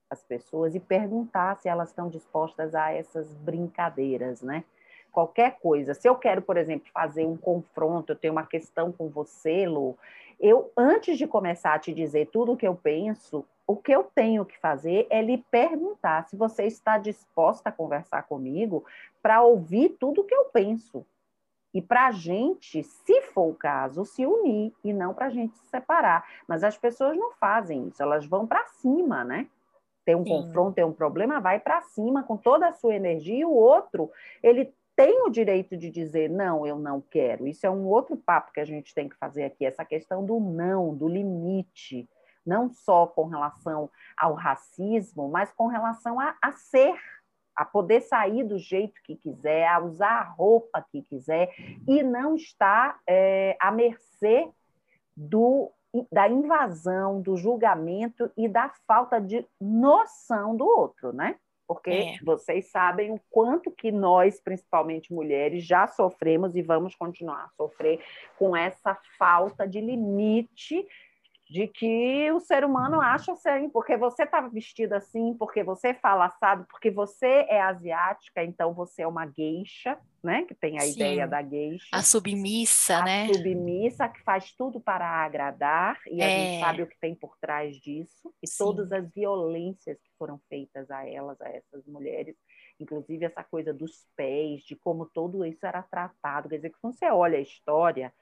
as 0.10 0.24
pessoas 0.24 0.76
e 0.76 0.80
perguntar 0.80 1.58
se 1.58 1.68
elas 1.68 1.90
estão 1.90 2.10
dispostas 2.10 2.76
a 2.76 2.92
essas 2.92 3.34
brincadeiras, 3.34 4.42
né? 4.42 4.64
Qualquer 5.12 5.60
coisa. 5.60 5.94
Se 5.94 6.08
eu 6.08 6.16
quero, 6.16 6.42
por 6.42 6.58
exemplo, 6.58 6.90
fazer 6.94 7.26
um 7.26 7.38
confronto, 7.38 8.12
eu 8.12 8.16
tenho 8.16 8.34
uma 8.34 8.46
questão 8.46 8.92
com 8.92 9.08
você, 9.08 9.66
Lu, 9.66 9.98
eu, 10.40 10.72
antes 10.76 11.18
de 11.18 11.26
começar 11.26 11.74
a 11.74 11.80
te 11.80 11.94
dizer 11.94 12.30
tudo 12.32 12.52
o 12.52 12.58
que 12.58 12.68
eu 12.68 12.76
penso, 12.76 13.46
o 13.66 13.76
que 13.76 13.92
eu 13.92 14.04
tenho 14.04 14.46
que 14.46 14.60
fazer 14.60 15.08
é 15.10 15.22
lhe 15.22 15.38
perguntar 15.50 16.28
se 16.28 16.36
você 16.36 16.66
está 16.66 16.98
disposta 16.98 17.70
a 17.70 17.72
conversar 17.72 18.24
comigo 18.24 18.86
para 19.22 19.42
ouvir 19.42 19.96
tudo 20.00 20.22
o 20.22 20.24
que 20.24 20.36
eu 20.36 20.46
penso. 20.46 21.06
E 21.74 21.82
para 21.82 22.08
a 22.08 22.12
gente, 22.12 22.84
se 22.84 23.22
for 23.22 23.50
o 23.50 23.56
caso, 23.56 24.06
se 24.06 24.26
unir 24.26 24.74
e 24.84 24.94
não 24.94 25.14
para 25.14 25.26
a 25.26 25.30
gente 25.30 25.58
se 25.58 25.66
separar. 25.68 26.26
Mas 26.48 26.64
as 26.64 26.78
pessoas 26.78 27.18
não 27.18 27.32
fazem 27.34 27.88
isso, 27.88 28.02
elas 28.02 28.26
vão 28.26 28.46
para 28.46 28.66
cima, 28.68 29.24
né? 29.24 29.48
Tem 30.06 30.16
um 30.16 30.24
Sim. 30.24 30.30
confronto, 30.30 30.76
tem 30.76 30.86
um 30.86 30.94
problema, 30.94 31.42
vai 31.42 31.60
para 31.60 31.82
cima 31.82 32.24
com 32.24 32.38
toda 32.38 32.68
a 32.68 32.74
sua 32.74 32.96
energia, 32.96 33.40
e 33.40 33.46
o 33.46 33.52
outro, 33.52 34.12
ele 34.42 34.74
tem 34.96 35.24
o 35.24 35.30
direito 35.30 35.76
de 35.76 35.90
dizer 35.90 36.30
não, 36.30 36.66
eu 36.66 36.78
não 36.78 37.02
quero. 37.02 37.46
Isso 37.48 37.66
é 37.66 37.70
um 37.70 37.86
outro 37.86 38.16
papo 38.16 38.54
que 38.54 38.60
a 38.60 38.66
gente 38.66 38.94
tem 38.94 39.10
que 39.10 39.18
fazer 39.18 39.44
aqui, 39.44 39.66
essa 39.66 39.84
questão 39.84 40.26
do 40.26 40.40
não, 40.40 40.96
do 40.96 41.08
limite, 41.08 42.08
não 42.46 42.70
só 42.70 43.08
com 43.08 43.26
relação 43.26 43.90
ao 44.16 44.34
racismo, 44.34 45.28
mas 45.28 45.52
com 45.52 45.68
relação 45.68 46.20
a, 46.20 46.38
a 46.42 46.54
ser, 46.54 46.96
a 47.56 47.66
poder 47.66 48.02
sair 48.02 48.44
do 48.44 48.58
jeito 48.58 49.02
que 49.04 49.16
quiser, 49.16 49.68
a 49.68 49.80
usar 49.80 50.20
a 50.20 50.24
roupa 50.24 50.86
que 50.92 51.02
quiser 51.02 51.54
e 51.88 52.04
não 52.04 52.36
estar 52.36 53.00
é, 53.08 53.58
à 53.60 53.72
mercê 53.72 54.48
do 55.18 55.72
da 56.12 56.28
invasão, 56.28 57.22
do 57.22 57.38
julgamento 57.38 58.32
e 58.36 58.48
da 58.48 58.72
falta 58.88 59.20
de 59.20 59.46
noção 59.60 60.56
do 60.56 60.66
outro, 60.66 61.14
né? 61.14 61.36
Porque 61.68 61.90
É. 61.90 62.18
vocês 62.24 62.70
sabem 62.70 63.12
o 63.12 63.20
quanto 63.30 63.72
que 63.72 63.92
nós, 63.92 64.40
principalmente 64.40 65.12
mulheres, 65.14 65.64
já 65.66 65.88
sofremos 65.88 66.56
e 66.56 66.62
vamos 66.62 66.96
continuar 66.96 67.46
a 67.46 67.50
sofrer 67.58 68.00
com 68.38 68.56
essa 68.56 68.96
falta 69.18 69.68
de 69.68 69.82
limite 69.82 70.86
de 71.50 71.68
que 71.68 72.32
o 72.32 72.40
ser 72.40 72.64
humano 72.66 73.00
acha 73.02 73.34
assim, 73.34 73.70
porque 73.70 73.98
você 73.98 74.24
está 74.24 74.42
vestida 74.42 74.98
assim, 74.98 75.36
porque 75.38 75.64
você 75.64 75.94
fala 75.94 76.26
assado, 76.26 76.66
porque 76.70 76.90
você 76.92 77.46
é 77.50 77.62
asiática, 77.62 78.44
então 78.44 78.74
você 78.74 79.04
é 79.04 79.08
uma 79.08 79.28
geisha, 79.28 79.98
né? 80.24 80.44
Que 80.46 80.56
tem 80.56 80.80
a 80.80 80.86
Sim. 80.86 80.96
ideia 80.96 81.28
da 81.28 81.42
geisha 81.44 82.00
A 82.00 82.04
submissa, 82.04 83.02
a 83.02 83.04
né? 83.04 83.28
submissa 83.28 84.08
que 84.08 84.22
faz 84.24 84.54
tudo 84.56 84.80
para 84.80 85.06
agradar 85.06 86.00
e 86.08 86.24
a 86.24 86.30
É. 86.30 86.32
gente 86.32 86.56
sabe 86.56 86.82
o 86.84 86.88
que 86.88 86.98
tem 87.00 87.14
por 87.16 87.38
trás 87.40 87.76
disso 87.78 88.34
e 88.42 88.48
Sim. 88.48 88.56
todas 88.58 88.92
as 88.92 89.10
violências 89.14 89.98
que 90.02 90.10
foram 90.18 90.40
feitas 90.50 90.90
a 90.90 91.06
elas, 91.08 91.40
a 91.42 91.50
essas 91.50 91.86
mulheres, 91.86 92.36
inclusive 92.80 93.26
essa 93.26 93.44
coisa 93.44 93.74
dos 93.74 94.08
pés, 94.16 94.64
de 94.64 94.76
como 94.78 95.06
tudo 95.08 95.46
isso 95.46 95.66
era 95.66 95.84
tratado. 95.84 96.48
Quer 96.48 96.56
dizer, 96.58 96.70
que 96.70 96.80
quando 96.80 96.96
você 96.98 97.08
olha 97.12 97.38
a 97.38 97.42
história, 97.42 98.14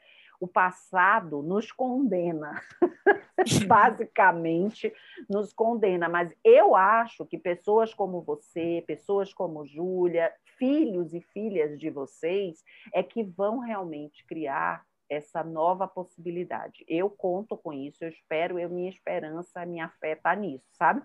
O 0.43 0.47
passado 0.47 1.41
nos 1.41 1.71
condena, 1.71 2.61
basicamente 3.65 4.93
nos 5.29 5.53
condena. 5.53 6.09
Mas 6.09 6.33
eu 6.43 6.75
acho 6.75 7.25
que 7.25 7.37
pessoas 7.37 7.93
como 7.93 8.21
você, 8.21 8.83
pessoas 8.85 9.33
como 9.33 9.65
Júlia, 9.65 10.29
filhos 10.57 11.13
e 11.13 11.21
filhas 11.21 11.79
de 11.79 11.89
vocês, 11.89 12.61
é 12.93 13.01
que 13.01 13.23
vão 13.23 13.59
realmente 13.59 14.25
criar 14.25 14.85
essa 15.09 15.45
nova 15.45 15.87
possibilidade. 15.87 16.83
Eu 16.89 17.09
conto 17.09 17.55
com 17.55 17.71
isso, 17.71 18.03
eu 18.03 18.09
espero, 18.09 18.59
eu, 18.59 18.69
minha 18.69 18.89
esperança, 18.89 19.65
minha 19.65 19.87
fé 19.87 20.11
está 20.11 20.35
nisso, 20.35 20.67
sabe? 20.73 21.01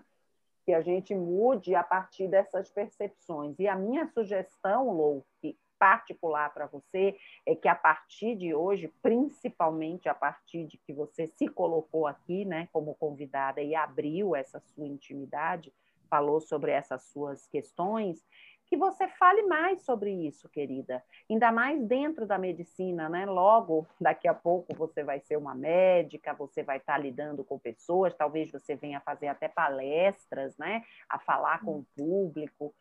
Que 0.65 0.73
a 0.73 0.81
gente 0.81 1.15
mude 1.15 1.75
a 1.75 1.83
partir 1.83 2.27
dessas 2.27 2.69
percepções. 2.69 3.57
E 3.57 3.69
a 3.69 3.75
minha 3.77 4.05
sugestão, 4.07 4.91
Lou, 4.91 5.25
que 5.39 5.57
particular 5.79 6.53
para 6.53 6.67
você, 6.67 7.17
é 7.45 7.55
que 7.55 7.67
a 7.67 7.73
partir 7.73 8.35
de 8.35 8.53
hoje, 8.53 8.93
principalmente 9.01 10.09
a 10.09 10.13
partir 10.13 10.65
de 10.65 10.77
que 10.77 10.93
você 10.93 11.25
se 11.25 11.47
colocou 11.47 12.05
aqui, 12.05 12.43
né, 12.45 12.67
como 12.73 12.93
convidada 12.95 13.61
e 13.61 13.73
abriu 13.73 14.35
essa 14.35 14.59
sua 14.59 14.85
intimidade, 14.85 15.73
falou 16.09 16.41
sobre 16.41 16.71
essas 16.71 17.03
suas 17.03 17.47
questões, 17.47 18.25
que 18.69 18.77
você 18.77 19.07
fale 19.07 19.41
mais 19.43 19.81
sobre 19.81 20.11
isso, 20.11 20.47
querida. 20.47 21.03
Ainda 21.27 21.51
mais 21.51 21.83
dentro 21.83 22.27
da 22.27 22.37
medicina, 22.37 23.09
né? 23.09 23.25
Logo, 23.25 23.87
daqui 23.99 24.27
a 24.27 24.33
pouco 24.33 24.75
você 24.75 25.03
vai 25.03 25.19
ser 25.19 25.37
uma 25.37 25.55
médica, 25.55 26.35
você 26.35 26.61
vai 26.61 26.77
estar 26.77 26.99
lidando 26.99 27.43
com 27.43 27.57
pessoas, 27.57 28.13
talvez 28.13 28.51
você 28.51 28.75
venha 28.75 28.99
fazer 28.99 29.27
até 29.27 29.47
palestras, 29.47 30.55
né? 30.57 30.83
A 31.09 31.17
falar 31.17 31.61
com 31.61 31.79
o 31.79 31.85
público. 31.97 32.73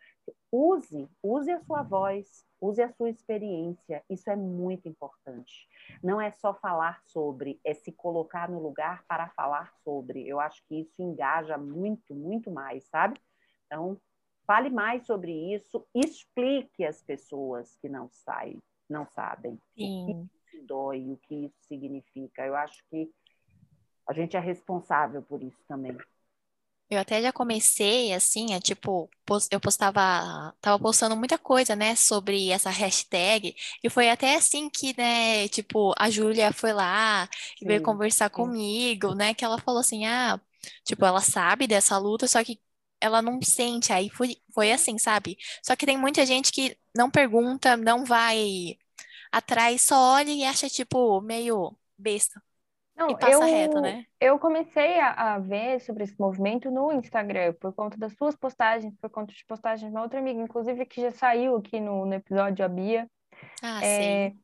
Use, 0.52 1.08
use 1.22 1.50
a 1.50 1.60
sua 1.60 1.82
voz, 1.82 2.44
use 2.60 2.82
a 2.82 2.92
sua 2.92 3.10
experiência. 3.10 4.02
Isso 4.08 4.30
é 4.30 4.36
muito 4.36 4.88
importante. 4.88 5.68
Não 6.02 6.20
é 6.20 6.30
só 6.30 6.54
falar 6.54 7.02
sobre, 7.04 7.60
é 7.64 7.74
se 7.74 7.92
colocar 7.92 8.50
no 8.50 8.62
lugar 8.62 9.04
para 9.06 9.28
falar 9.30 9.72
sobre. 9.84 10.26
Eu 10.26 10.40
acho 10.40 10.62
que 10.66 10.80
isso 10.80 11.02
engaja 11.02 11.56
muito, 11.56 12.14
muito 12.14 12.50
mais, 12.50 12.84
sabe? 12.84 13.20
Então, 13.66 14.00
Fale 14.48 14.70
mais 14.70 15.04
sobre 15.04 15.54
isso, 15.54 15.86
explique 15.94 16.82
às 16.82 17.02
pessoas 17.02 17.76
que 17.82 17.86
não 17.86 18.08
saem, 18.08 18.62
não 18.88 19.06
sabem 19.06 19.60
Sim. 19.76 20.04
o 20.04 20.06
que 20.06 20.56
isso 20.56 20.66
dói, 20.66 21.12
o 21.12 21.18
que 21.18 21.34
isso 21.44 21.60
significa. 21.64 22.46
Eu 22.46 22.56
acho 22.56 22.82
que 22.88 23.12
a 24.08 24.14
gente 24.14 24.38
é 24.38 24.40
responsável 24.40 25.22
por 25.22 25.42
isso 25.42 25.62
também. 25.68 25.98
Eu 26.90 26.98
até 26.98 27.20
já 27.20 27.30
comecei, 27.32 28.14
assim, 28.14 28.54
é, 28.54 28.60
tipo, 28.60 29.10
eu 29.50 29.60
postava, 29.60 30.54
tava 30.60 30.78
postando 30.82 31.14
muita 31.16 31.36
coisa, 31.36 31.76
né, 31.76 31.94
sobre 31.94 32.50
essa 32.50 32.70
hashtag, 32.70 33.54
e 33.84 33.90
foi 33.90 34.08
até 34.08 34.36
assim 34.36 34.70
que, 34.70 34.96
né, 34.96 35.48
tipo, 35.48 35.92
a 35.98 36.08
Júlia 36.08 36.50
foi 36.50 36.72
lá 36.72 37.28
e 37.60 37.66
veio 37.66 37.82
conversar 37.82 38.28
sim. 38.28 38.34
comigo, 38.36 39.14
né, 39.14 39.34
que 39.34 39.44
ela 39.44 39.58
falou 39.58 39.80
assim, 39.80 40.06
ah, 40.06 40.40
tipo, 40.82 41.04
ela 41.04 41.20
sabe 41.20 41.66
dessa 41.66 41.98
luta, 41.98 42.26
só 42.26 42.42
que 42.42 42.58
ela 43.00 43.20
não 43.20 43.40
sente, 43.42 43.92
aí 43.92 44.08
foi, 44.10 44.36
foi 44.54 44.72
assim, 44.72 44.98
sabe? 44.98 45.36
Só 45.62 45.76
que 45.76 45.86
tem 45.86 45.96
muita 45.98 46.24
gente 46.26 46.50
que 46.50 46.76
não 46.96 47.10
pergunta, 47.10 47.76
não 47.76 48.04
vai 48.04 48.78
atrás, 49.32 49.82
só 49.82 49.96
olha 50.14 50.30
e 50.32 50.44
acha, 50.44 50.68
tipo, 50.70 51.20
meio 51.20 51.76
besta. 51.98 52.42
Não, 52.98 53.10
eu, 53.22 53.40
reto, 53.40 53.80
né? 53.80 54.04
eu 54.20 54.38
comecei 54.38 54.98
a, 55.00 55.34
a 55.34 55.38
ver 55.38 55.80
sobre 55.80 56.04
esse 56.04 56.18
movimento 56.18 56.70
no 56.70 56.92
Instagram, 56.92 57.54
por 57.54 57.72
conta 57.74 57.96
das 57.96 58.12
suas 58.14 58.36
postagens, 58.36 58.94
por 59.00 59.10
conta 59.10 59.32
de 59.32 59.44
postagens 59.46 59.90
de 59.90 59.96
uma 59.96 60.02
outra 60.02 60.18
amiga, 60.18 60.40
inclusive 60.40 60.84
que 60.86 61.00
já 61.00 61.10
saiu 61.12 61.56
aqui 61.56 61.80
no, 61.80 62.04
no 62.06 62.14
episódio, 62.14 62.64
a 62.64 62.68
Bia. 62.68 63.08
Ah, 63.62 63.80
É, 63.84 64.30
sei. 64.32 64.38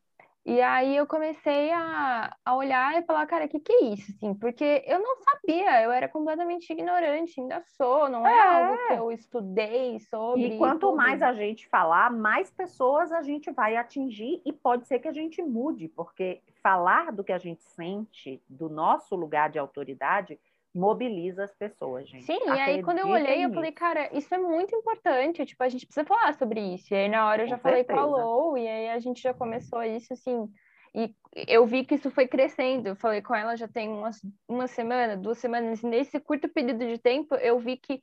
E 0.46 0.60
aí 0.60 0.96
eu 0.96 1.06
comecei 1.06 1.72
a, 1.72 2.34
a 2.44 2.54
olhar 2.54 2.94
e 3.00 3.02
falar, 3.06 3.26
cara, 3.26 3.46
o 3.46 3.48
que 3.48 3.58
que 3.60 3.72
é 3.72 3.84
isso, 3.86 4.12
assim? 4.12 4.34
Porque 4.34 4.84
eu 4.86 4.98
não 5.00 5.16
sabia, 5.22 5.82
eu 5.82 5.90
era 5.90 6.08
completamente 6.08 6.70
ignorante, 6.72 7.40
ainda 7.40 7.62
sou, 7.76 8.08
não 8.10 8.26
é, 8.26 8.32
É. 8.32 8.40
algo 8.40 8.86
que 8.86 8.92
eu 8.92 9.10
estudei 9.12 9.98
sobre 10.00 10.42
E 10.42 10.58
quanto 10.58 10.80
tudo. 10.80 10.96
mais 10.96 11.22
a 11.22 11.32
gente 11.32 11.66
falar, 11.68 12.10
mais 12.10 12.50
pessoas 12.50 13.10
a 13.12 13.22
gente 13.22 13.50
vai 13.52 13.76
atingir 13.76 14.42
e 14.44 14.52
pode 14.52 14.86
ser 14.86 14.98
que 14.98 15.08
a 15.08 15.12
gente 15.12 15.42
mude, 15.42 15.88
porque 15.88 16.42
falar 16.62 17.10
do 17.12 17.24
que 17.24 17.32
a 17.32 17.38
gente 17.38 17.62
sente, 17.64 18.42
do 18.48 18.68
nosso 18.68 19.14
lugar 19.16 19.50
de 19.50 19.58
autoridade, 19.58 20.38
mobiliza 20.74 21.44
as 21.44 21.54
pessoas, 21.54 22.08
gente. 22.08 22.24
Sim, 22.24 22.38
e 22.46 22.60
aí 22.60 22.82
quando 22.82 22.98
eu 22.98 23.08
olhei, 23.08 23.44
eu 23.44 23.52
falei, 23.52 23.72
cara, 23.72 24.10
isso 24.16 24.34
é 24.34 24.38
muito 24.38 24.74
importante, 24.74 25.44
tipo, 25.46 25.62
a 25.62 25.68
gente 25.68 25.86
precisa 25.86 26.06
falar 26.06 26.34
sobre 26.34 26.60
isso. 26.74 26.92
E 26.92 26.96
aí 26.96 27.08
na 27.08 27.26
hora 27.26 27.42
eu 27.44 27.48
já 27.48 27.56
Com 27.56 27.62
falei 27.62 27.84
com 27.84 27.92
a 27.92 27.96
certeza. 27.96 28.24
Lou, 28.24 28.58
e 28.58 28.66
aí 28.66 28.88
a 28.90 28.98
gente 28.98 29.22
já 29.22 29.32
começou 29.32 29.82
isso, 29.82 30.12
assim, 30.12 30.48
e 30.94 31.14
eu 31.48 31.66
vi 31.66 31.84
que 31.84 31.94
isso 31.94 32.10
foi 32.10 32.26
crescendo. 32.26 32.88
Eu 32.88 32.96
falei 32.96 33.22
com 33.22 33.34
ela 33.34 33.56
já 33.56 33.68
tem 33.68 33.88
umas, 33.88 34.20
uma 34.48 34.66
semana, 34.66 35.16
duas 35.16 35.38
semanas, 35.38 35.82
e 35.82 35.86
nesse 35.86 36.18
curto 36.20 36.48
período 36.48 36.86
de 36.86 36.98
tempo, 36.98 37.34
eu 37.36 37.58
vi 37.58 37.76
que 37.76 38.02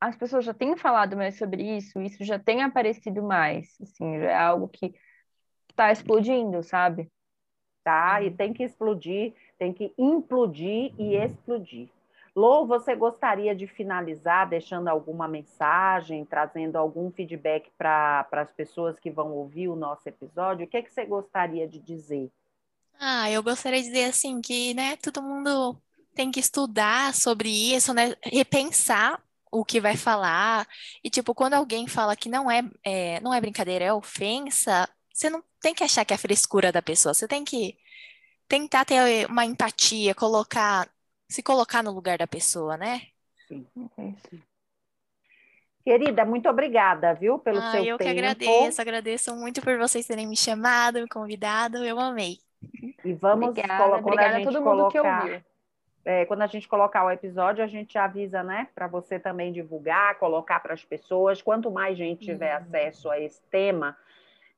as 0.00 0.16
pessoas 0.16 0.44
já 0.44 0.54
têm 0.54 0.76
falado 0.76 1.16
mais 1.16 1.36
sobre 1.36 1.62
isso, 1.76 2.00
isso 2.00 2.24
já 2.24 2.38
tem 2.38 2.62
aparecido 2.62 3.22
mais, 3.22 3.76
assim, 3.82 4.16
é 4.16 4.34
algo 4.34 4.68
que 4.68 4.94
tá 5.76 5.92
explodindo, 5.92 6.62
sabe? 6.62 7.10
tá? 7.82 8.22
E 8.22 8.30
tem 8.30 8.52
que 8.52 8.62
explodir, 8.62 9.34
tem 9.60 9.74
que 9.74 9.92
implodir 9.98 10.90
e 10.98 11.14
explodir. 11.14 11.90
Lou, 12.34 12.66
você 12.66 12.96
gostaria 12.96 13.54
de 13.54 13.66
finalizar 13.66 14.48
deixando 14.48 14.88
alguma 14.88 15.28
mensagem, 15.28 16.24
trazendo 16.24 16.76
algum 16.76 17.10
feedback 17.10 17.70
para 17.76 18.26
as 18.32 18.50
pessoas 18.52 18.98
que 18.98 19.10
vão 19.10 19.32
ouvir 19.32 19.68
o 19.68 19.76
nosso 19.76 20.08
episódio? 20.08 20.64
O 20.64 20.68
que, 20.68 20.78
é 20.78 20.82
que 20.82 20.90
você 20.90 21.04
gostaria 21.04 21.68
de 21.68 21.78
dizer? 21.78 22.30
Ah, 22.98 23.30
eu 23.30 23.42
gostaria 23.42 23.82
de 23.82 23.88
dizer 23.88 24.04
assim 24.04 24.40
que, 24.40 24.72
né, 24.72 24.96
todo 24.96 25.22
mundo 25.22 25.76
tem 26.14 26.30
que 26.30 26.40
estudar 26.40 27.12
sobre 27.12 27.50
isso, 27.50 27.92
né, 27.92 28.14
repensar 28.22 29.22
o 29.52 29.62
que 29.62 29.78
vai 29.78 29.96
falar. 29.96 30.66
E, 31.04 31.10
tipo, 31.10 31.34
quando 31.34 31.54
alguém 31.54 31.86
fala 31.86 32.16
que 32.16 32.30
não 32.30 32.50
é, 32.50 32.62
é, 32.82 33.20
não 33.20 33.34
é 33.34 33.40
brincadeira, 33.40 33.84
é 33.84 33.92
ofensa, 33.92 34.88
você 35.12 35.28
não 35.28 35.44
tem 35.60 35.74
que 35.74 35.84
achar 35.84 36.04
que 36.06 36.14
é 36.14 36.16
a 36.16 36.18
frescura 36.18 36.72
da 36.72 36.80
pessoa. 36.80 37.12
Você 37.12 37.28
tem 37.28 37.44
que 37.44 37.76
tentar 38.50 38.84
ter 38.86 39.26
uma 39.30 39.46
empatia, 39.46 40.14
colocar, 40.14 40.90
se 41.30 41.42
colocar 41.42 41.82
no 41.84 41.92
lugar 41.92 42.18
da 42.18 42.26
pessoa, 42.28 42.76
né? 42.76 43.02
Querida, 45.84 46.24
muito 46.24 46.48
obrigada, 46.48 47.12
viu, 47.14 47.38
pelo 47.38 47.60
Ah, 47.62 47.70
seu 47.70 47.86
eu 47.86 47.98
que 47.98 48.04
tempo. 48.04 48.08
agradeço, 48.08 48.80
agradeço 48.80 49.34
muito 49.36 49.60
por 49.60 49.76
vocês 49.78 50.06
terem 50.06 50.26
me 50.26 50.36
chamado, 50.36 51.00
me 51.00 51.08
convidado, 51.08 51.78
eu 51.84 51.98
amei. 51.98 52.38
E 53.04 53.12
vamos 53.14 53.56
Obrigada, 53.56 53.72
colo- 53.76 54.00
quando 54.00 54.20
a 54.20 54.22
obrigada 54.22 54.36
a 54.36 54.40
gente 54.40 54.44
todo 54.44 54.62
mundo 54.62 54.86
que 54.86 54.98
colocar, 54.98 55.00
ouviu. 55.00 55.44
é, 56.04 56.26
quando 56.26 56.42
a 56.42 56.46
gente 56.46 56.68
colocar 56.68 57.04
o 57.04 57.10
episódio, 57.10 57.64
a 57.64 57.66
gente 57.66 57.98
avisa, 57.98 58.42
né, 58.42 58.68
para 58.74 58.86
você 58.88 59.18
também 59.18 59.52
divulgar, 59.52 60.18
colocar 60.18 60.60
para 60.60 60.74
as 60.74 60.84
pessoas. 60.84 61.42
Quanto 61.42 61.70
mais 61.70 61.98
gente 61.98 62.22
tiver 62.24 62.52
Uhum. 62.52 62.56
acesso 62.56 63.10
a 63.10 63.18
esse 63.20 63.42
tema, 63.50 63.96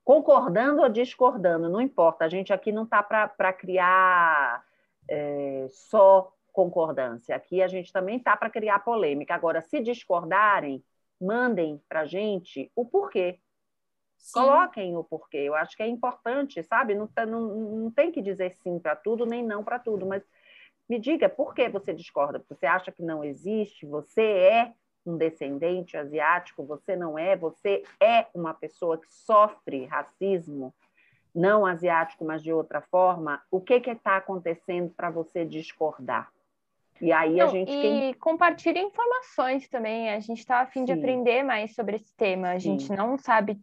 concordando 0.04 0.82
ou 0.82 0.88
discordando, 0.88 1.68
não 1.68 1.80
importa. 1.80 2.24
A 2.24 2.28
gente 2.28 2.52
aqui 2.52 2.72
não 2.72 2.84
está 2.84 3.02
para 3.02 3.52
criar 3.52 4.64
é, 5.08 5.66
só 5.70 6.32
concordância. 6.52 7.34
Aqui 7.34 7.62
a 7.62 7.68
gente 7.68 7.92
também 7.92 8.16
está 8.18 8.36
para 8.36 8.50
criar 8.50 8.80
polêmica. 8.80 9.34
Agora, 9.34 9.60
se 9.60 9.80
discordarem, 9.80 10.84
mandem 11.20 11.80
para 11.88 12.00
a 12.00 12.06
gente 12.06 12.70
o 12.74 12.84
porquê. 12.84 13.38
Sim. 14.16 14.40
Coloquem 14.40 14.96
o 14.96 15.04
porquê. 15.04 15.38
Eu 15.38 15.54
acho 15.54 15.76
que 15.76 15.82
é 15.82 15.86
importante, 15.86 16.62
sabe? 16.62 16.94
Não, 16.94 17.06
tá- 17.06 17.26
não, 17.26 17.40
não 17.48 17.90
tem 17.90 18.12
que 18.12 18.22
dizer 18.22 18.52
sim 18.62 18.78
para 18.78 18.94
tudo, 18.94 19.26
nem 19.26 19.44
não 19.44 19.64
para 19.64 19.78
tudo, 19.78 20.06
mas 20.06 20.22
me 20.88 20.98
diga 20.98 21.28
por 21.28 21.54
que 21.54 21.68
você 21.68 21.92
discorda. 21.92 22.44
Você 22.48 22.66
acha 22.66 22.92
que 22.92 23.02
não 23.02 23.24
existe? 23.24 23.86
Você 23.86 24.22
é 24.22 24.74
um 25.04 25.16
descendente 25.16 25.96
asiático? 25.96 26.64
Você 26.64 26.96
não 26.96 27.18
é? 27.18 27.36
Você 27.36 27.82
é 28.00 28.26
uma 28.34 28.54
pessoa 28.54 28.98
que 28.98 29.12
sofre 29.12 29.84
racismo? 29.84 30.74
Não 31.34 31.64
asiático, 31.64 32.24
mas 32.24 32.42
de 32.42 32.52
outra 32.52 32.80
forma? 32.82 33.42
O 33.50 33.60
que 33.60 33.74
está 33.74 34.16
acontecendo 34.16 34.92
para 34.94 35.10
você 35.10 35.44
discordar? 35.44 36.30
E 37.00 37.10
aí 37.10 37.40
a 37.40 37.46
Não, 37.46 37.50
gente. 37.50 37.72
e 37.72 37.82
Quem... 37.82 38.14
compartilha 38.14 38.78
informações 38.80 39.68
também. 39.68 40.10
A 40.10 40.20
gente 40.20 40.38
está 40.38 40.60
a 40.60 40.66
fim 40.66 40.84
de 40.84 40.92
Sim. 40.92 40.98
aprender 40.98 41.42
mais 41.42 41.74
sobre 41.74 41.96
esse 41.96 42.14
tema. 42.16 42.50
A 42.50 42.60
Sim. 42.60 42.78
gente 42.78 42.92
não 42.92 43.18
sabe 43.18 43.60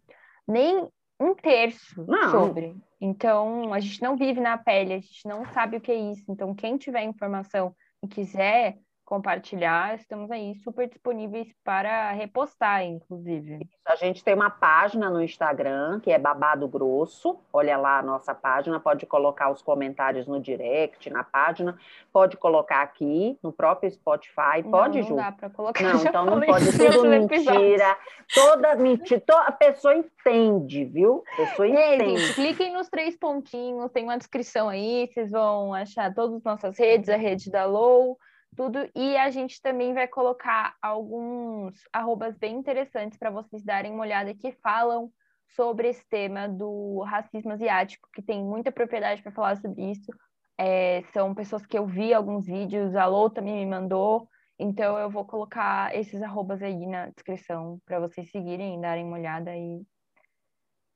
nem 0.47 0.89
um 1.19 1.33
terço 1.35 2.03
Não. 2.05 2.31
sobre. 2.31 2.75
Então, 2.99 3.73
a 3.73 3.79
gente 3.79 4.01
não 4.01 4.17
vive 4.17 4.41
na 4.41 4.57
pele, 4.57 4.93
a 4.93 4.99
gente 4.99 5.25
não 5.25 5.45
sabe 5.53 5.77
o 5.77 5.81
que 5.81 5.91
é 5.91 5.95
isso. 5.95 6.25
Então, 6.29 6.53
quem 6.53 6.77
tiver 6.77 7.03
informação 7.03 7.73
e 8.03 8.07
quiser 8.07 8.77
compartilhar, 9.09 9.95
estamos 9.95 10.29
aí 10.29 10.53
super 10.63 10.87
disponíveis 10.87 11.47
para 11.63 12.11
repostar, 12.11 12.83
inclusive. 12.83 13.67
A 13.83 13.95
gente 13.95 14.23
tem 14.23 14.35
uma 14.35 14.51
página 14.51 15.09
no 15.09 15.19
Instagram 15.19 15.99
que 15.99 16.11
é 16.11 16.19
Babado 16.19 16.67
Grosso. 16.67 17.39
Olha 17.51 17.75
lá 17.75 17.97
a 17.97 18.03
nossa 18.03 18.35
página, 18.35 18.79
pode 18.79 19.07
colocar 19.07 19.49
os 19.49 19.63
comentários 19.63 20.27
no 20.27 20.39
direct, 20.39 21.09
na 21.09 21.23
página, 21.23 21.75
pode 22.13 22.37
colocar 22.37 22.83
aqui 22.83 23.35
no 23.41 23.51
próprio 23.51 23.89
Spotify, 23.89 24.61
pode, 24.69 24.99
não, 24.99 25.07
Ju? 25.07 25.15
Não 25.15 25.23
dá 25.23 25.31
para 25.31 25.49
colocar. 25.49 25.83
Não, 25.83 26.01
então 26.05 26.25
não 26.25 26.41
pode, 26.41 26.65
tudo 26.77 27.09
mentira. 27.09 27.97
Toda 28.31 28.75
mentira, 28.75 29.23
toda, 29.25 29.41
a 29.41 29.51
pessoa 29.51 29.95
entende, 29.95 30.85
viu? 30.85 31.23
A 31.33 31.35
pessoa 31.35 31.67
entende. 31.67 32.17
Gente, 32.17 32.35
cliquem 32.35 32.73
nos 32.73 32.87
três 32.87 33.17
pontinhos, 33.17 33.91
tem 33.91 34.03
uma 34.03 34.19
descrição 34.19 34.69
aí, 34.69 35.09
vocês 35.11 35.31
vão 35.31 35.73
achar 35.73 36.13
todas 36.13 36.35
as 36.35 36.43
nossas 36.43 36.77
redes, 36.77 37.09
a 37.09 37.15
rede 37.15 37.49
da 37.49 37.65
Low, 37.65 38.19
tudo. 38.55 38.89
E 38.95 39.17
a 39.17 39.29
gente 39.29 39.61
também 39.61 39.93
vai 39.93 40.07
colocar 40.07 40.75
alguns 40.81 41.73
arrobas 41.93 42.37
bem 42.37 42.55
interessantes 42.55 43.17
para 43.17 43.29
vocês 43.29 43.63
darem 43.63 43.91
uma 43.91 44.03
olhada 44.03 44.33
que 44.33 44.51
falam 44.63 45.11
sobre 45.55 45.89
esse 45.89 46.07
tema 46.07 46.47
do 46.47 47.01
racismo 47.01 47.53
asiático, 47.53 48.07
que 48.13 48.21
tem 48.21 48.43
muita 48.43 48.71
propriedade 48.71 49.21
para 49.21 49.31
falar 49.31 49.57
sobre 49.57 49.91
isso. 49.91 50.11
É, 50.57 51.03
são 51.13 51.33
pessoas 51.33 51.65
que 51.65 51.77
eu 51.77 51.85
vi 51.85 52.13
alguns 52.13 52.45
vídeos, 52.45 52.95
a 52.95 53.05
Lou 53.05 53.29
também 53.29 53.55
me 53.55 53.65
mandou, 53.65 54.27
então 54.59 54.97
eu 54.99 55.09
vou 55.09 55.23
colocar 55.23 55.95
esses 55.95 56.21
arrobas 56.21 56.61
aí 56.61 56.85
na 56.85 57.07
descrição 57.07 57.79
para 57.85 57.99
vocês 57.99 58.29
seguirem, 58.29 58.79
darem 58.81 59.05
uma 59.05 59.17
olhada 59.17 59.55
e 59.55 59.81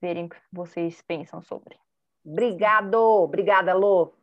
verem 0.01 0.25
o 0.25 0.29
que 0.29 0.37
vocês 0.51 1.01
pensam 1.01 1.41
sobre. 1.41 1.77
Obrigado, 2.25 2.95
obrigada, 2.95 3.73
Lô. 3.73 4.22